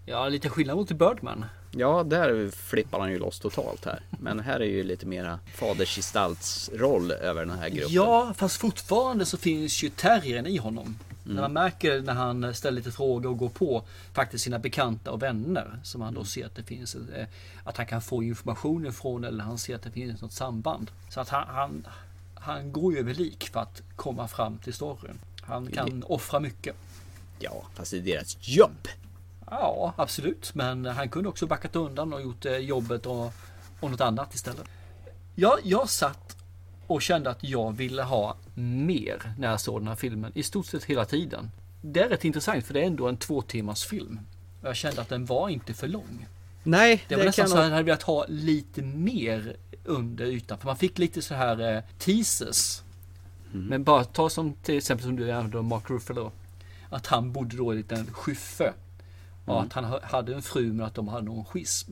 Ja, 0.09 0.29
lite 0.29 0.49
skillnad 0.49 0.77
mot 0.77 0.91
Birdman. 0.91 1.45
Ja, 1.71 2.03
där 2.03 2.51
flippar 2.51 2.99
han 2.99 3.11
ju 3.11 3.19
loss 3.19 3.39
totalt 3.39 3.85
här. 3.85 4.01
Men 4.19 4.39
här 4.39 4.59
är 4.59 4.65
ju 4.65 4.83
lite 4.83 5.05
mera 5.05 5.39
fadersgestaltsroll 5.55 7.11
över 7.11 7.45
den 7.45 7.59
här 7.59 7.69
gruppen. 7.69 7.93
Ja, 7.93 8.33
fast 8.37 8.57
fortfarande 8.57 9.25
så 9.25 9.37
finns 9.37 9.83
ju 9.83 9.89
terriern 9.89 10.45
i 10.45 10.57
honom. 10.57 10.97
Mm. 11.25 11.35
När 11.35 11.41
man 11.41 11.53
märker 11.53 12.01
när 12.01 12.13
han 12.13 12.53
ställer 12.53 12.75
lite 12.75 12.91
frågor 12.91 13.29
och 13.29 13.37
går 13.37 13.49
på 13.49 13.83
faktiskt 14.13 14.43
sina 14.43 14.59
bekanta 14.59 15.11
och 15.11 15.21
vänner. 15.21 15.79
Som 15.83 16.01
han 16.01 16.13
då 16.13 16.23
ser 16.23 16.45
att 16.45 16.55
det 16.55 16.63
finns, 16.63 16.95
eh, 16.95 17.27
att 17.63 17.77
han 17.77 17.85
kan 17.85 18.01
få 18.01 18.23
information 18.23 18.85
ifrån 18.85 19.23
eller 19.23 19.43
han 19.43 19.57
ser 19.57 19.75
att 19.75 19.83
det 19.83 19.91
finns 19.91 20.21
något 20.21 20.33
samband. 20.33 20.91
Så 21.09 21.19
att 21.19 21.29
han, 21.29 21.47
han, 21.47 21.87
han 22.35 22.71
går 22.71 22.93
ju 22.93 22.99
över 22.99 23.13
lik 23.13 23.49
för 23.53 23.59
att 23.59 23.81
komma 23.95 24.27
fram 24.27 24.57
till 24.57 24.73
storyn. 24.73 25.19
Han 25.41 25.67
kan 25.67 26.03
offra 26.03 26.39
mycket. 26.39 26.75
Ja, 27.39 27.63
fast 27.73 27.91
det 27.91 27.97
är 27.97 28.01
deras 28.01 28.37
jobb. 28.41 28.87
Ja, 29.51 29.93
absolut. 29.97 30.55
Men 30.55 30.85
han 30.85 31.09
kunde 31.09 31.29
också 31.29 31.47
backat 31.47 31.75
undan 31.75 32.13
och 32.13 32.21
gjort 32.21 32.45
eh, 32.45 32.57
jobbet 32.57 33.05
och, 33.05 33.33
och 33.79 33.91
något 33.91 34.01
annat 34.01 34.33
istället. 34.35 34.65
Ja, 35.35 35.57
jag 35.63 35.89
satt 35.89 36.37
och 36.87 37.01
kände 37.01 37.29
att 37.29 37.43
jag 37.43 37.71
ville 37.71 38.03
ha 38.03 38.35
mer 38.53 39.33
när 39.37 39.49
jag 39.49 39.61
såg 39.61 39.81
den 39.81 39.87
här 39.87 39.95
filmen. 39.95 40.31
I 40.35 40.43
stort 40.43 40.65
sett 40.65 40.83
hela 40.83 41.05
tiden. 41.05 41.51
Det 41.81 41.99
är 41.99 42.09
rätt 42.09 42.25
intressant 42.25 42.65
för 42.65 42.73
det 42.73 42.81
är 42.81 42.85
ändå 42.85 43.07
en 43.07 43.17
två 43.17 43.41
timmars 43.41 43.85
film. 43.85 44.19
Jag 44.63 44.75
kände 44.75 45.01
att 45.01 45.09
den 45.09 45.25
var 45.25 45.49
inte 45.49 45.73
för 45.73 45.87
lång. 45.87 46.27
Nej, 46.63 47.03
Det 47.07 47.15
var 47.15 47.23
nästan 47.23 47.49
så 47.49 47.57
att 47.57 47.63
jag 47.63 47.71
hade 47.71 47.83
velat 47.83 48.03
ha 48.03 48.25
lite 48.27 48.81
mer 48.81 49.55
under 49.83 50.25
ytan. 50.25 50.57
För 50.57 50.65
man 50.65 50.77
fick 50.77 50.97
lite 50.97 51.21
så 51.21 51.35
här 51.35 51.75
eh, 51.75 51.83
teasers. 51.97 52.81
Men 53.51 53.83
bara 53.83 54.03
ta 54.03 54.29
som 54.29 54.53
till 54.53 54.77
exempel 54.77 55.05
som 55.05 55.15
du 55.15 55.31
är 55.31 55.61
Mark 55.61 55.89
Ruffalo. 55.89 56.31
Att 56.89 57.07
han 57.07 57.31
bodde 57.31 57.57
då 57.57 57.73
i 57.73 57.75
en 57.75 57.77
liten 57.77 58.13
skyffe. 58.13 58.73
Och 59.55 59.61
att 59.61 59.73
han 59.73 59.83
ha- 59.83 59.99
hade 60.03 60.35
en 60.35 60.41
fru 60.41 60.73
men 60.73 60.85
att 60.85 60.95
de 60.95 61.07
hade 61.07 61.25
någon 61.25 61.45
schism. 61.45 61.91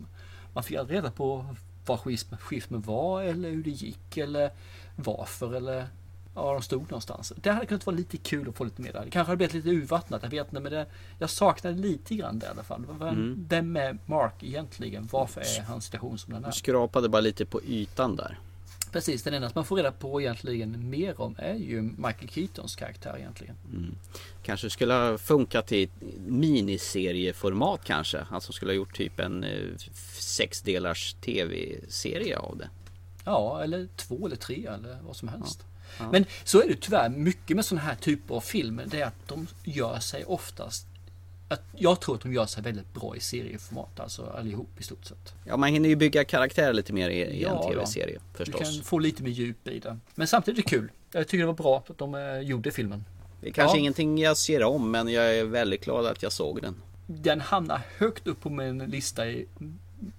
Man 0.53 0.63
fick 0.63 0.77
aldrig 0.77 0.97
reda 0.97 1.11
på 1.11 1.45
vad 1.85 1.99
schism, 1.99 2.35
schismen 2.39 2.81
var 2.81 3.21
eller 3.21 3.49
hur 3.49 3.63
det 3.63 3.69
gick 3.69 4.17
eller 4.17 4.51
varför 4.95 5.53
eller 5.55 5.87
ja, 6.35 6.53
de 6.53 6.61
stod 6.61 6.81
någonstans. 6.81 7.33
Det 7.35 7.51
hade 7.51 7.65
kunnat 7.65 7.85
vara 7.85 7.95
lite 7.95 8.17
kul 8.17 8.49
att 8.49 8.55
få 8.55 8.63
lite 8.63 8.81
mer 8.81 8.93
där. 8.93 9.05
Det 9.05 9.09
kanske 9.11 9.29
hade 9.29 9.37
blivit 9.37 9.53
lite 9.53 9.69
urvattnat, 9.69 10.23
jag 10.23 10.29
vet 10.29 10.47
inte. 10.47 10.59
Men 10.61 10.71
det, 10.71 10.85
jag 11.19 11.29
saknade 11.29 11.75
lite 11.77 12.15
grann 12.15 12.39
det 12.39 12.45
i 12.45 12.49
alla 12.49 12.63
fall. 12.63 12.85
Vem, 12.99 13.07
Mm. 13.07 13.45
vem 13.49 13.75
är 13.77 13.97
Mark 14.05 14.43
egentligen? 14.43 15.07
Varför 15.11 15.41
är 15.41 15.61
hans 15.61 15.85
situation 15.85 16.17
som 16.17 16.33
den 16.33 16.45
är? 16.45 16.51
Skrapade 16.51 17.09
bara 17.09 17.21
lite 17.21 17.45
på 17.45 17.61
ytan 17.63 18.15
där. 18.15 18.39
Precis, 18.91 19.23
den 19.23 19.33
enda 19.33 19.49
som 19.49 19.53
man 19.55 19.65
får 19.65 19.75
reda 19.75 19.91
på 19.91 20.21
egentligen 20.21 20.89
mer 20.89 21.21
om 21.21 21.35
är 21.37 21.55
ju 21.55 21.81
Michael 21.81 22.29
Keatons 22.29 22.75
karaktär 22.75 23.15
egentligen. 23.17 23.55
Mm. 23.73 23.95
Kanske 24.43 24.69
skulle 24.69 24.93
ha 24.93 25.17
funkat 25.17 25.71
i 25.71 25.89
miniserieformat 26.27 27.81
kanske. 27.83 28.25
Som 28.39 28.53
skulle 28.53 28.71
ha 28.71 28.75
gjort 28.75 28.95
typ 28.95 29.19
en 29.19 29.43
eh, 29.43 29.77
sexdelars 30.19 31.13
tv-serie 31.13 32.37
av 32.37 32.57
det. 32.57 32.69
Ja, 33.25 33.63
eller 33.63 33.87
två 33.95 34.25
eller 34.25 34.35
tre 34.35 34.65
eller 34.65 34.97
vad 35.07 35.15
som 35.15 35.27
helst. 35.27 35.65
Ja. 35.99 36.11
Men 36.11 36.25
så 36.43 36.61
är 36.61 36.67
det 36.67 36.81
tyvärr 36.81 37.09
mycket 37.09 37.55
med 37.55 37.65
sådana 37.65 37.85
här 37.87 37.95
typer 37.95 38.35
av 38.35 38.41
filmer. 38.41 38.85
Det 38.87 39.01
är 39.01 39.05
att 39.05 39.27
de 39.27 39.47
gör 39.63 39.99
sig 39.99 40.25
oftast 40.25 40.87
att 41.47 41.61
jag 41.75 41.99
tror 42.01 42.15
att 42.15 42.21
de 42.21 42.33
gör 42.33 42.45
sig 42.45 42.63
väldigt 42.63 42.93
bra 42.93 43.15
i 43.15 43.19
serieformat, 43.19 43.99
alltså 43.99 44.25
allihop 44.37 44.69
i 44.79 44.83
stort 44.83 45.05
sett. 45.05 45.33
Ja, 45.45 45.57
man 45.57 45.69
hinner 45.69 45.89
ju 45.89 45.95
bygga 45.95 46.23
karaktärer 46.23 46.73
lite 46.73 46.93
mer 46.93 47.09
i, 47.09 47.13
i 47.19 47.43
en 47.43 47.51
Ja, 47.53 47.69
tv-serie 47.69 48.19
Du 48.31 48.37
förstås. 48.45 48.61
kan 48.61 48.83
få 48.83 48.99
lite 48.99 49.23
mer 49.23 49.31
djup 49.31 49.67
i 49.67 49.79
det. 49.79 49.97
Men 50.15 50.27
samtidigt 50.27 50.59
är 50.59 50.63
det 50.63 50.69
kul. 50.77 50.91
Jag 51.11 51.27
tycker 51.27 51.39
det 51.39 51.45
var 51.47 51.53
bra 51.53 51.83
att 51.87 51.97
de 51.97 52.15
eh, 52.15 52.39
gjorde 52.39 52.71
filmen. 52.71 53.05
Det 53.41 53.47
är 53.47 53.53
kanske 53.53 53.77
Ja. 53.77 53.79
ingenting 53.79 54.17
jag 54.17 54.37
ser 54.37 54.63
om, 54.63 54.91
men 54.91 55.07
jag 55.07 55.35
är 55.35 55.43
väldigt 55.43 55.83
glad 55.85 56.05
att 56.05 56.23
jag 56.23 56.31
såg 56.31 56.61
den. 56.61 56.75
Den 57.07 57.41
hamnar 57.41 57.81
högt 57.97 58.27
upp 58.27 58.41
på 58.41 58.49
min 58.49 58.77
lista 58.77 59.27
i 59.27 59.47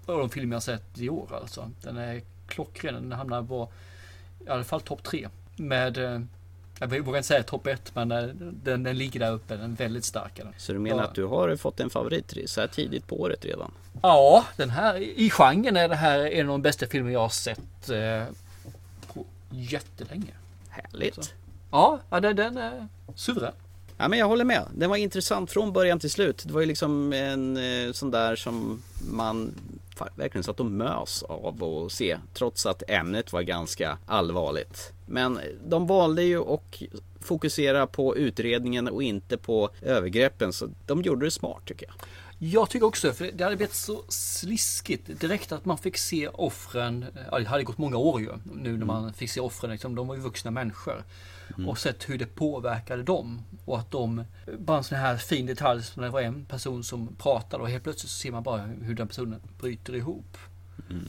av 0.07 0.19
de 0.19 0.31
filmer 0.31 0.57
jag 0.57 0.63
sett 0.63 0.99
i 0.99 1.09
år 1.09 1.29
alltså. 1.41 1.71
Den 1.83 1.97
är 1.97 2.23
klockren. 2.49 2.95
Den 2.95 3.13
hamnar 3.13 3.43
på 3.43 3.73
i 4.47 4.49
alla 4.49 4.65
fall 4.65 4.81
topp 4.81 5.03
tre. 5.05 5.29
Med, 5.57 5.99
eh, 5.99 6.21
jag 6.79 6.89
vågar 6.89 7.19
inte 7.19 7.29
säga 7.29 7.43
topp 7.43 7.67
ett, 7.67 7.95
men 7.95 8.13
eh, 8.13 8.23
den, 8.39 8.83
den 8.83 8.99
ligger 8.99 9.21
där 9.21 9.33
uppe. 9.33 9.57
Den 9.57 9.73
är 9.73 9.77
väldigt 9.77 10.05
stark. 10.05 10.41
Så 10.57 10.73
du 10.73 10.79
menar 10.79 10.99
Ja. 10.99 11.05
att 11.05 11.15
du 11.15 11.25
har 11.25 11.57
fått 11.57 11.81
en 11.81 11.91
favorit 11.91 12.35
så 12.47 12.61
här 12.61 12.69
tidigt 12.69 13.07
på 13.07 13.21
året 13.21 13.45
redan? 13.45 13.71
Ja, 14.03 14.45
den 14.57 14.71
här 14.71 14.97
i 14.99 15.31
genren 15.31 15.77
är 15.77 15.89
det 15.89 15.95
här 15.97 16.19
en 16.21 16.47
av 16.49 16.53
de 16.53 16.63
bästa 16.63 16.87
filmer 16.87 17.11
jag 17.11 17.21
har 17.21 17.29
sett 17.29 17.89
eh, 17.91 18.25
på 19.15 19.25
jättelänge. 19.51 20.33
Härligt. 20.69 21.15
Så. 21.25 21.31
Ja, 21.71 22.01
ja 22.11 22.21
den, 22.21 22.37
den 22.37 22.57
är 22.57 22.89
suverän. 23.15 23.53
Ja 24.01 24.09
men 24.09 24.19
jag 24.19 24.27
håller 24.29 24.45
med. 24.45 24.63
Den 24.75 24.91
var 24.91 24.97
intressant 24.97 25.51
från 25.51 25.73
början 25.73 26.01
till 26.01 26.11
slut. 26.11 26.43
Det 26.47 26.53
var 26.53 26.61
ju 26.61 26.67
liksom 26.67 27.13
en 27.13 27.57
eh, 27.57 27.93
sån 27.93 28.11
där 28.11 28.37
som 28.37 28.83
man 29.11 29.55
verkligen 30.15 30.45
satt 30.45 30.61
och 30.61 30.67
mös 30.67 31.23
av 31.23 31.65
att 31.65 31.93
se. 31.93 32.19
Trots 32.35 32.67
att 32.67 32.83
ämnet 32.89 33.33
var 33.33 33.43
ganska 33.43 33.99
allvarligt. 34.07 34.93
Men 35.09 35.41
de 35.67 35.87
valde 35.87 36.23
ju 36.23 36.39
att 36.39 36.83
fokusera 37.21 37.87
på 37.87 38.17
utredningen 38.17 38.89
och 38.89 39.03
inte 39.03 39.37
på 39.37 39.71
övergreppen. 39.83 40.53
Så 40.53 40.69
de 40.87 41.03
gjorde 41.03 41.27
det 41.27 41.31
smart 41.31 41.63
tycker 41.65 41.87
jag. 41.87 41.95
Jag 42.41 42.71
tycker 42.71 42.87
också 42.87 43.13
för 43.13 43.31
det 43.35 43.45
hade 43.45 43.57
blivit 43.57 43.75
så 43.75 44.05
sliskigt 44.09 45.21
direkt 45.21 45.53
att 45.53 45.65
man 45.65 45.79
fick 45.79 45.97
se 45.97 46.29
offren. 46.29 47.05
Ja, 47.31 47.39
det 47.39 47.45
hade 47.45 47.63
gått 47.63 47.79
många 47.79 47.97
år 47.97 48.21
ju 48.21 48.33
nu 48.55 48.77
när 48.77 48.87
man 48.87 49.13
fick 49.13 49.31
se 49.31 49.41
offren. 49.41 49.71
Liksom, 49.71 49.95
de 49.95 50.07
var 50.07 50.15
ju 50.15 50.21
vuxna 50.21 50.51
människor. 50.51 51.05
Och 51.67 51.79
sett 51.79 52.09
hur 52.09 52.19
det 52.19 52.27
påverkade 52.27 53.03
dem. 53.03 53.43
Och 53.65 53.79
att 53.79 53.91
de, 53.91 54.25
bara 54.59 54.79
en 54.79 54.85
sån 54.85 54.99
här 54.99 55.17
fin 55.17 55.47
detalj 55.47 55.83
som 55.83 56.03
det 56.03 56.09
var 56.09 56.21
en 56.21 56.45
person 56.45 56.85
som 56.85 57.17
pratade 57.17 57.63
och 57.63 57.71
helt 57.71 57.85
plötsligt 57.85 58.11
så 58.11 58.19
ser 58.19 58.33
man 58.33 58.43
bara 58.43 58.61
hur 58.63 58.95
den 58.95 59.09
personen 59.09 59.41
bryter 59.61 59.95
ihop. 59.95 60.37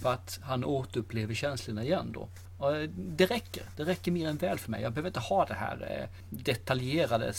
För 0.01 0.13
att 0.13 0.39
han 0.43 0.65
återupplever 0.65 1.33
känslorna 1.33 1.83
igen 1.83 2.11
då. 2.13 2.27
Och 2.59 2.89
det 2.95 3.25
räcker. 3.25 3.63
Det 3.75 3.83
räcker 3.83 4.11
mer 4.11 4.27
än 4.29 4.37
väl 4.37 4.59
för 4.59 4.71
mig. 4.71 4.81
Jag 4.81 4.93
behöver 4.93 5.09
inte 5.09 5.19
ha 5.19 5.45
det 5.45 5.53
här 5.53 5.99
eh, 6.01 6.09
detaljerade 6.29 7.33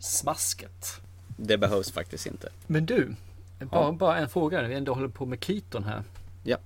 smasket. 0.00 1.00
Det 1.36 1.58
behövs 1.58 1.92
faktiskt 1.92 2.26
inte. 2.26 2.48
Men 2.66 2.86
du, 2.86 3.14
bara, 3.58 3.92
bara 3.92 4.18
en 4.18 4.28
fråga 4.28 4.62
när 4.62 4.68
vi 4.68 4.74
ändå 4.74 4.94
håller 4.94 5.08
på 5.08 5.26
med 5.26 5.44
Keaton 5.44 5.84
här. 5.84 6.02
Ja. 6.42 6.56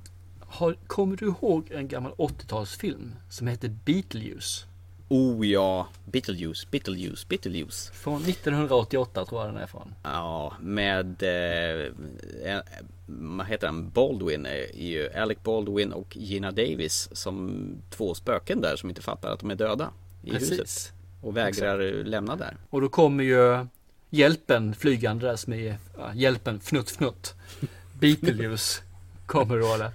Har, 0.40 0.76
kommer 0.86 1.16
du 1.16 1.26
ihåg 1.26 1.70
en 1.70 1.88
gammal 1.88 2.12
80-talsfilm 2.12 3.10
som 3.30 3.46
heter 3.46 3.68
Beetlejuice? 3.68 4.66
Oh 5.12 5.46
ja, 5.46 5.88
Beetlejuice, 6.04 6.70
Beetlejuice, 6.70 7.28
Beetlejuice. 7.28 7.90
Från 7.94 8.22
1988 8.22 9.24
tror 9.24 9.40
jag 9.40 9.54
den 9.54 9.62
är 9.62 9.66
från. 9.66 9.94
Ja, 10.02 10.56
med, 10.60 11.22
eh, 11.22 12.52
eh, 12.52 12.60
vad 13.06 13.46
heter 13.46 13.66
han, 13.66 13.90
Baldwin 13.90 14.46
är 14.46 14.76
ju 14.76 15.12
Alec 15.12 15.38
Baldwin 15.42 15.92
och 15.92 16.16
Gina 16.16 16.50
Davis 16.50 17.08
som 17.12 17.62
två 17.90 18.14
spöken 18.14 18.60
där 18.60 18.76
som 18.76 18.88
inte 18.88 19.02
fattar 19.02 19.30
att 19.30 19.40
de 19.40 19.50
är 19.50 19.54
döda 19.54 19.90
i 20.22 20.30
Precis. 20.30 20.50
huset. 20.52 20.92
Och 21.22 21.36
vägrar 21.36 22.04
lämna 22.04 22.36
där. 22.36 22.56
Och 22.70 22.80
då 22.80 22.88
kommer 22.88 23.24
ju 23.24 23.66
hjälpen 24.10 24.74
flygande 24.74 25.26
där 25.26 25.36
som 25.36 25.52
är 25.52 25.78
ja, 25.98 26.14
hjälpen 26.14 26.60
fnutt 26.60 26.90
fnutt. 26.90 27.34
Beetlejuice 28.00 28.82
kommer 29.26 29.58
då 29.58 29.76
där. 29.76 29.90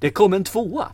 Det 0.00 0.10
kom 0.10 0.32
en 0.32 0.44
tvåa. 0.44 0.92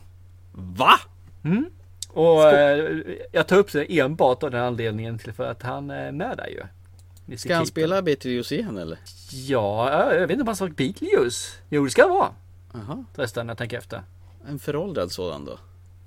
Va? 0.52 1.00
Mm. 1.44 1.70
Och 2.12 2.50
eh, 2.50 2.98
jag 3.32 3.46
tar 3.46 3.56
upp 3.56 3.72
det 3.72 3.98
enbart 3.98 4.42
av 4.42 4.50
den 4.50 4.62
anledningen 4.62 5.18
till 5.18 5.32
för 5.32 5.50
att 5.50 5.62
han 5.62 5.90
är 5.90 6.12
med 6.12 6.36
där 6.36 6.46
ju. 6.46 7.36
Ska 7.36 7.54
han 7.56 7.66
spela 7.66 8.02
Beetlejuice 8.02 8.52
igen 8.52 8.78
eller? 8.78 8.98
Ja, 9.32 10.12
jag 10.14 10.20
vet 10.20 10.30
inte 10.30 10.40
om 10.42 10.46
han 10.46 10.56
sa 10.56 10.66
Beetlejuice. 10.68 11.58
Jo, 11.68 11.84
det 11.84 11.90
ska 11.90 12.02
det 12.02 12.08
vara. 12.08 12.30
Jaha. 12.72 13.04
Förresten, 13.14 13.48
jag 13.48 13.58
tänker 13.58 13.78
efter. 13.78 14.02
En 14.48 14.58
föråldrad 14.58 15.12
sådan 15.12 15.44
då? 15.44 15.58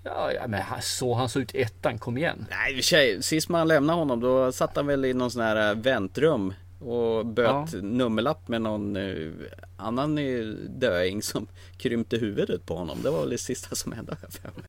Ja, 0.04 0.32
ja 0.32 0.48
men 0.48 0.62
han- 0.62 0.82
så 0.82 1.14
han 1.14 1.30
såg 1.30 1.42
ut 1.42 1.56
ettan, 1.56 1.98
kom 2.00 2.18
igen. 2.18 2.46
Nej, 2.50 2.80
i 2.80 2.82
sig, 2.82 3.24
sist 3.24 3.50
man 3.50 3.68
lämnade 3.68 4.00
honom 4.00 4.20
då 4.20 4.52
satt 4.52 4.76
han 4.76 4.88
väl 4.88 5.06
i 5.06 5.14
någon 5.14 5.32
sån 5.32 5.42
här 5.42 5.70
eh, 5.70 5.76
väntrum 5.78 6.54
och 6.80 7.26
böt 7.26 7.74
Ja. 7.74 7.82
nummerlapp 7.82 8.48
med 8.48 8.62
någon 8.62 8.96
eh, 8.96 9.32
annan 9.78 10.18
eh, 10.18 10.46
döing 10.70 11.22
som 11.22 11.48
krympte 11.78 12.18
huvudet 12.18 12.66
på 12.66 12.76
honom. 12.78 12.98
Det 13.04 13.10
var 13.10 13.20
väl 13.20 13.30
det 13.30 13.38
sista 13.38 13.76
som 13.76 13.92
hände. 13.92 14.16
för 14.16 14.42
mig. 14.44 14.64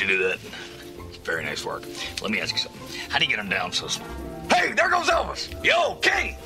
You 0.00 0.06
do 0.06 0.28
that? 0.28 0.38
Very 1.24 1.44
nice 1.44 1.62
work. 1.62 1.84
Let 2.22 2.30
me 2.30 2.40
ask 2.40 2.54
you 2.54 2.58
something. 2.58 2.80
How 3.10 3.18
do 3.18 3.24
you 3.24 3.30
get 3.30 3.36
them 3.36 3.50
down 3.50 3.70
so 3.70 3.86
small? 3.86 4.08
Hey, 4.48 4.72
there 4.72 4.88
goes 4.88 5.08
Elvis! 5.08 5.52
Yo, 5.62 5.96
Kenny! 5.96 6.38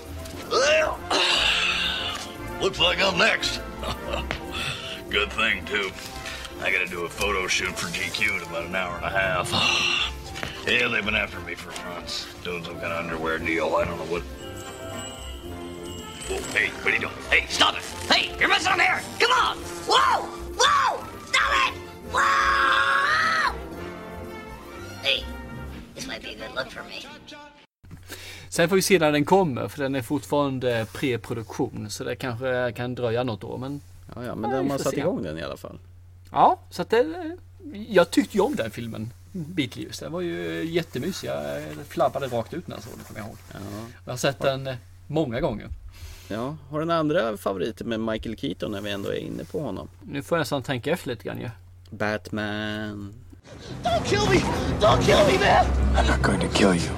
Well, 0.51 0.99
looks 2.61 2.81
like 2.81 3.01
I'm 3.01 3.17
next. 3.17 3.61
Good 5.09 5.33
thing, 5.33 5.65
too. 5.67 5.93
I 6.61 6.73
gotta 6.73 6.87
do 6.87 7.05
a 7.05 7.09
photo 7.09 7.47
shoot 7.47 7.79
for 7.79 7.87
GQ 7.87 8.39
in 8.39 8.49
about 8.49 8.67
an 8.67 8.75
hour 8.75 8.97
and 8.97 9.05
a 9.05 9.11
half. 9.11 9.53
yeah, 10.67 10.89
they've 10.89 11.05
been 11.05 11.15
after 11.15 11.39
me 11.41 11.55
for 11.55 11.71
months. 11.91 12.27
Doing 12.43 12.65
some 12.65 12.81
kind 12.81 12.93
of 12.93 13.05
underwear 13.05 13.39
deal. 13.39 13.77
I 13.77 13.85
don't 13.85 13.99
know 13.99 14.13
what. 14.13 14.23
Whoa, 16.27 16.39
hey, 16.59 16.71
what 16.71 16.87
are 16.87 16.97
you 16.97 17.01
doing? 17.01 17.15
Hey, 17.31 17.47
stop 17.49 17.77
it! 17.77 17.85
Hey, 18.13 18.37
you're 18.41 18.49
messing 18.49 18.73
up 18.73 18.81
here! 18.81 19.01
Come 19.21 19.31
on! 19.31 19.57
Whoa! 19.87 20.23
Whoa! 20.59 21.07
Stop 21.27 21.69
it! 21.69 21.75
Whoa! 22.15 23.53
Hey, 25.03 25.25
this 25.95 26.07
might 26.07 26.23
be 26.23 26.29
a 26.29 26.35
good 26.49 26.55
look 26.57 26.73
for 26.73 26.83
me. 26.83 27.37
Sen 28.49 28.69
får 28.69 28.77
vi 28.77 28.83
se 28.83 28.99
när 28.99 29.13
den 29.13 29.25
kommer, 29.25 29.69
för 29.69 29.83
den 29.83 29.95
är 29.95 30.03
fortfarande 30.03 30.87
pre-produktion. 30.93 31.91
Så 31.91 32.05
det 32.05 32.17
kanske 32.17 32.73
kan 32.77 32.95
dröja 32.95 33.25
något 33.25 33.45
år. 33.45 33.59
Men 33.59 33.81
Ja, 34.17 34.25
ja, 34.25 34.35
men 34.35 34.51
Ja, 34.51 34.57
de 34.57 34.71
har 34.71 34.79
satt 34.79 34.93
se. 34.95 35.01
igång 35.01 35.23
den 35.23 35.39
i 35.39 35.43
alla 35.43 35.57
fall. 35.57 35.79
ja, 36.33 36.59
så 36.71 36.83
att 36.83 36.91
det, 36.91 37.37
jag 37.89 38.11
tyckte 38.11 38.37
ju 38.37 38.41
om 38.43 38.55
den 38.57 38.71
filmen. 38.71 39.13
Beetlejuice. 39.33 39.99
Den 40.01 40.13
var 40.13 40.21
ju 40.21 40.65
jättemysig. 40.65 41.29
Jag 41.29 41.63
flabbade 41.89 42.27
rakt 42.27 42.55
ut 42.55 42.69
när 42.69 42.77
jag 42.77 42.83
såg 42.85 42.93
den, 42.97 43.05
kommer 43.05 43.21
jag 43.21 43.27
ihåg. 43.29 43.37
Ja. 43.53 43.59
Jag 44.05 44.13
har 44.13 44.17
sett 44.19 44.39
den 44.39 44.67
eh, 44.67 44.75
många 45.07 45.41
gånger. 45.41 45.69
Ja, 46.29 46.57
har 46.71 46.79
du 46.81 46.85
några 46.85 47.01
andra 47.01 47.37
favoriter 47.37 47.85
med 47.85 48.01
Michael 48.01 48.37
Keaton 48.39 48.73
när 48.73 48.81
vi 48.81 48.91
ändå 48.91 49.09
är 49.09 49.17
inne 49.19 49.45
på 49.45 49.61
honom? 49.61 49.89
Nu 50.03 50.23
får 50.23 50.39
jag 50.39 50.41
nästan 50.41 50.63
tänka 50.63 50.91
efter 50.93 51.09
lite 51.09 51.25
grann 51.25 51.41
ju. 51.41 51.51
Batman. 51.93 53.15
Don't 53.83 54.05
kill 54.05 54.27
me! 54.29 54.41
Don't 54.81 55.03
kill 55.03 55.27
me, 55.27 55.39
man! 55.39 55.67
I'm 55.97 56.07
not 56.07 56.23
going 56.23 56.41
to 56.41 56.49
kill 56.49 56.75
you. 56.75 56.91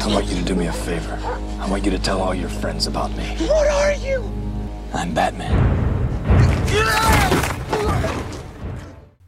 I 0.00 0.06
want 0.14 0.26
you 0.26 0.36
to 0.36 0.44
do 0.44 0.54
me 0.54 0.66
a 0.66 0.72
favor. 0.72 1.18
I 1.60 1.70
want 1.70 1.84
you 1.84 1.90
to 1.90 1.98
tell 1.98 2.20
all 2.20 2.34
your 2.34 2.50
friends 2.50 2.86
about 2.86 3.10
me. 3.16 3.24
What 3.46 3.68
are 3.68 3.94
you? 3.94 4.22
I'm 4.92 5.14
Batman. 5.14 5.84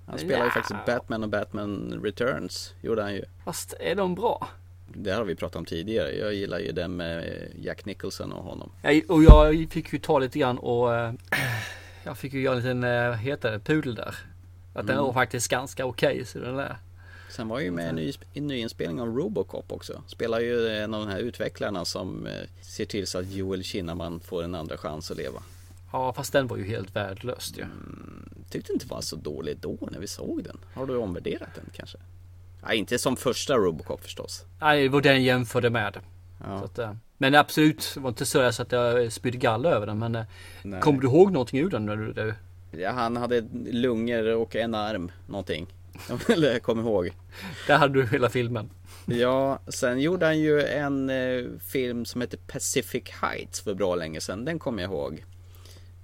Han 0.06 0.18
spelar 0.18 0.44
ju 0.44 0.50
faktiskt 0.50 0.86
Batman 0.86 1.22
och 1.22 1.28
Batman 1.28 2.00
Returns. 2.04 2.74
Gjorde 2.80 3.02
han 3.02 3.14
ju. 3.14 3.24
Fast 3.44 3.74
är 3.80 3.94
de 3.94 4.14
bra? 4.14 4.48
Det 4.94 5.10
har 5.10 5.24
vi 5.24 5.34
pratat 5.36 5.56
om 5.56 5.64
tidigare. 5.64 6.12
Jag 6.12 6.34
gillar 6.34 6.58
ju 6.58 6.72
den 6.72 6.96
med 6.96 7.48
Jack 7.60 7.84
Nicholson 7.84 8.32
och 8.32 8.44
honom. 8.44 8.72
Ja, 8.82 9.00
och 9.08 9.24
jag 9.24 9.66
fick 9.70 9.92
ju 9.92 9.98
ta 9.98 10.18
lite 10.18 10.38
grann 10.38 10.58
och 10.58 10.94
eh, 10.94 11.12
jag 12.04 12.18
fick 12.18 12.32
ju 12.32 12.40
göra 12.40 12.54
en 12.56 12.62
liten, 12.62 12.84
eh, 12.84 13.08
vad 13.08 13.18
heter 13.18 13.50
det, 13.52 13.58
pudel 13.58 13.94
där. 13.94 14.14
Att 14.76 14.86
den 14.86 14.96
Mm. 14.96 15.04
var 15.04 15.12
faktiskt 15.12 15.48
ganska 15.48 15.86
okej. 15.86 16.24
så 16.24 16.38
den 16.38 16.58
är. 16.58 16.76
Sen 17.30 17.48
var 17.48 17.60
ju 17.60 17.70
med 17.70 17.88
en 17.88 17.94
ny, 17.94 18.12
en 18.34 18.46
ny 18.46 18.58
inspelning 18.58 19.00
av 19.00 19.08
Robocop 19.16 19.72
också. 19.72 20.02
Spelar 20.06 20.40
ju 20.40 20.68
en 20.68 20.94
av 20.94 21.00
de 21.06 21.12
här 21.12 21.18
utvecklarna 21.18 21.84
som 21.84 22.26
eh, 22.26 22.32
ser 22.62 22.84
till 22.84 23.06
så 23.06 23.18
att 23.18 23.30
Joel 23.30 23.64
Kinnaman 23.64 24.20
får 24.20 24.42
en 24.42 24.54
andra 24.54 24.76
chans 24.76 25.10
att 25.10 25.16
leva. 25.16 25.42
Ja, 25.92 26.12
fast 26.12 26.32
den 26.32 26.46
var 26.46 26.56
ju 26.56 26.64
helt 26.64 26.96
värdelös 26.96 27.52
ju. 27.56 27.64
Tyckte 28.50 28.72
inte 28.72 28.86
var 28.86 29.00
så 29.00 29.16
dålig 29.16 29.56
då 29.60 29.78
när 29.90 29.98
vi 29.98 30.06
såg 30.06 30.44
den. 30.44 30.58
Har 30.74 30.86
du 30.86 30.96
omvärderat 30.96 31.48
den 31.54 31.64
kanske? 31.76 31.98
Ja, 32.62 32.72
inte 32.72 32.98
som 32.98 33.16
första 33.16 33.54
Robocop 33.56 34.02
förstås. 34.02 34.44
Nej, 34.60 34.82
det 34.82 34.88
var 34.88 35.00
den 35.00 35.12
jag 35.12 35.22
jämförde 35.22 35.70
med. 35.70 35.98
Ja. 36.44 36.64
Att, 36.64 36.78
eh, 36.78 36.92
men 37.18 37.34
absolut, 37.34 37.90
det 37.94 38.00
var 38.00 38.08
inte 38.08 38.26
så 38.26 38.52
så 38.52 38.62
att 38.62 38.72
jag 38.72 39.12
spydde 39.12 39.38
galla 39.38 39.68
över 39.70 39.86
den. 39.86 39.98
Men 39.98 40.14
eh, 40.14 40.24
Nej. 40.62 40.80
kommer 40.80 41.00
du 41.00 41.06
ihåg 41.06 41.32
någonting 41.32 41.60
ur 41.60 41.70
den? 41.70 41.86
När 41.86 41.96
du, 41.96 42.12
Ja, 42.16 42.32
han 42.84 43.16
hade 43.16 43.40
lungor 43.72 44.34
och 44.34 44.56
en 44.56 44.74
arm, 44.74 45.12
någonting. 45.26 45.66
Eller 46.28 46.52
jag 46.52 46.62
kommer 46.62 46.82
ihåg. 46.82 47.10
där 47.66 47.78
hade 47.78 47.94
du 47.94 48.06
hela 48.06 48.28
filmen. 48.28 48.70
Ja, 49.06 49.58
sen 49.68 50.00
gjorde 50.00 50.26
han 50.26 50.38
ju 50.38 50.62
en 50.62 51.10
eh, 51.10 51.44
film 51.66 52.04
som 52.04 52.20
heter 52.20 52.38
Pacific 52.46 53.10
Heights 53.22 53.60
för 53.60 53.74
bra 53.74 53.94
länge 53.94 54.20
sedan. 54.20 54.44
Den 54.44 54.58
kommer 54.58 54.82
jag 54.82 54.90
ihåg. 54.92 55.24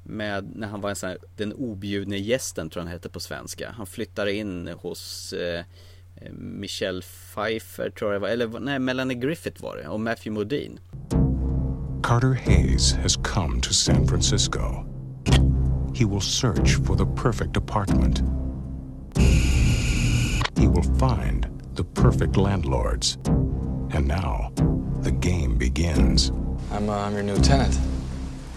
Med 0.04 0.56
när 0.56 0.68
han 0.68 0.80
var 0.80 0.90
en 0.90 0.96
sån 0.96 1.08
här, 1.08 1.18
den 1.36 1.52
objudne 1.52 2.18
gästen 2.18 2.70
tror 2.70 2.80
jag 2.80 2.84
han 2.86 2.92
hette 2.92 3.08
på 3.08 3.20
svenska. 3.20 3.74
Han 3.76 3.86
flyttade 3.86 4.32
in 4.32 4.68
hos 4.68 5.32
eh, 5.32 5.64
eh, 6.16 6.32
Michelle 6.32 7.02
Pfeiffer 7.02 7.90
tror 7.90 8.12
jag 8.12 8.22
det 8.22 8.26
var, 8.26 8.28
eller 8.28 8.60
nej 8.60 8.78
Melanie 8.78 9.18
Griffith 9.18 9.62
var 9.62 9.76
det 9.76 9.88
och 9.88 10.00
Matthew 10.00 10.30
Modine. 10.30 10.78
Carter 12.02 12.40
Hayes 12.44 12.92
has 12.92 13.16
come 13.16 13.60
to 13.60 13.72
San 13.72 14.06
Francisco. 14.06 14.91
He 15.94 16.04
will 16.04 16.20
search 16.20 16.76
for 16.76 16.96
the 16.96 17.06
perfect 17.06 17.56
apartment. 17.56 18.22
He 19.16 20.66
will 20.66 20.82
find 20.98 21.48
the 21.74 21.84
perfect 21.84 22.36
landlords. 22.36 23.18
And 23.26 24.08
now, 24.08 24.52
the 25.00 25.10
game 25.12 25.58
begins. 25.58 26.30
I'm, 26.70 26.88
uh, 26.88 26.96
I'm 26.96 27.12
your 27.12 27.22
new 27.22 27.36
tenant. 27.38 27.78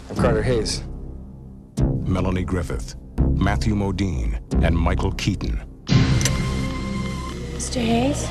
I'm 0.10 0.16
Carter 0.16 0.44
Hayes. 0.44 0.84
Melanie 2.06 2.44
Griffith, 2.44 2.96
Matthew 3.32 3.76
Modine, 3.76 4.40
and 4.64 4.78
Michael 4.78 5.12
Keaton. 5.12 5.62
Mr. 7.56 7.82
Hayes? 7.82 8.28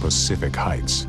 Pacific 0.00 0.54
Heights. 0.56 1.06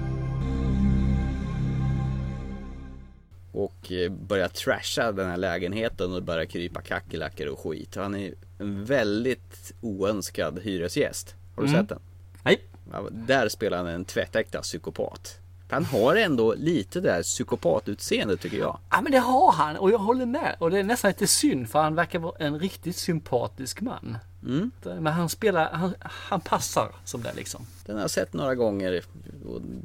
Och 3.64 3.91
eh, 3.91 4.12
börjar 4.12 4.47
trasha 4.47 5.12
den 5.12 5.30
här 5.30 5.38
lägenheten 5.38 6.14
och 6.14 6.24
börjar 6.24 6.45
krypa 6.45 6.82
kackerlackor 6.82 7.47
och 7.47 7.59
skit. 7.59 7.95
Han 7.95 8.16
är 8.16 8.34
en 8.59 8.86
väldigt 8.86 9.74
oönskad 9.82 10.59
hyresgäst. 10.59 11.36
Har 11.55 11.64
du 11.64 11.70
Mm. 11.70 11.82
sett 11.82 11.89
den? 11.89 11.99
Nej. 12.43 12.59
Ja, 12.91 13.07
där 13.12 13.49
spelar 13.49 13.78
han 13.78 13.88
en 13.88 14.05
tvättäkta 14.05 14.62
psykopat. 14.62 15.38
Han 15.72 15.86
har 15.86 16.15
ändå 16.15 16.53
lite 16.53 16.99
där 16.99 17.24
psykopatutseende 17.24 18.38
tycker 18.38 18.57
jag. 18.57 18.80
Ja 18.89 19.01
men 19.01 19.11
det 19.11 19.19
har 19.19 19.51
han 19.51 19.78
och 19.78 19.91
jag 19.91 19.97
håller 19.97 20.26
med. 20.26 20.55
Och 20.59 20.72
det 20.72 20.80
är 20.80 20.84
nästan 20.84 21.09
lite 21.09 21.28
synd 21.28 21.69
för 21.69 21.82
han 21.82 21.95
verkar 21.95 22.19
vara 22.19 22.36
en 22.39 22.59
riktigt 22.59 22.95
sympatisk 22.95 23.82
man. 23.82 24.17
Mm. 24.43 24.72
Men 24.84 25.07
han 25.07 25.30
spelar, 25.30 25.72
han, 25.72 25.93
han 26.01 26.41
passar 26.41 26.91
som 27.05 27.22
det 27.22 27.34
liksom. 27.36 27.65
Den 27.86 27.95
har 27.95 28.01
jag 28.01 28.11
sett 28.11 28.34
några 28.34 28.55
gånger. 28.55 29.01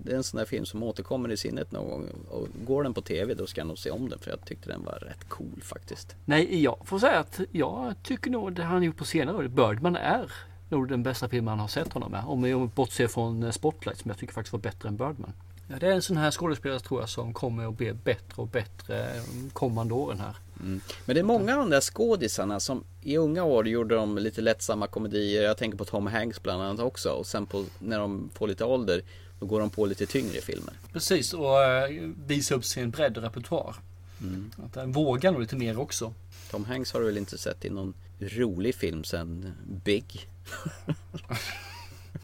Det 0.05 0.13
är 0.13 0.17
en 0.17 0.25
sån 0.25 0.39
där 0.39 0.45
film 0.45 0.67
som 0.67 0.83
återkommer 0.83 1.33
i 1.33 1.37
sinnet 1.37 1.73
någon 1.73 1.91
gång. 1.91 2.09
Och 2.31 2.49
går 2.67 2.83
den 2.83 2.95
på 2.95 3.01
tv 3.01 3.35
då 3.35 3.47
ska 3.47 3.61
jag 3.61 3.69
nog 3.69 3.79
se 3.79 3.91
om 3.91 4.09
den 4.09 4.19
för 4.19 4.31
jag 4.31 4.45
tyckte 4.45 4.69
den 4.69 4.85
var 4.85 4.93
rätt 4.93 5.29
cool 5.29 5.63
faktiskt. 5.63 6.17
Nej, 6.25 6.63
jag 6.63 6.77
får 6.85 6.99
säga 6.99 7.19
att 7.19 7.41
jag 7.51 7.95
tycker 8.03 8.31
nog 8.31 8.53
det 8.53 8.63
han 8.63 8.83
gjort 8.83 8.97
på 8.97 9.05
senare 9.05 9.37
år, 9.37 9.49
Birdman 9.49 9.97
är 9.97 10.33
nog 10.69 10.89
den 10.89 11.03
bästa 11.03 11.29
filmen 11.29 11.49
han 11.49 11.59
har 11.59 11.69
sett 11.69 11.93
honom 11.93 12.13
med. 12.13 12.25
Om 12.27 12.45
jag 12.45 12.69
bortser 12.69 13.09
från 13.09 13.53
Spotlight 13.53 13.99
som 13.99 14.09
jag 14.09 14.19
tycker 14.19 14.35
faktiskt 14.35 14.53
var 14.53 14.61
bättre 14.61 14.89
än 14.89 14.97
Birdman. 14.97 15.33
Ja, 15.69 15.77
det 15.79 15.87
är 15.87 15.93
en 15.93 16.03
sån 16.03 16.17
här 16.17 16.31
skådespelare 16.31 16.81
tror 16.81 17.01
jag 17.01 17.09
som 17.09 17.33
kommer 17.33 17.69
att 17.69 17.75
bli 17.75 17.93
bättre 17.93 18.43
och 18.43 18.49
bättre 18.49 19.05
eh, 19.05 19.23
kommande 19.53 19.95
åren 19.95 20.21
här. 20.21 20.37
Mm. 20.61 20.81
Men 21.05 21.15
det 21.15 21.21
är 21.21 21.25
många 21.25 21.53
av 21.53 21.59
de 21.59 21.71
där 21.71 21.81
skådisarna 21.81 22.61
som 22.61 22.85
i 23.03 23.17
unga 23.17 23.45
år 23.45 23.69
gjorde 23.69 23.95
de 23.95 24.19
lite 24.19 24.41
lättsamma 24.41 24.87
komedier. 24.87 25.43
Jag 25.43 25.57
tänker 25.57 25.79
på 25.79 25.85
Tom 25.85 26.07
Hanks 26.07 26.43
bland 26.43 26.63
annat 26.63 26.81
också. 26.81 27.11
Och 27.11 27.27
sen 27.27 27.47
på, 27.47 27.65
när 27.79 27.99
de 27.99 28.31
får 28.35 28.49
lite 28.49 28.65
ålder 28.65 29.03
då 29.41 29.47
går 29.47 29.61
de 29.61 29.71
på 29.71 29.87
lite 29.87 30.07
tyngre 30.07 30.41
filmer. 30.41 30.75
Precis, 30.93 31.33
och 31.35 31.41
uh, 31.41 32.13
visa 32.27 32.55
upp 32.55 32.65
sin 32.65 32.91
bredd 32.91 33.17
repertoar. 33.17 33.77
Mm. 34.21 34.51
Att 34.65 34.73
den 34.73 34.93
vågar 34.93 35.33
nog 35.33 35.41
lite 35.41 35.57
mer 35.57 35.79
också. 35.79 36.15
Tom 36.51 36.65
Hanks 36.65 36.93
har 36.93 37.01
du 37.01 37.07
väl 37.07 37.19
inte 37.19 37.39
sett 37.39 37.65
i 37.65 37.71
någon 37.71 37.95
rolig 38.19 38.75
film 38.75 39.05
sen 39.05 39.53
Big? 39.85 40.29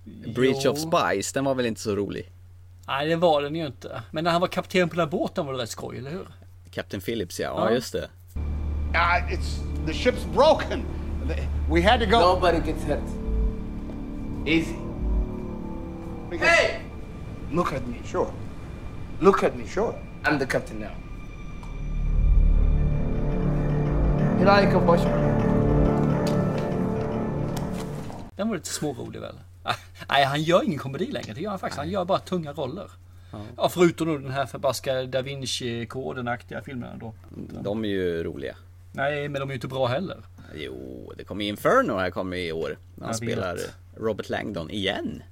Breach 0.34 0.66
of 0.66 0.78
Spice, 0.78 1.34
den 1.34 1.44
var 1.44 1.54
väl 1.54 1.66
inte 1.66 1.80
så 1.80 1.96
rolig? 1.96 2.30
Nej, 2.92 3.08
det 3.08 3.16
var 3.16 3.42
den 3.42 3.54
ju 3.54 3.66
inte. 3.66 4.02
Men 4.10 4.24
när 4.24 4.30
han 4.30 4.40
var 4.40 4.48
kapten 4.48 4.88
på 4.88 4.94
den 4.96 5.04
här 5.04 5.10
båten 5.10 5.46
var 5.46 5.52
det 5.52 5.58
rätt 5.58 5.70
skoj, 5.70 5.98
eller 5.98 6.10
hur? 6.10 6.28
Captain 6.70 7.00
Phillips 7.00 7.40
ja, 7.40 7.46
Ja. 7.46 7.68
ja 7.68 7.74
just 7.74 7.92
det. 7.92 8.08
Uh, 8.94 9.32
it's 9.32 9.60
the 9.86 9.92
ship's 9.92 10.34
broken. 10.34 10.84
We 11.70 11.82
had 11.82 12.00
to 12.00 12.06
go. 12.06 12.18
Nobody 12.18 12.58
gets 12.72 12.84
hurt. 12.84 12.98
Easy. 14.46 14.74
Hey! 16.30 16.80
Look 17.52 17.72
at 17.72 17.86
me, 17.86 17.96
sure. 18.04 18.30
Look 19.20 19.42
at 19.44 19.56
me, 19.56 19.66
sure. 19.66 19.94
I'm 20.24 20.38
the 20.38 20.46
captain 20.46 20.78
now. 20.78 20.92
You 24.38 24.44
like 24.44 24.76
a 24.76 24.80
bushman? 24.80 25.32
Den 28.36 28.48
var 28.48 28.54
lite 28.54 28.68
smårolig 28.68 29.20
väl? 29.20 29.36
Nej, 30.08 30.24
han 30.24 30.42
gör 30.42 30.64
ingen 30.64 30.78
komedi 30.78 31.06
längre. 31.06 31.32
Det 31.34 31.40
gör 31.40 31.50
han 31.50 31.58
faktiskt. 31.58 31.78
Han 31.78 31.90
gör 31.90 32.04
bara 32.04 32.18
tunga 32.18 32.52
roller. 32.52 32.90
Ja, 33.56 33.68
förutom 33.68 34.06
då 34.08 34.18
den 34.18 34.30
här 34.30 34.46
förbaskade 34.46 35.06
Da 35.06 35.22
Vinci-koden-aktiga 35.22 36.62
filmerna 36.62 36.96
då. 36.96 37.14
De 37.62 37.84
är 37.84 37.88
ju 37.88 38.22
roliga. 38.22 38.56
Nej, 38.92 39.28
men 39.28 39.40
de 39.40 39.48
är 39.48 39.52
ju 39.52 39.54
inte 39.54 39.68
bra 39.68 39.86
heller. 39.86 40.16
Jo, 40.54 41.12
det 41.16 41.24
kommer 41.24 41.44
Inferno 41.44 41.92
här 41.92 42.10
kommer 42.10 42.36
i 42.36 42.52
år. 42.52 42.78
När 42.94 43.06
han 43.06 43.14
spelar. 43.14 43.58
Robert 43.96 44.28
Langdon 44.28 44.70
igen. 44.70 45.22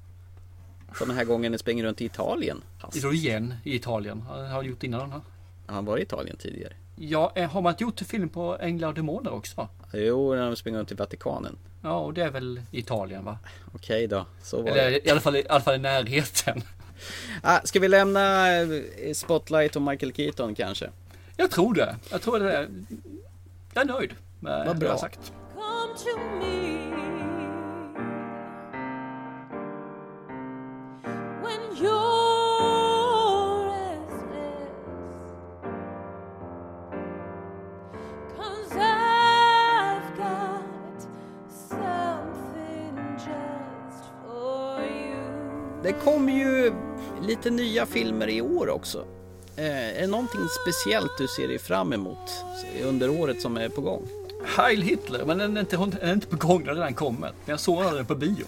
Som 0.99 1.09
den 1.09 1.17
här 1.17 1.25
gången 1.25 1.59
springer 1.59 1.85
runt 1.85 2.01
i 2.01 2.05
Italien. 2.05 2.63
Då 3.03 3.13
igen 3.13 3.55
i 3.65 3.75
Italien. 3.75 4.23
Han 4.29 4.47
har 4.47 4.63
gjort 4.63 4.83
innan 4.83 5.01
den 5.01 5.13
här. 5.13 5.21
Han 5.67 5.85
var 5.85 5.99
i 5.99 6.03
Italien 6.03 6.37
tidigare. 6.37 6.73
Ja, 6.97 7.33
eh, 7.35 7.51
har 7.51 7.63
man 7.63 7.73
inte 7.73 7.85
gjort 7.85 8.01
film 8.01 8.29
på 8.29 8.59
Änglar 8.61 8.89
och 8.89 8.95
Demoner 8.95 9.33
också? 9.33 9.69
Jo, 9.93 10.35
när 10.35 10.47
de 10.47 10.57
springer 10.57 10.79
runt 10.79 10.93
i 10.93 10.95
Vatikanen. 10.95 11.59
Ja, 11.83 11.99
och 11.99 12.15
det 12.15 12.23
är 12.23 12.31
väl 12.31 12.61
Italien 12.71 13.25
va? 13.25 13.39
Okej 13.75 14.07
då, 14.07 14.27
så 14.43 14.63
var 14.63 14.71
Eller 14.71 14.91
det. 14.91 15.07
i 15.07 15.11
alla 15.11 15.21
fall, 15.21 15.37
i 15.37 15.47
alla 15.49 15.61
fall 15.61 15.75
i 15.75 15.79
närheten. 15.79 16.63
Ah, 17.43 17.61
ska 17.65 17.81
vi 17.81 17.89
lämna 17.89 18.53
eh, 18.61 18.69
Spotlight 19.15 19.77
och 19.77 19.83
Michael 19.83 20.13
Keaton 20.15 20.55
kanske? 20.55 20.91
Jag 21.37 21.51
tror 21.51 21.75
det. 21.75 21.97
Jag 22.11 22.23
tror 22.23 22.39
det. 22.41 22.53
Är, 22.57 22.69
jag 23.75 23.83
är 23.83 23.87
nöjd 23.89 24.15
med 24.41 24.53
Vad 24.59 24.67
det 24.67 24.69
jag 24.71 24.77
bra. 24.79 24.91
har 24.91 24.99
sagt. 24.99 25.33
Lite 47.31 47.51
nya 47.51 47.87
filmer 47.87 48.29
i 48.29 48.41
år 48.41 48.69
också. 48.69 49.05
Eh, 49.57 49.97
är 49.97 50.01
det 50.01 50.07
någonting 50.07 50.41
speciellt 50.63 51.19
du 51.19 51.29
ser 51.29 51.49
dig 51.49 51.59
fram 51.59 51.93
emot 51.93 52.45
under 52.83 53.11
året 53.11 53.43
som 53.43 53.57
är 53.57 53.69
på 53.69 53.81
gång? 53.81 54.09
Heil 54.57 54.83
Hitler, 54.83 55.25
men 55.25 55.39
den 55.39 55.57
är 55.57 55.61
inte, 55.61 55.77
den 55.77 55.99
är 56.01 56.13
inte 56.13 56.27
på 56.27 56.37
gång, 56.37 56.59
den 56.59 56.69
har 56.69 56.75
redan 56.75 56.95
kommit. 56.95 57.21
Men 57.21 57.31
jag 57.45 57.61
såg 57.61 57.95
den 57.95 58.07
på 58.07 58.15
bio. 58.15 58.45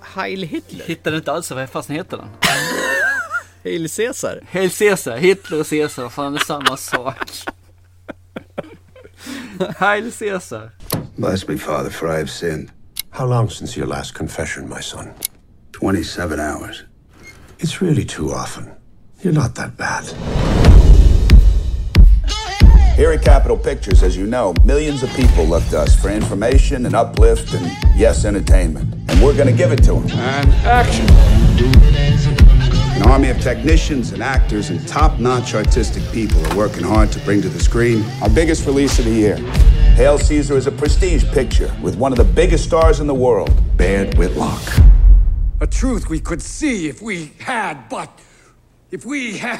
Heil 0.00 0.42
Hitler? 0.42 0.84
Hittade 0.84 1.16
inte 1.16 1.32
alls 1.32 1.50
vad 1.50 1.70
fasen 1.70 1.96
heter 1.96 2.16
den. 2.16 2.28
Hail 3.64 3.88
Caesar? 3.90 4.40
Hail 4.50 4.70
Caesar, 4.70 5.16
Hitler 5.16 5.60
och 5.60 5.70
Caesar, 5.70 6.08
fan 6.08 6.32
det 6.32 6.38
är 6.38 6.44
samma 6.44 6.76
sak. 6.76 7.30
Heil 9.76 10.12
Caesar. 10.12 10.70
Bless 11.16 11.48
me, 11.48 11.58
Father, 11.58 11.90
for 11.90 12.08
I 12.08 12.16
have 12.16 12.30
sinned. 12.30 12.70
How 13.10 13.26
long 13.26 13.50
since 13.50 13.80
your 13.80 13.88
last 13.88 14.14
confession, 14.14 14.68
my 14.68 14.82
son? 14.82 15.06
27 15.80 16.40
hours. 16.40 16.84
It's 17.62 17.82
really 17.82 18.06
too 18.06 18.32
often. 18.32 18.74
You're 19.20 19.34
not 19.34 19.54
that 19.56 19.76
bad. 19.76 20.06
Here 22.96 23.12
at 23.12 23.22
Capitol 23.22 23.58
Pictures, 23.58 24.02
as 24.02 24.16
you 24.16 24.26
know, 24.26 24.54
millions 24.64 25.02
of 25.02 25.10
people 25.10 25.44
look 25.44 25.62
to 25.66 25.80
us 25.80 25.94
for 25.94 26.08
information 26.08 26.86
and 26.86 26.94
uplift 26.94 27.52
and, 27.52 27.70
yes, 27.94 28.24
entertainment. 28.24 28.94
And 29.10 29.22
we're 29.22 29.34
going 29.36 29.48
to 29.48 29.52
give 29.52 29.72
it 29.72 29.84
to 29.84 29.92
them. 29.92 30.10
And 30.10 30.48
action. 30.64 31.06
An 32.96 33.02
army 33.02 33.28
of 33.28 33.38
technicians 33.42 34.12
and 34.12 34.22
actors 34.22 34.70
and 34.70 34.86
top 34.88 35.18
notch 35.18 35.54
artistic 35.54 36.02
people 36.12 36.42
are 36.46 36.56
working 36.56 36.82
hard 36.82 37.12
to 37.12 37.18
bring 37.20 37.42
to 37.42 37.50
the 37.50 37.60
screen 37.60 38.02
our 38.22 38.30
biggest 38.30 38.64
release 38.64 38.98
of 38.98 39.04
the 39.04 39.12
year. 39.12 39.36
Hail 39.96 40.18
Caesar 40.18 40.56
is 40.56 40.66
a 40.66 40.72
prestige 40.72 41.30
picture 41.30 41.70
with 41.82 41.96
one 41.96 42.10
of 42.10 42.16
the 42.16 42.24
biggest 42.24 42.64
stars 42.64 43.00
in 43.00 43.06
the 43.06 43.14
world, 43.14 43.52
Baird 43.76 44.16
Whitlock. 44.16 44.62
A 45.62 45.66
truth 45.66 46.10
we 46.10 46.18
could 46.20 46.42
see 46.42 46.88
if 46.88 47.02
we 47.02 47.30
had, 47.38 47.76
but 47.90 48.08
if 48.90 49.04
we 49.04 49.38
had. 49.38 49.58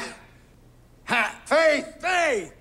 Ha, 1.05 1.25
faith, 1.45 1.85
faith! 2.01 2.51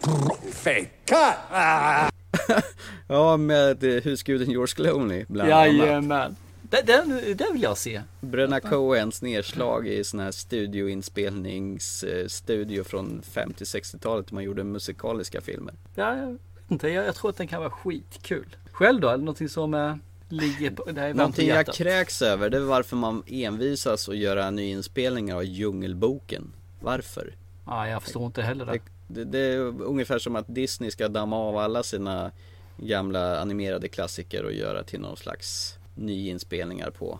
faith. 0.54 0.88
Cut! 1.06 1.36
Ah. 1.50 2.10
Ja, 3.08 3.36
med 3.36 3.84
eh, 3.84 4.02
husguden 4.02 4.50
George 4.50 4.74
Clooney 4.74 5.24
bland 5.28 5.52
annat. 5.52 5.74
Jajamän. 5.74 6.36
Den, 6.62 6.86
den, 6.86 7.08
den 7.36 7.52
vill 7.52 7.62
jag 7.62 7.78
se. 7.78 8.02
Bröderna 8.20 8.60
Coens 8.60 9.22
nedslag 9.22 9.88
i 9.88 10.04
sån 10.04 10.20
här 10.20 10.30
studioinspelningsstudio 10.30 12.84
från 12.84 13.22
50-60-talet 13.34 14.26
där 14.26 14.34
man 14.34 14.44
gjorde 14.44 14.64
musikaliska 14.64 15.40
filmer. 15.40 15.74
Ja, 15.94 16.16
jag 16.16 16.26
vet 16.26 16.40
inte. 16.68 16.88
Jag, 16.88 17.06
jag 17.06 17.14
tror 17.14 17.30
att 17.30 17.36
den 17.36 17.48
kan 17.48 17.60
vara 17.60 17.70
skitkul. 17.70 18.56
Själv 18.72 19.00
då? 19.00 19.08
Är 19.08 19.12
det 19.12 19.18
någonting 19.24 19.48
som 19.48 19.74
eh, 19.74 19.94
ligger 20.32 20.70
på... 20.70 20.84
Det 20.92 21.00
här 21.00 21.08
är 21.08 21.14
Någonting 21.14 21.48
jag 21.48 21.66
kräks 21.66 22.22
över 22.22 22.50
det 22.50 22.56
är 22.56 22.60
varför 22.60 22.96
man 22.96 23.22
envisas 23.26 24.08
att 24.08 24.16
göra 24.16 24.50
nyinspelningar 24.50 25.36
av 25.36 25.44
Djungelboken. 25.44 26.52
Varför? 26.80 27.34
Ja, 27.66 27.88
jag 27.88 28.02
förstår 28.02 28.26
inte 28.26 28.42
heller 28.42 28.66
det. 28.66 28.72
Det, 28.72 28.80
det, 29.08 29.24
det 29.24 29.38
är 29.38 29.58
ungefär 29.82 30.18
som 30.18 30.36
att 30.36 30.54
Disney 30.54 30.90
ska 30.90 31.08
damma 31.08 31.36
av 31.36 31.56
alla 31.56 31.82
sina 31.82 32.30
gamla 32.76 33.40
animerade 33.40 33.88
klassiker 33.88 34.44
och 34.44 34.52
göra 34.52 34.82
till 34.82 35.00
någon 35.00 35.16
slags 35.16 35.78
nyinspelningar 35.94 36.90
på. 36.90 37.18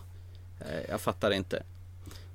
Eh, 0.61 0.91
Jag 0.91 1.01
fattar 1.01 1.31
inte. 1.31 1.63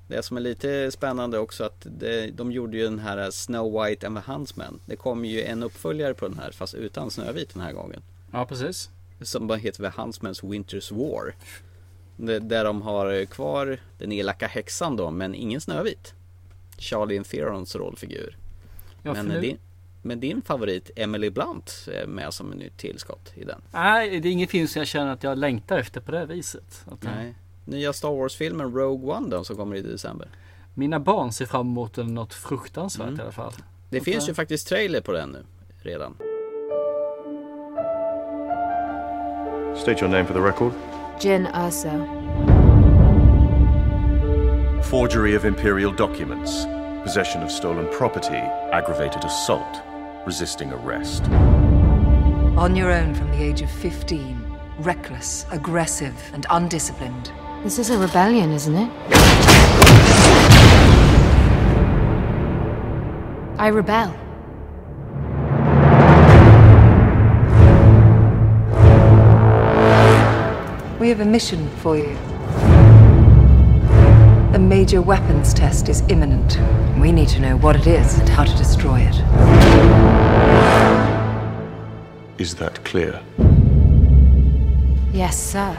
Det 0.08 0.22
som 0.22 0.36
är 0.36 0.40
lite 0.40 0.90
spännande 0.90 1.38
också 1.38 1.64
att 1.64 1.86
det, 1.98 2.30
de 2.30 2.52
gjorde 2.52 2.76
ju 2.76 2.84
den 2.84 2.98
här 2.98 3.30
Snow 3.30 3.82
White 3.84 4.06
and 4.06 4.16
the 4.16 4.32
Huntsman. 4.32 4.80
Det 4.86 4.96
kom 4.96 5.24
ju 5.24 5.42
en 5.42 5.62
uppföljare 5.62 6.14
på 6.14 6.28
den 6.28 6.38
här 6.38 6.50
fast 6.50 6.74
utan 6.74 7.10
Snövit 7.10 7.54
den 7.54 7.62
här 7.62 7.72
gången. 7.72 8.02
Ja, 8.32 8.46
precis. 8.46 8.90
Som 9.20 9.46
bara 9.46 9.58
heter 9.58 9.84
Huntsman's 9.90 10.42
Winter's 10.42 10.94
War. 10.94 11.34
Där 12.40 12.64
de 12.64 12.82
har 12.82 13.24
kvar 13.24 13.78
den 13.98 14.12
elaka 14.12 14.46
häxan 14.46 14.96
då 14.96 15.10
men 15.10 15.34
ingen 15.34 15.60
Snövit. 15.60 16.14
Charlie 16.78 17.18
Theron's 17.18 17.78
rollfigur. 17.78 18.36
Ja, 19.02 19.12
men, 19.12 19.26
nu- 19.26 19.40
din, 19.40 19.58
men 20.02 20.20
din 20.20 20.42
favorit 20.42 20.90
Emily 20.96 21.30
Blunt 21.30 21.88
är 21.92 22.06
med 22.06 22.34
som 22.34 22.52
en 22.52 22.58
nytt 22.58 22.76
tillskott 22.78 23.32
i 23.34 23.44
den. 23.44 23.60
Nej, 23.72 24.20
det 24.20 24.28
är 24.28 24.32
ingen 24.32 24.48
film 24.48 24.68
som 24.68 24.80
jag 24.80 24.86
känner 24.88 25.12
att 25.12 25.22
jag 25.22 25.38
längtar 25.38 25.78
efter 25.78 26.00
på 26.00 26.12
det 26.12 26.26
viset. 26.26 26.84
Att, 26.86 27.02
Nej. 27.02 27.34
Nya 27.64 27.92
Star 27.92 28.08
Wars-filmen 28.10 28.72
Rogue 28.74 29.14
One 29.16 29.28
då 29.28 29.44
som 29.44 29.56
kommer 29.56 29.76
i 29.76 29.82
december. 29.82 30.28
Mina 30.74 31.00
barn 31.00 31.32
ser 31.32 31.46
fram 31.46 31.66
emot 31.66 31.96
något 31.96 32.34
fruktansvärt 32.34 33.06
Mm. 33.08 33.20
i 33.20 33.22
alla 33.22 33.32
fall. 33.32 33.52
Det 33.90 33.98
Att, 33.98 34.04
finns 34.04 34.28
ju 34.28 34.34
faktiskt 34.34 34.68
trailer 34.68 35.00
på 35.00 35.12
den 35.12 35.28
nu 35.30 35.44
redan. 35.82 36.16
State 39.78 40.00
your 40.00 40.08
name 40.08 40.26
for 40.26 40.32
the 40.32 40.40
record. 40.40 40.74
Jin 41.20 41.46
Urso. 41.54 42.04
Forgery 44.82 45.34
of 45.34 45.44
imperial 45.44 45.92
documents, 45.92 46.64
possession 47.02 47.42
of 47.42 47.52
stolen 47.52 47.88
property, 47.92 48.42
aggravated 48.72 49.24
assault, 49.24 49.82
resisting 50.26 50.72
arrest. 50.72 51.24
On 52.56 52.74
your 52.74 52.90
own 52.90 53.14
from 53.14 53.30
the 53.32 53.42
age 53.42 53.60
of 53.60 53.70
15, 53.70 54.42
reckless, 54.78 55.44
aggressive, 55.50 56.14
and 56.32 56.46
undisciplined. 56.50 57.30
This 57.62 57.78
is 57.78 57.90
a 57.90 57.98
rebellion, 57.98 58.52
isn't 58.52 58.74
it? 58.74 58.90
I 63.58 63.68
rebel. 63.68 64.25
We 71.06 71.10
have 71.10 71.20
a 71.20 71.24
mission 71.24 71.68
for 71.76 71.96
you. 71.96 72.16
A 74.54 74.58
major 74.58 75.00
weapons 75.00 75.54
test 75.54 75.88
is 75.88 76.00
imminent. 76.08 76.58
We 76.98 77.12
need 77.12 77.28
to 77.28 77.38
know 77.38 77.56
what 77.58 77.76
it 77.76 77.86
is 77.86 78.18
and 78.18 78.28
how 78.28 78.42
to 78.42 78.56
destroy 78.56 79.02
it. 79.02 79.14
Is 82.38 82.56
that 82.56 82.84
clear? 82.84 83.22
Yes, 85.12 85.40
sir. 85.40 85.78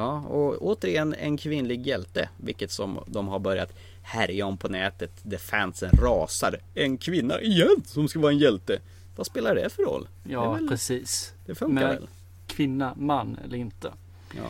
Och 0.00 0.56
återigen 0.62 1.14
en 1.14 1.36
kvinnlig 1.36 1.86
hjälte, 1.86 2.28
vilket 2.36 2.70
som 2.70 2.98
de 3.06 3.28
har 3.28 3.38
börjat 3.38 3.72
härja 4.02 4.46
om 4.46 4.56
på 4.58 4.68
nätet 4.68 5.10
där 5.22 5.38
fansen 5.38 5.90
rasar. 6.02 6.58
En 6.74 6.98
kvinna 6.98 7.40
igen 7.40 7.82
som 7.86 8.08
ska 8.08 8.18
vara 8.20 8.32
en 8.32 8.38
hjälte. 8.38 8.80
Vad 9.16 9.26
spelar 9.26 9.54
det 9.54 9.70
för 9.72 9.82
roll? 9.82 10.08
det 10.24 10.32
Ja, 10.32 10.52
väl- 10.52 10.68
precis. 10.68 11.32
Det 11.46 11.54
funkar 11.54 11.74
Men 11.86 11.88
väl? 11.94 12.08
Kvinna, 12.46 12.94
man 12.96 13.38
eller 13.44 13.56
inte. 13.58 13.92
Ja. 14.36 14.42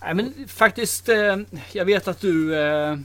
Nej 0.00 0.14
men 0.14 0.34
faktiskt, 0.48 1.08
eh, 1.08 1.36
jag 1.72 1.84
vet 1.84 2.08
att 2.08 2.20
du 2.20 2.58
eh, 2.58 2.96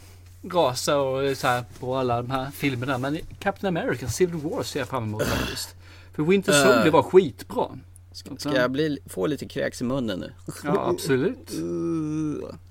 rasar 0.44 0.96
och 0.98 1.38
så 1.38 1.48
här 1.48 1.64
på 1.80 1.96
alla 1.96 2.22
de 2.22 2.32
här 2.32 2.52
filmerna. 2.52 2.98
Men 2.98 3.18
Captain 3.40 3.78
America 3.78 4.08
Civil 4.08 4.36
War 4.36 4.64
ser 4.64 4.80
jag 4.80 4.88
fram 4.90 5.04
emot 5.04 5.24
faktiskt. 5.24 5.76
För 6.16 6.24
Winter 6.24 6.52
Eh. 6.54 6.64
Soldier 6.66 6.92
var 6.92 7.04
skitbra. 7.04 7.68
Ska 8.38 8.56
jag 8.56 8.72
bli, 8.72 9.00
få 9.06 9.28
lite 9.28 9.48
kräks 9.48 9.82
i 9.82 9.84
munnen 9.84 10.20
nu? 10.20 10.32
Ja, 10.64 10.90
absolut. 10.90 11.52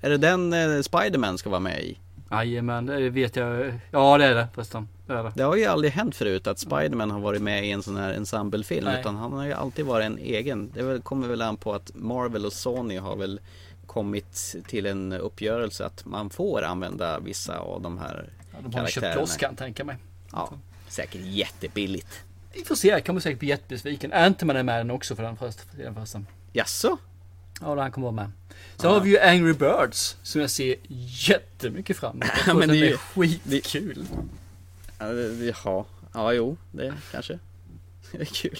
Är 0.01 0.09
det 0.09 0.17
den 0.17 0.53
eh, 0.53 0.81
Spiderman 0.81 1.37
ska 1.37 1.49
vara 1.49 1.59
med 1.59 1.83
i? 1.83 1.97
Jajamän, 2.31 2.85
det 2.85 3.09
vet 3.09 3.35
jag. 3.35 3.73
Ja 3.91 4.17
det 4.17 4.25
är 4.25 4.35
det 4.35 4.47
förresten. 4.53 4.87
Det 5.07 5.13
är 5.13 5.23
det. 5.23 5.31
Det 5.35 5.43
har 5.43 5.55
ju 5.55 5.65
aldrig 5.65 5.93
hänt 5.93 6.15
förut 6.15 6.47
att 6.47 6.59
Spiderman 6.59 7.11
har 7.11 7.19
varit 7.19 7.41
med 7.41 7.65
i 7.65 7.71
en 7.71 7.83
sån 7.83 7.97
här 7.97 8.13
ensemblefilm 8.13 8.85
Nej. 8.85 8.99
utan 8.99 9.15
han 9.15 9.33
har 9.33 9.45
ju 9.45 9.53
alltid 9.53 9.85
varit 9.85 10.05
en 10.05 10.17
egen. 10.17 10.71
Det 10.73 11.03
kommer 11.03 11.27
väl 11.27 11.41
an 11.41 11.57
på 11.57 11.73
att 11.73 11.91
Marvel 11.95 12.45
och 12.45 12.53
Sony 12.53 12.97
har 12.97 13.15
väl 13.15 13.39
kommit 13.85 14.55
till 14.67 14.85
en 14.85 15.13
uppgörelse 15.13 15.85
att 15.85 16.05
man 16.05 16.29
får 16.29 16.63
använda 16.63 17.19
vissa 17.19 17.57
av 17.57 17.81
de 17.81 17.97
här 17.97 18.29
Ja, 18.51 18.57
de 18.61 18.73
har 18.79 18.87
köpt 18.87 18.93
karaktärerna. 18.93 19.21
loss 19.21 19.37
kan 19.37 19.49
jag 19.49 19.57
tänka 19.57 19.83
mig. 19.83 19.97
Ja, 20.31 20.53
säkert 20.87 21.21
jättebilligt. 21.23 22.23
Vi 22.53 22.63
får 22.65 22.75
se, 22.75 22.87
jag 22.87 23.05
kommer 23.05 23.19
säkert 23.19 23.39
bli 23.39 23.47
jättebesviken. 23.49 24.13
Ant-Man 24.13 24.55
är 24.55 24.63
med 24.63 24.79
den 24.79 24.91
också 24.91 25.15
för 25.15 25.23
den 25.23 25.37
först- 25.37 25.59
för 25.75 25.83
den 25.83 25.95
förresten. 25.95 26.27
Jaså? 26.53 26.97
Ja, 27.61 27.81
han 27.81 27.91
kommer 27.91 28.05
vara 28.11 28.15
med. 28.15 28.31
Sen 28.77 28.91
har 28.91 28.99
vi 28.99 29.09
ju 29.09 29.19
Angry 29.19 29.53
Birds 29.53 30.17
som 30.23 30.41
jag 30.41 30.49
ser 30.49 30.75
jättemycket 31.27 31.97
fram 31.97 32.11
emot. 32.11 32.25
Jag 32.35 32.43
tror 32.45 32.53
men 32.59 32.69
det 32.69 32.89
är 32.89 32.97
skitkul. 32.97 34.05
Ja, 34.99 35.05
det- 35.05 35.55
ja, 35.65 35.85
ja 36.13 36.33
jo, 36.33 36.57
det 36.71 36.93
kanske. 37.11 37.39
Det 38.11 38.21
är 38.21 38.25
kul. 38.25 38.59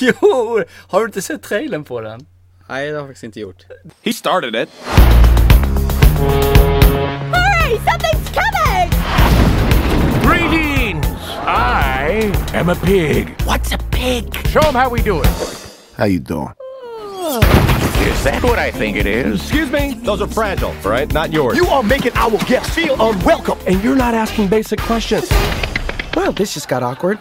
jo! 0.00 0.64
Har 0.88 1.00
du 1.00 1.06
inte 1.06 1.22
sett 1.22 1.42
trailern 1.42 1.84
på 1.84 2.00
den? 2.00 2.26
Nej, 2.68 2.86
det 2.88 2.92
har 2.92 2.98
jag 3.00 3.08
faktiskt 3.08 3.24
inte 3.24 3.40
gjort. 3.40 3.64
He 4.02 4.12
started 4.12 4.54
it. 4.62 4.68
Hurry! 7.32 7.76
Something's 7.78 8.32
coming! 8.34 8.90
Greetings! 11.42 12.52
I 12.52 12.56
am 12.56 12.68
a 12.68 12.74
pig. 12.76 13.40
What's 13.42 13.72
a 13.72 13.78
pig? 13.78 14.34
Show 14.48 14.60
them 14.60 14.74
how 14.74 14.88
we 14.88 15.02
do 15.02 15.20
it. 15.20 15.26
How 15.96 16.04
you 16.04 16.20
doing? 16.20 16.52
Is 18.02 18.24
that 18.24 18.40
what 18.42 18.58
I 18.58 18.70
think 18.70 18.96
it 18.96 19.06
is? 19.06 19.40
Excuse 19.40 19.70
me, 19.70 19.94
those 19.94 20.20
are 20.20 20.28
fragile, 20.28 20.72
right? 20.84 21.12
Not 21.12 21.32
yours. 21.32 21.56
You 21.56 21.66
are 21.66 21.82
making 21.82 22.12
our 22.14 22.36
guests 22.44 22.74
feel 22.74 22.94
unwelcome. 22.94 23.58
and 23.66 23.82
you're 23.82 23.96
not 23.96 24.14
asking 24.14 24.48
basic 24.48 24.80
questions. 24.80 25.28
Well, 26.14 26.32
this 26.32 26.54
just 26.54 26.68
got 26.68 26.82
awkward. 26.82 27.20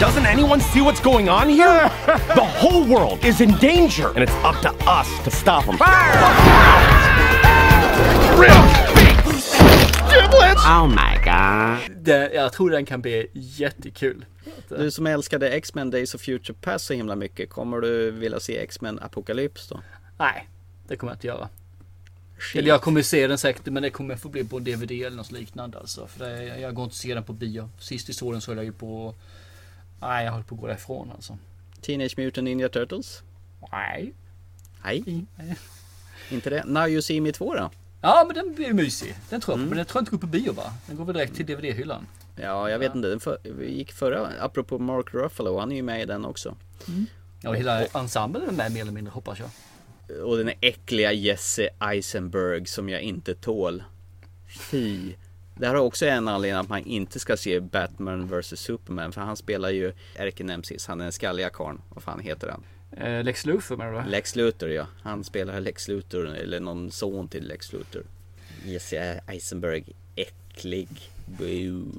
Doesn't 0.00 0.24
anyone 0.24 0.60
see 0.60 0.80
what's 0.80 1.00
going 1.00 1.28
on 1.28 1.48
here? 1.48 1.90
the 2.34 2.44
whole 2.44 2.84
world 2.86 3.22
is 3.22 3.42
in 3.42 3.54
danger, 3.58 4.08
and 4.10 4.20
it's 4.20 4.32
up 4.44 4.60
to 4.62 4.72
us 4.88 5.08
to 5.24 5.30
stop 5.30 5.66
them. 5.66 5.76
Oh 10.66 10.88
my 10.88 11.16
god. 11.24 11.96
Det, 12.04 12.32
jag 12.34 12.52
tror 12.52 12.70
den 12.70 12.86
kan 12.86 13.02
bli 13.02 13.26
jättekul. 13.32 14.24
Du 14.68 14.90
som 14.90 15.06
älskade 15.06 15.50
X-Men 15.50 15.90
Days 15.90 16.14
of 16.14 16.20
Future 16.20 16.56
Past 16.60 16.86
så 16.86 16.94
himla 16.94 17.16
mycket, 17.16 17.50
kommer 17.50 17.80
du 17.80 18.10
vilja 18.10 18.40
se 18.40 18.58
X-Men 18.58 18.98
Apocalypse 18.98 19.74
då? 19.74 19.80
Nej, 20.18 20.48
det 20.88 20.96
kommer 20.96 21.12
jag 21.12 21.16
inte 21.16 21.26
göra. 21.26 21.48
Shit. 22.38 22.58
Eller 22.58 22.68
jag 22.68 22.82
kommer 22.82 23.02
se 23.02 23.26
den 23.26 23.38
säkert, 23.38 23.66
men 23.66 23.82
det 23.82 23.90
kommer 23.90 24.16
få 24.16 24.28
bli 24.28 24.44
på 24.44 24.58
DVD 24.58 24.90
eller 24.90 25.16
något 25.16 25.32
liknande 25.32 25.78
alltså. 25.78 26.06
För 26.06 26.24
det, 26.24 26.58
jag, 26.58 26.74
går 26.74 26.84
inte 26.84 26.92
att 26.92 26.96
se 26.96 27.14
den 27.14 27.24
på 27.24 27.32
bio. 27.32 27.70
Sist 27.78 28.08
i 28.08 28.12
såg 28.12 28.32
den 28.32 28.40
så 28.40 28.50
höll 28.50 28.56
jag 28.56 28.64
ju 28.64 28.72
på... 28.72 29.14
Nej, 30.00 30.24
jag 30.24 30.32
höll 30.32 30.44
på 30.44 30.54
att 30.54 30.60
gå 30.60 30.66
därifrån 30.66 31.10
alltså. 31.14 31.38
Teenage 31.80 32.18
Mutant 32.18 32.44
Ninja 32.44 32.68
Turtles? 32.68 33.22
Nej. 33.72 34.14
Nej. 34.82 35.26
Inte 36.30 36.50
det? 36.50 36.64
Now 36.64 36.88
You 36.88 37.02
See 37.02 37.20
Me 37.20 37.32
2 37.32 37.54
då? 37.54 37.70
Ja, 38.00 38.24
men 38.26 38.34
den 38.34 38.54
blir 38.54 38.72
mysig. 38.72 39.14
Den 39.30 39.40
tror 39.40 39.52
jag 39.52 39.58
Mm. 39.58 39.68
Men 39.68 39.76
den 39.76 39.86
tror 39.86 39.98
jag 39.98 40.02
inte 40.02 40.10
går 40.10 40.18
på 40.18 40.26
bio 40.26 40.52
va? 40.52 40.72
Den 40.86 40.96
går 40.96 41.04
väl 41.04 41.14
direkt 41.14 41.36
till 41.36 41.46
DVD-hyllan. 41.46 42.06
Ja, 42.36 42.70
jag 42.70 42.78
vet 42.78 42.94
inte. 42.94 43.08
Den 43.08 43.20
för, 43.20 43.38
gick 43.62 43.92
förra, 43.92 44.28
apropå 44.40 44.78
Mark 44.78 45.14
Ruffalo, 45.14 45.58
han 45.58 45.72
är 45.72 45.76
ju 45.76 45.82
med 45.82 46.02
i 46.02 46.04
den 46.04 46.24
också. 46.24 46.56
Ja, 47.42 47.50
och 47.50 47.56
hela 47.56 47.86
ensemblen 47.86 48.48
är 48.48 48.52
med 48.52 48.72
mer 48.72 48.80
eller 48.80 48.92
mindre 48.92 49.12
hoppas 49.12 49.38
jag. 49.38 49.50
Och 50.24 50.36
den 50.36 50.50
äckliga 50.60 51.12
Jesse 51.12 51.68
Eisenberg 51.78 52.66
som 52.66 52.88
jag 52.88 53.00
inte 53.02 53.34
tål. 53.34 53.82
Fy. 54.70 55.12
Det 55.54 55.66
här 55.66 55.74
är 55.74 55.78
också 55.78 56.06
en 56.06 56.28
anledning 56.28 56.60
att 56.60 56.68
man 56.68 56.84
inte 56.84 57.20
ska 57.20 57.36
se 57.36 57.60
Batman 57.60 58.26
vs 58.28 58.60
Superman. 58.60 59.12
För 59.12 59.20
han 59.20 59.36
spelar 59.36 59.70
ju 59.70 59.92
ärkenemesis. 60.16 60.86
Han 60.86 61.00
är 61.00 61.04
den 61.04 61.12
skalliga 61.12 61.50
karln. 61.50 61.80
Vad 61.94 62.02
fan 62.02 62.20
heter 62.20 62.48
han? 62.48 62.64
Eh, 62.92 63.24
Lex 63.24 63.46
Luthor 63.46 63.76
menar 63.76 64.02
du? 64.04 64.10
Lex 64.10 64.36
Luthor 64.36 64.70
ja. 64.70 64.86
Han 65.02 65.24
spelar 65.24 65.60
Lex 65.60 65.88
Luthor 65.88 66.26
eller 66.34 66.60
någon 66.60 66.90
son 66.90 67.28
till 67.28 67.48
Lex 67.48 67.72
Luthor. 67.72 68.02
Jesse 68.64 69.20
Eisenberg. 69.26 69.84
Äcklig. 70.16 70.88
Boo. 71.26 71.92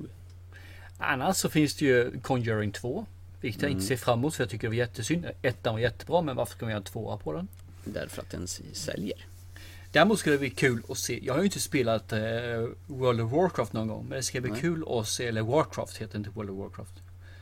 Annars 0.97 1.37
så 1.37 1.49
finns 1.49 1.75
det 1.75 1.85
ju 1.85 2.19
Conjuring 2.21 2.71
2. 2.71 3.05
Vilket 3.41 3.61
jag 3.61 3.69
Mm. 3.69 3.77
inte 3.77 3.87
ser 3.87 3.97
fram 3.97 4.19
emot 4.19 4.35
för 4.35 4.43
jag 4.43 4.49
tycker 4.49 4.61
det 4.67 4.69
var 4.69 4.75
jättesynd. 4.75 5.25
Ettan 5.41 5.73
var 5.73 5.79
jättebra 5.79 6.21
men 6.21 6.35
varför 6.35 6.53
ska 6.55 6.65
man 6.65 6.71
göra 6.71 6.77
en 6.77 6.83
tvåa 6.83 7.17
på 7.17 7.33
den? 7.33 7.47
Därför 7.85 8.21
att 8.21 8.29
den 8.29 8.47
säljer. 8.73 9.25
Däremot 9.91 10.19
skulle 10.19 10.35
det 10.35 10.39
bli 10.39 10.49
kul 10.49 10.81
att 10.89 10.97
se. 10.97 11.19
Jag 11.23 11.33
har 11.33 11.39
ju 11.39 11.45
inte 11.45 11.59
spelat 11.59 12.13
eh, 12.13 12.19
World 12.87 13.21
of 13.21 13.31
Warcraft 13.31 13.73
någon 13.73 13.87
gång. 13.87 14.05
Men 14.09 14.15
det 14.17 14.23
ska 14.23 14.41
bli 14.41 14.51
Nej. 14.51 14.61
kul 14.61 14.83
att 14.87 15.07
se. 15.07 15.27
Eller 15.27 15.41
Warcraft 15.41 15.97
heter 15.97 16.17
inte 16.17 16.29
World 16.29 16.49
of 16.49 16.57
Warcraft. 16.57 16.93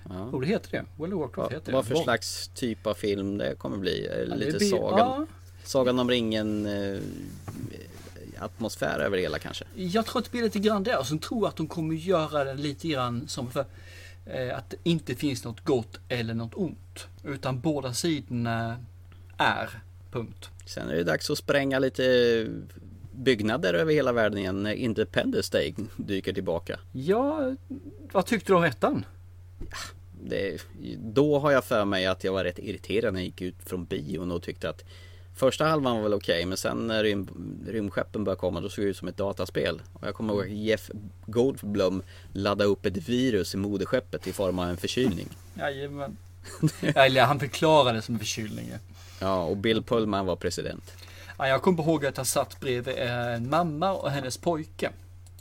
Ja. 0.10 0.30
Jo 0.34 0.39
det 0.39 0.47
heter 0.47 0.72
det. 0.72 0.86
World 0.95 1.14
of 1.14 1.20
Warcraft 1.20 1.53
heter 1.53 1.66
det. 1.66 1.72
Vad 1.72 1.86
för 1.86 1.95
slags 1.95 2.47
typ 2.47 2.88
av 2.88 2.93
film 2.93 3.38
det 3.38 3.55
kommer 3.55 3.78
bli? 3.78 4.07
Eh, 4.07 4.16
det 4.30 4.36
Lite 4.36 4.57
blir- 4.57 4.70
sagan, 4.70 4.99
ja. 4.99 5.26
sagan 5.64 5.99
om 5.99 6.10
ringen 6.10 6.66
eh, 6.66 6.99
atmosfär 8.39 8.99
över 8.99 9.18
det 9.18 9.24
hela 9.24 9.39
kanske. 9.39 9.66
Jag 9.76 10.05
tror 10.05 10.20
att 10.20 10.26
det 10.26 10.32
blir 10.32 10.43
lite 10.43 10.60
grann 10.60 10.84
där. 10.84 10.99
Och 10.99 11.07
sen 11.07 11.20
tror 11.20 11.39
jag 11.41 11.47
att 11.49 11.55
de 11.55 11.68
kommer 11.68 11.95
göra 11.95 12.43
det 12.43 12.53
lite 12.53 12.88
grann 12.88 13.28
som 13.28 13.51
för 13.51 13.66
eh, 14.26 14.57
att 14.57 14.70
det 14.70 14.78
inte 14.84 15.16
finns 15.16 15.43
något 15.43 15.64
gott 15.64 15.99
eller 16.10 16.34
något 16.34 16.53
ont. 16.55 17.07
Utan 17.24 17.60
båda 17.60 17.93
sidorna 17.93 18.78
är. 19.38 19.70
Punkt. 20.12 20.49
Sen 20.66 20.89
är 20.89 20.95
det 20.95 21.03
dags 21.03 21.30
att 21.30 21.38
spränga 21.38 21.80
lite 21.80 22.47
byggnader 23.12 23.74
över 23.74 23.93
hela 23.93 24.12
världen 24.12 24.38
igen 24.38 24.64
när 24.64 24.74
Independence 24.74 25.51
Day 25.51 25.76
dyker 25.97 26.34
tillbaka. 26.34 26.80
Ja, 26.91 27.55
vad 28.12 28.26
tyckte 28.26 28.51
du 28.51 28.55
om 28.57 28.64
ettan? 28.64 29.05
Det, 30.24 30.61
då 30.97 31.39
har 31.39 31.51
jag 31.51 31.63
för 31.63 31.86
mig 31.86 32.05
att 32.05 32.24
jag 32.24 32.34
var 32.34 32.43
rätt 32.43 32.59
irriterad 32.59 33.13
när 33.13 33.20
jag 33.20 33.26
gick 33.26 33.41
ut 33.41 33.55
från 33.65 33.86
bion 33.86 34.32
och 34.32 34.43
tyckte 34.43 34.70
att 34.70 34.84
Första 35.36 35.65
halvan 35.65 35.95
var 35.95 36.03
väl 36.03 36.13
okej 36.13 36.45
men 36.45 36.57
sen 36.57 36.88
när 36.88 37.03
rym, 37.03 37.28
rymdskeppen 37.67 38.24
började 38.24 38.39
komma 38.39 38.61
då 38.61 38.70
såg 38.70 38.86
det 38.86 38.89
ut 38.89 38.97
som 38.97 39.07
ett 39.07 39.17
dataspel. 39.17 39.82
Och 39.93 40.07
jag 40.07 40.15
kommer 40.15 40.34
ihåg 40.34 40.43
att 40.43 40.49
Jeff 40.51 40.91
Goldblum 41.26 42.03
laddade 42.34 42.70
upp 42.70 42.86
ett 42.86 42.97
virus 43.09 43.53
i 43.53 43.57
moderskeppet 43.57 44.28
i 44.28 44.34
form 44.34 44.59
av 44.59 44.70
en 44.70 44.78
förkylning. 44.78 45.28
Jajamän. 45.53 46.17
Eller 46.82 47.24
han 47.24 47.39
förklarade 47.39 47.97
det 47.97 48.01
som 48.01 48.15
en 48.15 48.20
förkylning. 48.20 48.70
ja. 48.72 48.78
Ja, 49.20 49.43
och 49.43 49.57
Bill 49.57 49.84
Pullman 49.84 50.26
var 50.26 50.36
president. 50.36 50.93
Ja, 51.38 51.47
jag 51.47 51.61
kommer 51.61 51.84
ihåg 51.84 52.05
att 52.05 52.17
jag 52.17 52.28
satt 52.28 52.59
bredvid 52.59 52.95
en 52.97 53.49
mamma 53.49 53.91
och 53.91 54.11
hennes 54.11 54.38
pojke. 54.38 54.91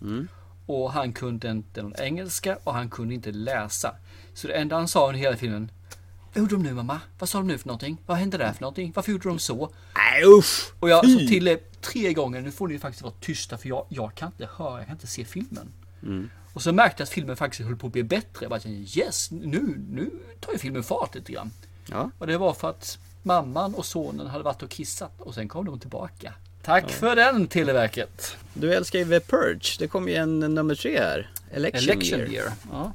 Mm. 0.00 0.28
Och 0.66 0.92
han 0.92 1.12
kunde 1.12 1.50
inte 1.50 1.82
någon 1.82 1.94
engelska 1.98 2.58
och 2.64 2.74
han 2.74 2.90
kunde 2.90 3.14
inte 3.14 3.32
läsa. 3.32 3.94
Så 4.38 4.46
det 4.46 4.54
enda 4.54 4.76
han 4.76 4.88
sa 4.88 5.06
under 5.06 5.20
hela 5.20 5.36
filmen. 5.36 5.70
Vad 6.34 6.42
gjorde 6.42 6.54
de 6.54 6.62
nu 6.62 6.74
mamma? 6.74 7.00
Vad 7.18 7.28
sa 7.28 7.38
de 7.38 7.46
nu 7.46 7.58
för 7.58 7.66
någonting? 7.68 7.98
Vad 8.06 8.16
hände 8.16 8.38
där 8.38 8.52
för 8.52 8.60
någonting? 8.60 8.92
Varför 8.96 9.12
gjorde 9.12 9.28
de 9.28 9.38
så? 9.38 9.70
Nej 9.94 10.24
usch! 10.38 10.72
Och 10.80 10.90
jag 10.90 11.10
sa 11.10 11.18
till 11.18 11.48
er 11.48 11.58
tre 11.80 12.12
gånger, 12.12 12.40
nu 12.40 12.50
får 12.50 12.68
ni 12.68 12.78
faktiskt 12.78 13.02
vara 13.02 13.14
tysta 13.20 13.58
för 13.58 13.68
jag, 13.68 13.86
jag 13.88 14.14
kan 14.14 14.26
inte 14.28 14.48
höra, 14.56 14.78
jag 14.78 14.86
kan 14.86 14.94
inte 14.96 15.06
se 15.06 15.24
filmen. 15.24 15.72
Mm. 16.02 16.30
Och 16.52 16.62
så 16.62 16.72
märkte 16.72 17.00
jag 17.00 17.04
att 17.06 17.10
filmen 17.10 17.36
faktiskt 17.36 17.64
höll 17.68 17.76
på 17.76 17.86
att 17.86 17.92
bli 17.92 18.02
bättre. 18.02 18.38
Jag 18.40 18.50
bara 18.50 18.60
tänkte, 18.60 18.98
yes, 19.00 19.30
nu, 19.30 19.74
nu 19.90 20.10
tar 20.40 20.52
ju 20.52 20.58
filmen 20.58 20.82
fart 20.82 21.14
lite 21.14 21.32
grann. 21.32 21.50
Ja. 21.90 22.10
Och 22.18 22.26
det 22.26 22.38
var 22.38 22.54
för 22.54 22.70
att 22.70 22.98
mamman 23.22 23.74
och 23.74 23.86
sonen 23.86 24.26
hade 24.26 24.44
varit 24.44 24.62
och 24.62 24.70
kissat 24.70 25.20
och 25.20 25.34
sen 25.34 25.48
kom 25.48 25.64
de 25.64 25.80
tillbaka. 25.80 26.32
Tack 26.62 26.84
Ja. 26.84 26.88
för 26.88 27.16
den 27.16 27.46
Televerket. 27.46 28.36
Du 28.54 28.74
älskar 28.74 28.98
ju 28.98 29.04
The 29.04 29.20
Purge. 29.20 29.76
Det 29.78 29.88
kom 29.88 30.08
ju 30.08 30.14
en 30.14 30.38
nummer 30.40 30.74
tre 30.74 30.98
här. 30.98 31.30
Election, 31.50 31.90
Election 31.90 32.20
year. 32.20 32.32
year. 32.32 32.52
Ja. 32.72 32.92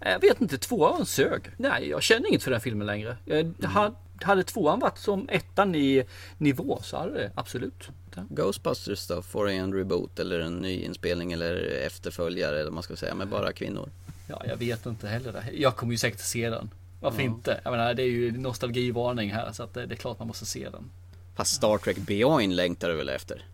Jag 0.00 0.20
vet 0.20 0.40
inte, 0.40 0.58
tvåan 0.58 1.06
sög. 1.06 1.42
Nej, 1.56 1.88
jag 1.88 2.02
känner 2.02 2.28
inget 2.28 2.42
för 2.42 2.50
den 2.50 2.60
filmen 2.60 2.86
längre. 2.86 3.16
Jag 3.24 3.54
hade, 3.64 3.94
hade 4.22 4.42
tvåan 4.44 4.80
varit 4.80 4.98
som 4.98 5.28
ettan 5.28 5.74
i 5.74 6.04
nivå 6.38 6.78
så 6.82 6.96
hade 6.96 7.12
det 7.14 7.30
absolut. 7.34 7.88
Ghostbusters 8.28 9.06
då? 9.06 9.22
Får 9.22 9.48
en 9.48 9.74
reboot 9.74 10.18
eller 10.18 10.40
en 10.40 10.56
ny 10.58 10.80
inspelning 10.82 11.32
eller 11.32 11.56
efterföljare 11.86 12.54
eller 12.54 12.64
vad 12.64 12.72
man 12.72 12.82
ska 12.82 12.96
säga 12.96 13.14
med 13.14 13.28
bara 13.28 13.52
kvinnor. 13.52 13.90
Ja, 14.26 14.42
jag 14.46 14.56
vet 14.56 14.86
inte 14.86 15.08
heller 15.08 15.32
det. 15.32 15.44
Jag 15.52 15.76
kommer 15.76 15.92
ju 15.92 15.98
säkert 15.98 16.20
se 16.20 16.50
den. 16.50 16.70
Varför 17.00 17.18
Ja. 17.18 17.24
inte? 17.24 17.60
Jag 17.64 17.70
menar, 17.70 17.94
det 17.94 18.02
är 18.02 18.06
ju 18.06 18.38
nostalgivarning 18.38 19.30
här 19.32 19.52
så 19.52 19.62
att 19.62 19.74
det, 19.74 19.86
det 19.86 19.94
är 19.94 19.96
klart 19.96 20.18
man 20.18 20.28
måste 20.28 20.46
se 20.46 20.68
den. 20.70 20.90
Fast 21.36 21.54
Star 21.54 21.78
Trek 21.78 21.96
Beyond 21.96 22.52
längtar 22.56 22.88
du 22.88 22.94
väl 22.96 23.08
efter? 23.08 23.44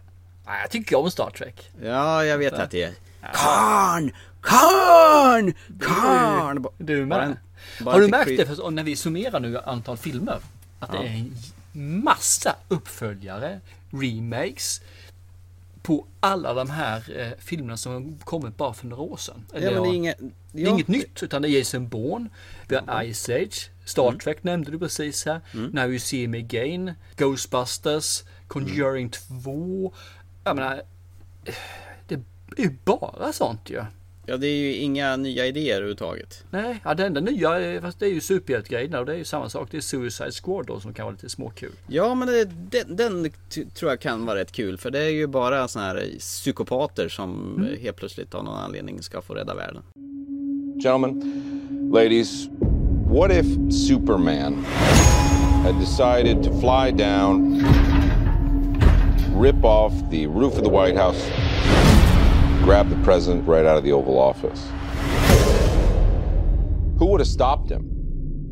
Nej, 0.47 0.61
jag 0.61 0.71
tycker 0.71 0.99
om 0.99 1.11
Star 1.11 1.31
Trek. 1.31 1.71
Ja, 1.83 2.25
jag 2.25 2.39
vet 2.39 2.53
att 2.55 2.71
det 2.71 2.83
är 2.83 2.93
Khan! 3.35 4.11
Khan! 4.41 5.53
Khan! 5.81 6.67
Du 6.79 7.07
Bara 7.07 7.27
med. 7.27 7.37
bara 7.81 7.95
Har 7.95 8.01
du 8.01 8.09
märkt 8.09 8.37
det 8.37 8.47
för, 8.57 8.71
när 8.71 8.83
vi 8.83 8.97
summerar 8.97 9.41
nu 9.41 9.59
antal 9.59 9.97
filmer? 9.97 10.39
Att 10.79 10.91
det 10.93 10.97
Ja. 10.97 11.03
är 11.05 11.09
en 11.09 12.05
massa 12.05 12.57
uppföljare, 12.69 13.61
remakes 13.91 14.81
på 15.83 16.07
alla 16.21 16.55
de 16.55 16.71
här 16.71 17.19
eh, 17.21 17.29
filmerna 17.39 17.77
som 17.77 18.19
kommit 18.19 18.57
bara 18.57 18.75
för 18.75 18.87
några 18.87 19.03
år 19.03 19.17
sedan. 19.17 19.45
Ja, 19.53 19.61
men 19.61 19.63
det 19.63 19.69
är 19.69 19.75
ja, 19.75 19.95
inget- 19.95 20.19
det 20.53 20.61
är 20.63 20.65
ja. 20.67 20.71
inget 20.71 20.89
nytt 20.89 21.23
utan 21.23 21.43
det 21.43 21.49
är 21.49 21.59
Jason 21.59 21.89
Bourne, 21.89 22.29
vi 22.69 22.77
har 22.77 23.13
Ice 23.13 23.29
Age, 23.29 23.71
Star 23.85 24.09
Mm. 24.09 24.19
Trek 24.19 24.43
nämnde 24.45 24.71
du 24.71 24.79
precis 24.79 25.27
här, 25.27 25.41
Now 25.73 25.89
You 25.91 25.99
See 25.99 26.29
Me 26.29 26.39
Again, 26.39 26.93
Ghostbusters, 27.17 28.25
Conjuring 28.49 29.11
2. 29.11 29.93
Jag 30.45 30.57
menar, 30.57 30.83
eh, 31.45 31.55
det 32.57 32.63
är 32.63 32.67
ju 32.67 32.77
bara 32.85 33.33
sånt 33.33 33.71
ju. 33.71 33.83
Ja, 34.29 34.37
det 34.37 34.47
är 34.47 34.57
ju 34.57 34.75
inga 34.75 35.17
nya 35.17 35.47
idéer 35.47 35.75
överhuvudtaget. 35.77 36.45
Nej, 36.51 36.81
ja, 36.85 36.95
det 36.95 37.07
enda 37.07 37.21
nya 37.21 37.61
är, 37.61 37.81
fast 37.81 38.01
det 38.01 38.07
är 38.07 38.11
ju 38.11 38.21
superhjältegrejerna 38.21 39.01
och 39.01 39.07
det 39.07 39.13
är 39.13 39.17
ju 39.17 39.25
samma 39.25 39.49
sak. 39.49 39.69
Det 39.71 39.77
är 39.77 39.81
Suicide 39.81 40.31
Squad 40.45 40.67
då 40.67 40.81
som 40.81 40.95
kan 40.95 41.05
vara 41.05 41.13
lite 41.13 41.29
småkul. 41.29 41.71
Ja, 41.87 42.15
men 42.15 42.29
det, 42.29 42.45
den, 42.71 42.97
den 42.97 43.31
tror 43.75 43.91
jag 43.93 44.01
kan 44.01 44.27
vara 44.27 44.39
rätt 44.39 44.53
kul. 44.53 44.79
För 44.79 44.91
det 44.91 44.99
är 45.03 45.11
ju 45.11 45.27
bara 45.27 45.69
såna 45.69 45.85
här 45.85 46.05
psykopater 46.19 47.09
som 47.09 47.57
Mm. 47.57 47.73
eh, 47.75 47.81
helt 47.81 47.97
plötsligt 47.97 48.35
av 48.35 48.45
någon 48.45 48.57
anledning 48.59 49.03
ska 49.03 49.23
få 49.23 49.35
rädda 49.35 49.55
världen. 49.55 49.83
Gentlemen, 50.83 51.23
ladies, 51.95 52.49
what 53.13 53.31
if 53.33 53.47
Superman 53.89 54.65
had 55.65 55.75
decided 55.81 56.43
to 56.45 56.51
fly 56.61 57.05
down, 57.05 57.65
rip 59.41 59.65
off 59.65 59.93
the 60.11 60.27
roof 60.27 60.53
of 60.59 60.65
the 60.65 60.71
White 60.71 60.99
House, 61.03 61.31
grab 62.67 62.91
the 62.91 62.97
president 63.05 63.47
right 63.47 63.65
out 63.65 63.77
of 63.77 63.85
the 63.85 63.93
Oval 63.93 64.19
Office? 64.19 64.69
Who 66.99 67.07
would 67.07 67.21
have 67.21 67.29
stopped 67.29 67.71
him? 67.71 68.51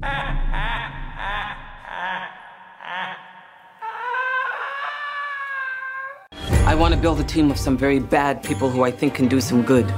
I 6.64 6.76
want 6.76 6.94
to 6.94 7.00
build 7.00 7.18
a 7.18 7.24
team 7.24 7.50
of 7.50 7.58
some 7.58 7.76
very 7.76 7.98
bad 7.98 8.40
people 8.44 8.70
who 8.70 8.84
I 8.84 8.92
think 8.92 9.14
can 9.14 9.26
do 9.26 9.40
some 9.40 9.64
good. 9.64 9.90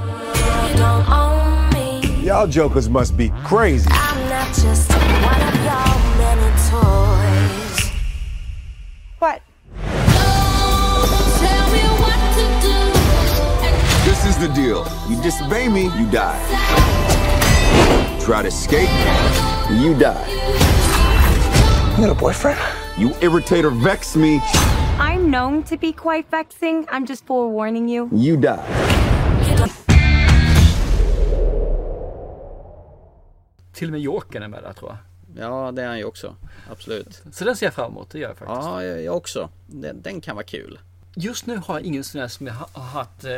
Y'all 2.23 2.47
jokers 2.47 2.89
must 2.89 3.15
be 3.15 3.29
crazy. 3.43 3.87
Is 14.27 14.37
the 14.37 14.47
deal. 14.53 14.85
You 15.09 15.21
disobey 15.23 15.69
me, 15.69 15.83
you 15.97 16.05
die. 16.11 16.39
Try 18.19 18.41
to 18.41 18.47
escape, 18.47 18.89
you 19.81 19.93
die. 19.93 20.27
You 21.97 22.07
got 22.07 22.15
a 22.17 22.19
boyfriend? 22.19 22.59
You 22.97 23.11
irritate 23.21 23.63
or 23.65 23.71
vex 23.71 24.15
me, 24.15 24.41
I'm 24.99 25.29
known 25.29 25.63
to 25.63 25.77
be 25.77 25.93
quite 25.93 26.25
vexing. 26.31 26.85
I'm 26.89 27.05
just 27.05 27.25
forewarning 27.25 27.87
you. 27.89 28.09
you 28.13 28.37
die. 28.37 28.63
Till 33.73 33.87
och 33.87 33.91
med 33.91 34.01
Jokern 34.01 34.43
är 34.43 34.47
med 34.47 34.63
där 34.63 34.73
tror 34.73 34.89
jag. 34.91 34.97
Ja, 35.45 35.71
det 35.71 35.83
är 35.83 35.87
han 35.87 35.97
ju 35.97 36.03
också. 36.05 36.35
Absolut. 36.71 37.21
Så 37.31 37.45
den 37.45 37.55
ser 37.55 37.65
jag 37.65 37.73
fram 37.73 37.91
emot, 37.91 38.09
det 38.11 38.19
gör 38.19 38.27
jag 38.29 38.37
faktiskt. 38.37 38.61
Ja, 38.67 38.83
jag, 38.83 39.17
också. 39.17 39.49
Den, 39.67 40.01
den 40.01 40.21
kan 40.21 40.35
vara 40.35 40.45
kul. 40.45 40.79
Just 41.15 41.45
nu 41.45 41.57
har 41.65 41.75
jag 41.75 41.83
ingen 41.85 42.03
sån 42.03 42.21
här 42.21 42.27
som 42.27 42.47
jag 42.47 42.53
ha- 42.53 42.69
har 42.73 42.83
haft 42.83 43.23
eh, 43.23 43.31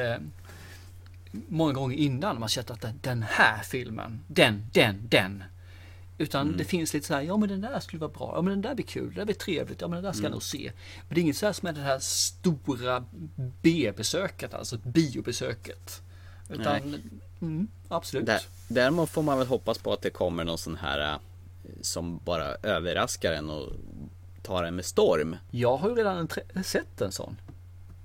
många 1.32 1.74
gånger 1.74 1.96
innan. 1.98 2.40
Man 2.40 2.50
sett 2.50 2.72
att 2.72 2.86
den, 3.02 3.24
här 3.30 3.64
filmen, 3.64 4.20
den, 4.28 4.66
den, 4.74 5.08
den. 5.10 5.44
Utan 6.18 6.48
Mm. 6.48 6.58
det 6.58 6.64
finns 6.64 6.94
lite 6.94 7.08
så 7.08 7.14
här, 7.14 7.22
ja 7.22 7.38
men 7.38 7.50
den 7.50 7.62
där 7.62 7.80
skulle 7.80 8.00
vara 8.00 8.12
bra, 8.12 8.32
ja 8.36 8.42
men 8.42 8.52
den 8.52 8.62
där 8.62 8.76
blir 8.76 8.86
kul, 8.86 9.10
det 9.14 9.16
där 9.22 9.26
blir 9.26 9.36
trevligt, 9.36 9.82
ja 9.82 9.88
men 9.88 9.96
den 9.96 10.04
där 10.04 10.12
ska 10.12 10.20
jag 10.22 10.26
Mm. 10.26 10.32
nog 10.32 10.44
se. 10.44 10.72
Men 11.08 11.16
det 11.16 11.20
är 11.20 11.22
inget 11.22 11.38
så 11.38 11.46
här 11.46 11.54
som 11.54 11.68
är 11.68 11.74
det 11.74 11.82
här 11.82 12.00
stora 12.00 13.04
B-besöket, 13.62 14.54
alltså 14.54 14.78
biobesöket. 14.78 16.02
Utan, 16.50 16.96
mm, 17.42 17.68
absolut. 17.88 18.26
Där, 18.26 18.42
däremot 18.68 19.10
får 19.10 19.22
man 19.24 19.38
väl 19.38 19.48
hoppas 19.48 19.78
på 19.78 19.94
att 19.94 20.02
det 20.02 20.10
kommer 20.10 20.44
någon 20.44 20.58
sån 20.58 20.76
här 20.76 21.14
eh, 21.14 21.20
som 21.82 22.20
bara 22.26 22.46
överraskar 22.64 23.32
en 23.34 23.50
och 23.50 23.70
tar 24.42 24.64
en 24.64 24.76
med 24.76 24.86
storm. 24.86 25.36
Jag 25.52 25.78
har 25.78 25.90
ju 25.90 25.96
redan 25.96 26.28
sett 26.66 27.02
en 27.02 27.12
sån. 27.12 27.36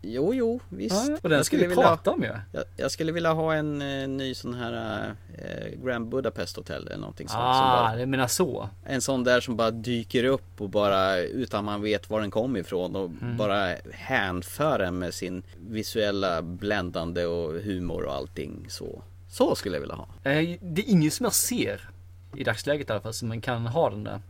Jo, 0.07 0.35
jo, 0.35 0.61
visst. 0.69 1.09
Ja, 1.09 1.17
och 1.23 1.29
den 1.29 1.45
ska 1.45 1.57
vi 1.57 1.67
vilja, 1.67 1.83
prata 1.83 2.11
om 2.11 2.23
ju. 2.23 2.31
jag, 2.53 2.65
jag 2.77 2.91
skulle 2.91 3.13
vilja 3.13 3.33
ha 3.33 3.55
en 3.55 3.83
eh, 3.83 4.09
ny 4.09 4.35
sån 4.35 4.55
här 4.55 5.05
eh, 5.39 5.85
Grand 5.85 6.09
Budapest 6.09 6.57
Hotel 6.57 6.87
eller 6.87 6.97
någonting 6.97 7.29
sånt. 7.29 7.39
som 7.41 7.47
Ah, 7.47 7.83
bara, 7.83 8.01
jag 8.01 8.09
menar 8.09 8.27
så. 8.27 8.69
en 8.87 9.01
sån 9.01 9.25
där 9.25 9.41
som 9.41 9.57
bara 9.57 9.71
dyker 9.71 10.25
upp 10.25 10.61
och 10.61 10.69
bara 10.71 11.19
utan 11.19 11.65
man 11.65 11.83
vet 11.83 12.11
var 12.11 12.21
den 12.21 12.31
kommer 12.31 12.61
ifrån 12.61 12.97
och 12.97 13.11
Mm. 13.23 13.37
bara 13.37 13.75
hänför 13.93 14.81
en 14.81 14.99
med 14.99 15.15
sin 15.15 15.43
visuella 15.69 16.43
bländande 16.43 17.25
och 17.27 17.53
humor 17.61 18.03
och 18.05 18.15
allting 18.15 18.67
så. 18.69 19.03
Så 19.31 19.55
skulle 19.55 19.77
jag 19.77 19.81
vilja 19.81 19.95
ha. 19.97 20.07
Eh, 20.31 20.59
Det 20.63 20.83
är 20.83 20.91
ingen 20.91 21.11
som 21.11 21.25
jag 21.25 21.35
ser 21.35 21.89
i 22.37 22.45
dagsläget 22.45 22.89
i 22.89 22.93
alla 22.93 23.01
fall 23.01 23.13
som 23.15 23.29
man 23.29 23.41
kan 23.41 23.67
ha 23.67 23.91
den 23.91 24.05
där. 24.05 24.21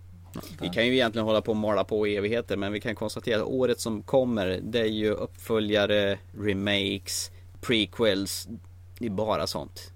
Vi 0.60 0.68
kan 0.68 0.86
ju 0.86 0.92
egentligen 0.92 1.26
hålla 1.26 1.40
på 1.40 1.50
och 1.50 1.56
mala 1.56 1.84
på 1.84 2.06
i 2.06 2.16
evigheter 2.16 2.56
men 2.56 2.72
vi 2.72 2.80
kan 2.80 2.94
konstatera 2.94 3.40
att 3.40 3.46
året 3.46 3.80
som 3.80 4.02
kommer 4.02 4.60
det 4.62 4.80
är 4.80 4.84
ju 4.84 5.10
uppföljare, 5.10 6.18
remakes, 6.38 7.30
prequels. 7.60 8.48
Det 8.98 9.06
är 9.06 9.10
bara 9.10 9.46
sånt. 9.46 9.92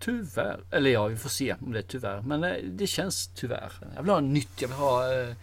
Tyvärr. 0.00 0.60
Eller 0.70 0.90
ja, 0.90 1.06
vi 1.06 1.16
får 1.16 1.28
se 1.28 1.54
om 1.60 1.72
det 1.72 1.78
är 1.78 1.82
tyvärr. 1.82 2.22
Men 2.22 2.44
eh, 2.44 2.54
det 2.64 2.86
känns 2.86 3.30
tyvärr. 3.34 3.72
Jag 3.94 4.02
vill 4.02 4.10
ha 4.10 4.20
nytt. 4.20 4.62
Jag 4.62 4.68
vill 4.68 4.76
ha 4.76 5.20
eh, 5.22 5.34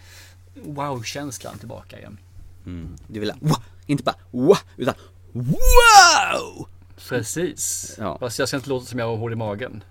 wow-känslan 0.56 1.58
tillbaka 1.58 2.00
igen. 2.00 2.18
Mm. 2.66 2.96
Du 3.08 3.20
vill 3.20 3.32
ha, 3.32 3.38
wow, 3.42 3.64
inte 3.86 4.04
bara 4.04 4.16
wow, 4.32 4.58
utan 4.78 4.94
wow! 5.32 6.68
Precis. 7.10 7.96
Ja. 8.00 8.18
Fast 8.20 8.40
jag 8.40 8.48
ska 8.48 8.58
inte 8.58 8.70
låta 8.70 8.86
som 8.86 9.00
jag 9.00 9.08
har 9.08 9.18
hål 9.18 9.34
i 9.34 9.36
magen. 9.36 9.84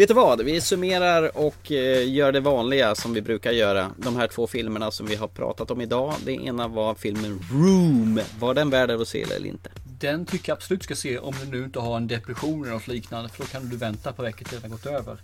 Vet 0.00 0.08
du 0.08 0.14
vad? 0.14 0.40
Vi 0.42 0.60
summerar 0.60 1.36
och 1.36 1.72
eh, 1.72 2.12
gör 2.12 2.32
det 2.32 2.40
vanliga 2.40 2.94
som 2.94 3.14
vi 3.14 3.22
brukar 3.22 3.52
göra. 3.52 3.90
De 3.96 4.16
här 4.16 4.26
två 4.26 4.46
filmerna 4.46 4.90
som 4.90 5.06
vi 5.06 5.16
har 5.16 5.28
pratat 5.28 5.70
om 5.70 5.80
idag. 5.80 6.14
Det 6.24 6.32
ena 6.32 6.68
var 6.68 6.94
filmen 6.94 7.40
Room. 7.52 8.20
Var 8.38 8.54
den 8.54 8.70
värd 8.70 8.90
att 8.90 9.08
se 9.08 9.22
eller 9.22 9.46
inte? 9.46 9.70
Den 10.00 10.26
tycker 10.26 10.50
jag 10.50 10.56
absolut 10.56 10.82
ska 10.82 10.94
se 10.94 11.18
om 11.18 11.34
du 11.44 11.58
nu 11.58 11.64
inte 11.64 11.78
har 11.78 11.96
en 11.96 12.06
depression 12.08 12.62
eller 12.62 12.72
något 12.72 12.88
liknande. 12.88 13.28
För 13.28 13.38
då 13.38 13.48
kan 13.48 13.68
du 13.68 13.76
vänta 13.76 14.12
på 14.12 14.22
veckor 14.22 14.44
till 14.44 14.60
den 14.60 14.70
har 14.70 14.78
gått 14.78 14.86
över. 14.86 15.18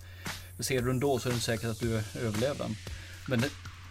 Ser 0.60 0.80
du 0.80 0.86
den 0.86 1.00
då 1.00 1.18
så 1.18 1.28
är 1.28 1.30
det 1.30 1.34
inte 1.34 1.46
säkert 1.46 1.70
att 1.70 1.80
du 1.80 2.02
överlever 2.26 2.58
den. 2.58 2.76
Men 3.28 3.44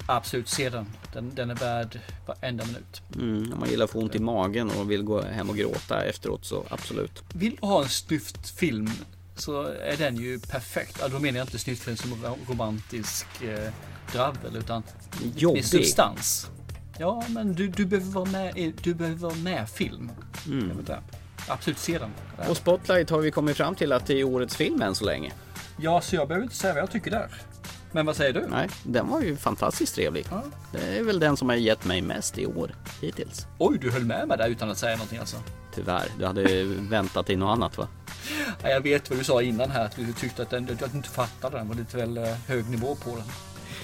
absolut, 0.06 0.50
se 0.50 0.70
den. 0.70 0.86
den. 1.14 1.36
Den 1.36 1.50
är 1.50 1.56
värd 1.56 2.00
varenda 2.26 2.66
minut. 2.66 3.02
Mm, 3.16 3.54
om 3.54 3.60
man 3.60 3.70
gillar 3.70 3.86
att 3.86 3.92
få 3.92 4.00
ont 4.00 4.16
i 4.16 4.20
magen 4.20 4.72
och 4.72 4.92
vill 4.92 5.04
gå 5.04 5.22
hem 5.22 5.50
och 5.50 5.58
gråta 5.58 6.04
efteråt 6.04 6.46
så 6.46 6.64
absolut. 6.70 7.24
Vill 7.34 7.58
du 7.62 7.68
ha 7.68 7.84
en 7.84 7.90
snyftfilm 7.90 8.90
så 9.36 9.62
är 9.64 9.98
den 9.98 10.16
ju 10.18 10.40
perfekt. 10.40 11.02
Alltså, 11.02 11.18
då 11.18 11.22
menar 11.22 11.38
jag 11.38 11.46
inte 11.48 11.60
snyftfilm 11.60 11.98
som 11.98 12.24
ro- 12.24 12.38
romantisk 12.50 13.26
eh, 13.42 13.72
dravel 14.12 14.56
utan 14.58 14.84
Jobbig. 15.36 15.58
med 15.58 15.66
substans. 15.66 16.48
Ja, 16.98 17.24
men 17.30 17.54
du, 17.54 17.68
du 17.68 17.86
behöver 17.86 18.12
vara 18.12 18.26
med, 18.26 18.74
du 18.84 18.94
behöver 18.94 19.18
vara 19.20 19.36
med 19.36 19.70
film. 19.70 20.12
Mm. 20.48 20.86
Absolut, 21.48 21.78
se 21.80 21.98
den. 21.98 22.10
Och 22.50 22.58
Spotlight 22.58 23.10
har 23.10 23.20
vi 23.20 23.32
kommit 23.32 23.58
fram 23.58 23.76
till 23.76 23.92
att 23.92 24.06
det 24.08 24.20
är 24.20 24.24
årets 24.24 24.56
film 24.56 24.82
än 24.82 24.96
så 24.96 25.06
länge. 25.06 25.32
Ja, 25.78 26.02
så 26.02 26.16
jag 26.16 26.28
behöver 26.28 26.44
inte 26.44 26.56
säga 26.56 26.74
vad 26.74 26.82
jag 26.84 26.92
tycker 26.92 27.12
där. 27.12 27.30
Men 27.92 28.06
vad 28.06 28.16
säger 28.16 28.34
du? 28.34 28.48
Nej, 28.50 28.70
den 28.84 29.08
var 29.08 29.22
ju 29.22 29.36
fantastiskt 29.38 29.96
trevlig. 29.96 30.26
Det 30.72 30.98
är 31.00 31.04
väl 31.04 31.20
den 31.20 31.38
som 31.38 31.50
har 31.50 31.56
gett 31.56 31.86
mig 31.86 32.02
mest 32.02 32.38
i 32.38 32.46
år 32.46 32.76
hittills. 33.02 33.48
Oj, 33.58 33.78
du 33.82 33.92
höll 33.92 34.06
med 34.06 34.28
mig 34.28 34.38
där 34.38 34.48
utan 34.50 34.70
att 34.72 34.78
säga 34.78 34.96
någonting 34.96 35.20
alltså. 35.20 35.38
Tyvärr, 35.76 36.08
du 36.20 36.26
hade 36.26 36.64
väntat 36.64 37.30
i 37.30 37.36
något 37.36 37.58
annat 37.58 37.78
va? 37.78 37.88
Ja, 38.64 38.70
jag 38.70 38.82
vet 38.82 39.10
vad 39.10 39.20
du 39.20 39.24
sa 39.24 39.42
innan 39.42 39.72
här, 39.72 39.86
att 39.86 39.96
du 39.96 40.14
tyckte 40.14 40.42
att, 40.42 40.50
den, 40.50 40.64
att 40.84 40.92
du 40.92 40.98
inte 40.98 41.10
fattade 41.10 41.58
den. 41.58 41.68
var 41.68 41.76
lite 41.76 41.98
väl 41.98 42.18
eh, 42.18 42.24
hög 42.48 42.70
nivå 42.70 42.96
på 42.96 43.10
den. 43.10 43.26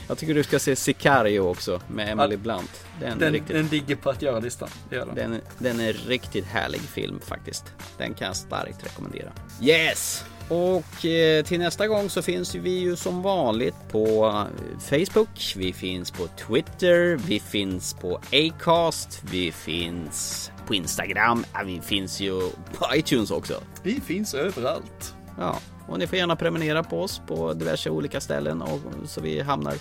Jag 0.08 0.18
tycker 0.18 0.34
du 0.34 0.44
ska 0.44 0.60
se 0.60 0.76
Sicario 0.76 1.40
också 1.40 1.82
med 1.88 2.10
Emily 2.10 2.38
Blunt. 2.38 2.86
Den, 3.00 3.20
Den, 3.20 3.34
riktigt, 3.34 3.56
den 3.56 3.68
ligger 3.68 3.96
på 3.96 4.10
att 4.10 4.22
göra-listan. 4.22 4.70
Det 4.90 4.96
gör 4.96 5.06
den. 5.06 5.16
den, 5.16 5.42
den 5.58 5.80
är 5.80 5.94
riktigt 5.94 6.46
härlig 6.46 6.82
film 6.82 7.20
faktiskt. 7.20 7.64
Den 7.98 8.14
kan 8.14 8.28
jag 8.28 8.36
starkt 8.36 8.86
rekommendera. 8.86 9.32
Yes! 9.62 10.26
Och 10.52 11.06
eh, 11.06 11.44
till 11.46 11.60
nästa 11.60 11.88
gång 11.88 12.10
så 12.10 12.22
finns 12.22 12.56
vi 12.56 12.80
ju 12.80 12.96
som 12.96 13.22
vanligt 13.22 13.76
på 13.92 14.26
eh, 14.26 14.80
Facebook, 14.80 15.54
vi 15.58 15.74
finns 15.74 16.12
på 16.12 16.28
Twitter, 16.28 17.16
vi 17.28 17.40
finns 17.40 17.94
på 17.94 18.20
Acast, 18.32 19.24
vi 19.32 19.52
finns 19.52 20.52
på 20.68 20.76
Instagram, 20.76 21.46
vi 21.66 21.82
finns 21.82 22.20
ju 22.20 22.40
på 22.78 22.96
iTunes 22.96 23.32
också. 23.32 23.54
Vi 23.84 24.02
finns 24.02 24.34
överallt. 24.34 25.16
Ja, 25.38 25.58
och 25.88 26.00
ni 26.00 26.08
får 26.08 26.18
gärna 26.18 26.36
prenumerera 26.36 26.84
på 26.84 27.02
oss 27.02 27.22
på 27.28 27.54
diverse 27.54 27.90
olika 27.90 28.22
ställen 28.22 28.62
och 28.62 28.80
så 29.06 29.22
vi 29.22 29.42
hamnar 29.42 29.74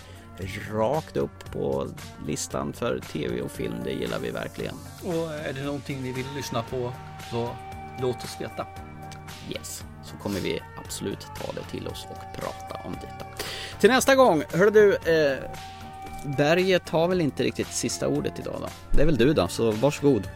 rakt 0.72 1.16
upp 1.16 1.52
på 1.52 1.86
listan 2.26 2.72
för 2.72 2.98
tv 2.98 3.40
och 3.40 3.50
film. 3.50 3.74
Det 3.84 3.92
gillar 3.92 4.18
vi 4.18 4.30
verkligen. 4.30 4.74
Och 5.04 5.34
är 5.34 5.52
det 5.52 5.64
någonting 5.64 6.02
ni 6.02 6.12
vill 6.12 6.26
lyssna 6.36 6.62
på 6.62 6.92
så 7.30 7.48
låt 8.00 8.16
oss 8.16 8.36
veta. 8.40 8.66
Yes, 9.50 9.84
så 10.10 10.16
kommer 10.16 10.40
vi 10.40 10.60
absolut 10.84 11.20
ta 11.20 11.52
det 11.52 11.70
till 11.70 11.88
oss 11.88 12.06
och 12.10 12.40
prata 12.40 12.86
om 12.88 12.92
detta. 12.92 13.24
Till 13.80 13.90
nästa 13.90 14.14
gång, 14.14 14.42
hörru 14.52 14.70
du, 14.70 14.94
eh, 14.94 15.38
Berget 16.24 16.88
har 16.88 17.08
väl 17.08 17.20
inte 17.20 17.42
riktigt 17.42 17.72
sista 17.72 18.08
ordet 18.08 18.38
idag 18.38 18.56
då? 18.60 18.68
Det 18.90 19.02
är 19.02 19.06
väl 19.06 19.16
du 19.16 19.34
då, 19.34 19.48
så 19.48 19.70
varsågod. 19.70 20.28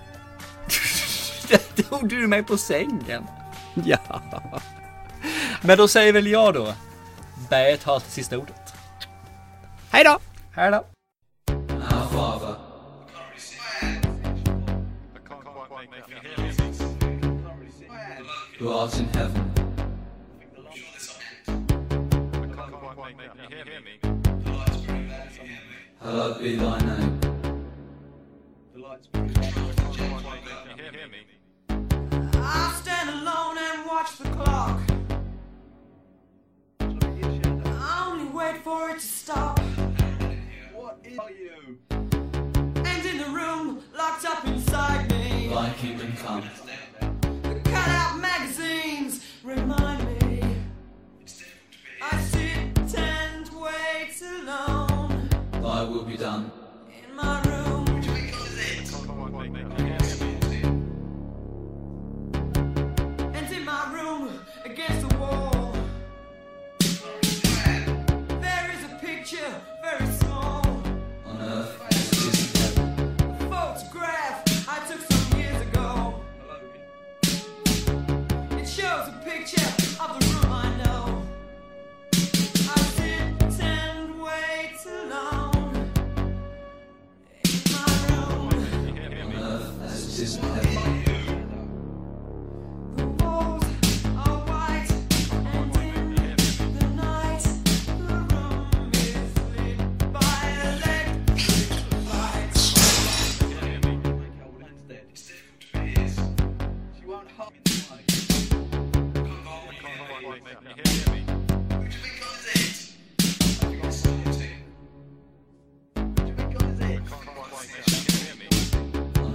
Tog 1.89 2.09
du 2.09 2.27
mig 2.27 2.43
på 2.43 2.57
sängen? 2.57 3.27
Ja. 3.85 3.99
Men 5.63 5.79
då 5.79 5.89
säger 5.89 6.13
väl 6.13 6.27
jag 6.27 6.55
då. 6.55 6.75
Berget 7.51 7.83
har 7.83 7.95
alltid 7.95 8.13
sista 8.13 8.39
ordet. 8.39 8.75
Hej 9.91 10.05
då! 10.05 10.19
Hej 10.53 10.71
då! 10.71 10.85
Who 18.61 18.69
art 18.69 19.01
in 19.01 19.09
heaven. 19.15 19.54
Hallowed 26.05 26.39
be 26.39 26.57
thy 26.57 26.79
name. 26.81 27.21
I 32.35 32.79
stand 32.83 33.09
alone 33.09 33.57
and 33.57 33.87
watch 33.87 34.19
the 34.19 34.29
clock. 34.29 34.83
I 36.79 38.07
only 38.11 38.27
wait 38.27 38.63
for 38.63 38.91
it 38.91 39.01
to 39.01 39.07
stop. 39.07 39.59
What 40.75 40.99
are 41.19 41.31
you? 41.31 41.79
And 41.91 43.07
in 43.07 43.17
the 43.17 43.31
room, 43.31 43.83
locked 43.97 44.27
up 44.27 44.47
inside 44.47 45.11
me. 45.11 45.49
Thy 45.49 45.73
kingdom 45.79 46.13
come. 46.19 46.45
The 47.45 47.61
cutout 47.65 48.19
magazines 48.21 49.25
remind 49.43 49.94
will 55.95 56.03
be 56.03 56.17
done. 56.17 56.64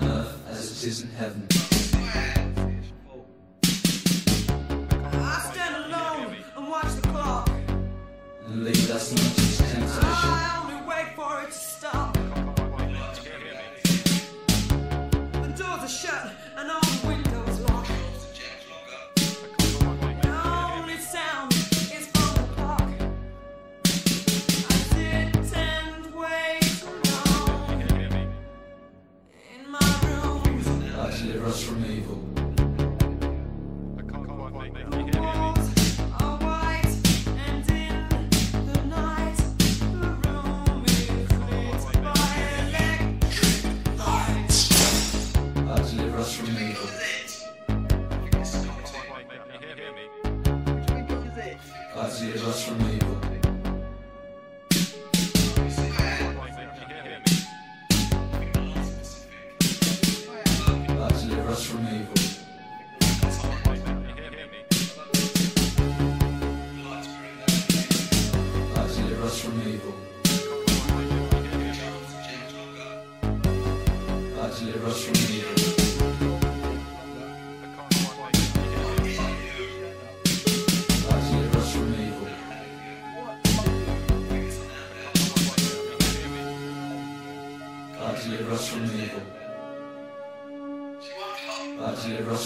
Earth 0.02 0.48
as 0.50 0.84
it 0.84 0.88
is 0.88 1.02
in 1.04 1.10
heaven. 1.12 1.99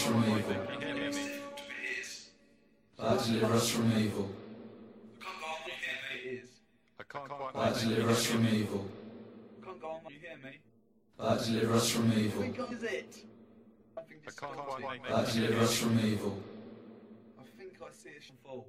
Us 0.03 0.11
from 0.11 0.23
evil. 0.27 0.55
God 2.97 3.23
deliver 3.23 3.53
us 3.53 3.69
from 3.71 3.93
evil. 3.97 4.29
God 7.53 7.79
deliver 7.79 8.09
us 8.09 8.25
from 8.25 8.47
evil. 8.47 8.85
God 11.17 11.45
deliver 11.45 11.73
us 11.73 11.89
from 11.89 12.13
evil. 12.13 12.43
God 15.09 15.27
deliver 15.31 15.59
us 15.59 15.77
from 15.77 15.99
evil. 15.99 16.43
I 17.39 17.43
think 17.57 17.73
I 17.81 17.91
see 17.91 18.09
it 18.09 18.31
fall. 18.43 18.67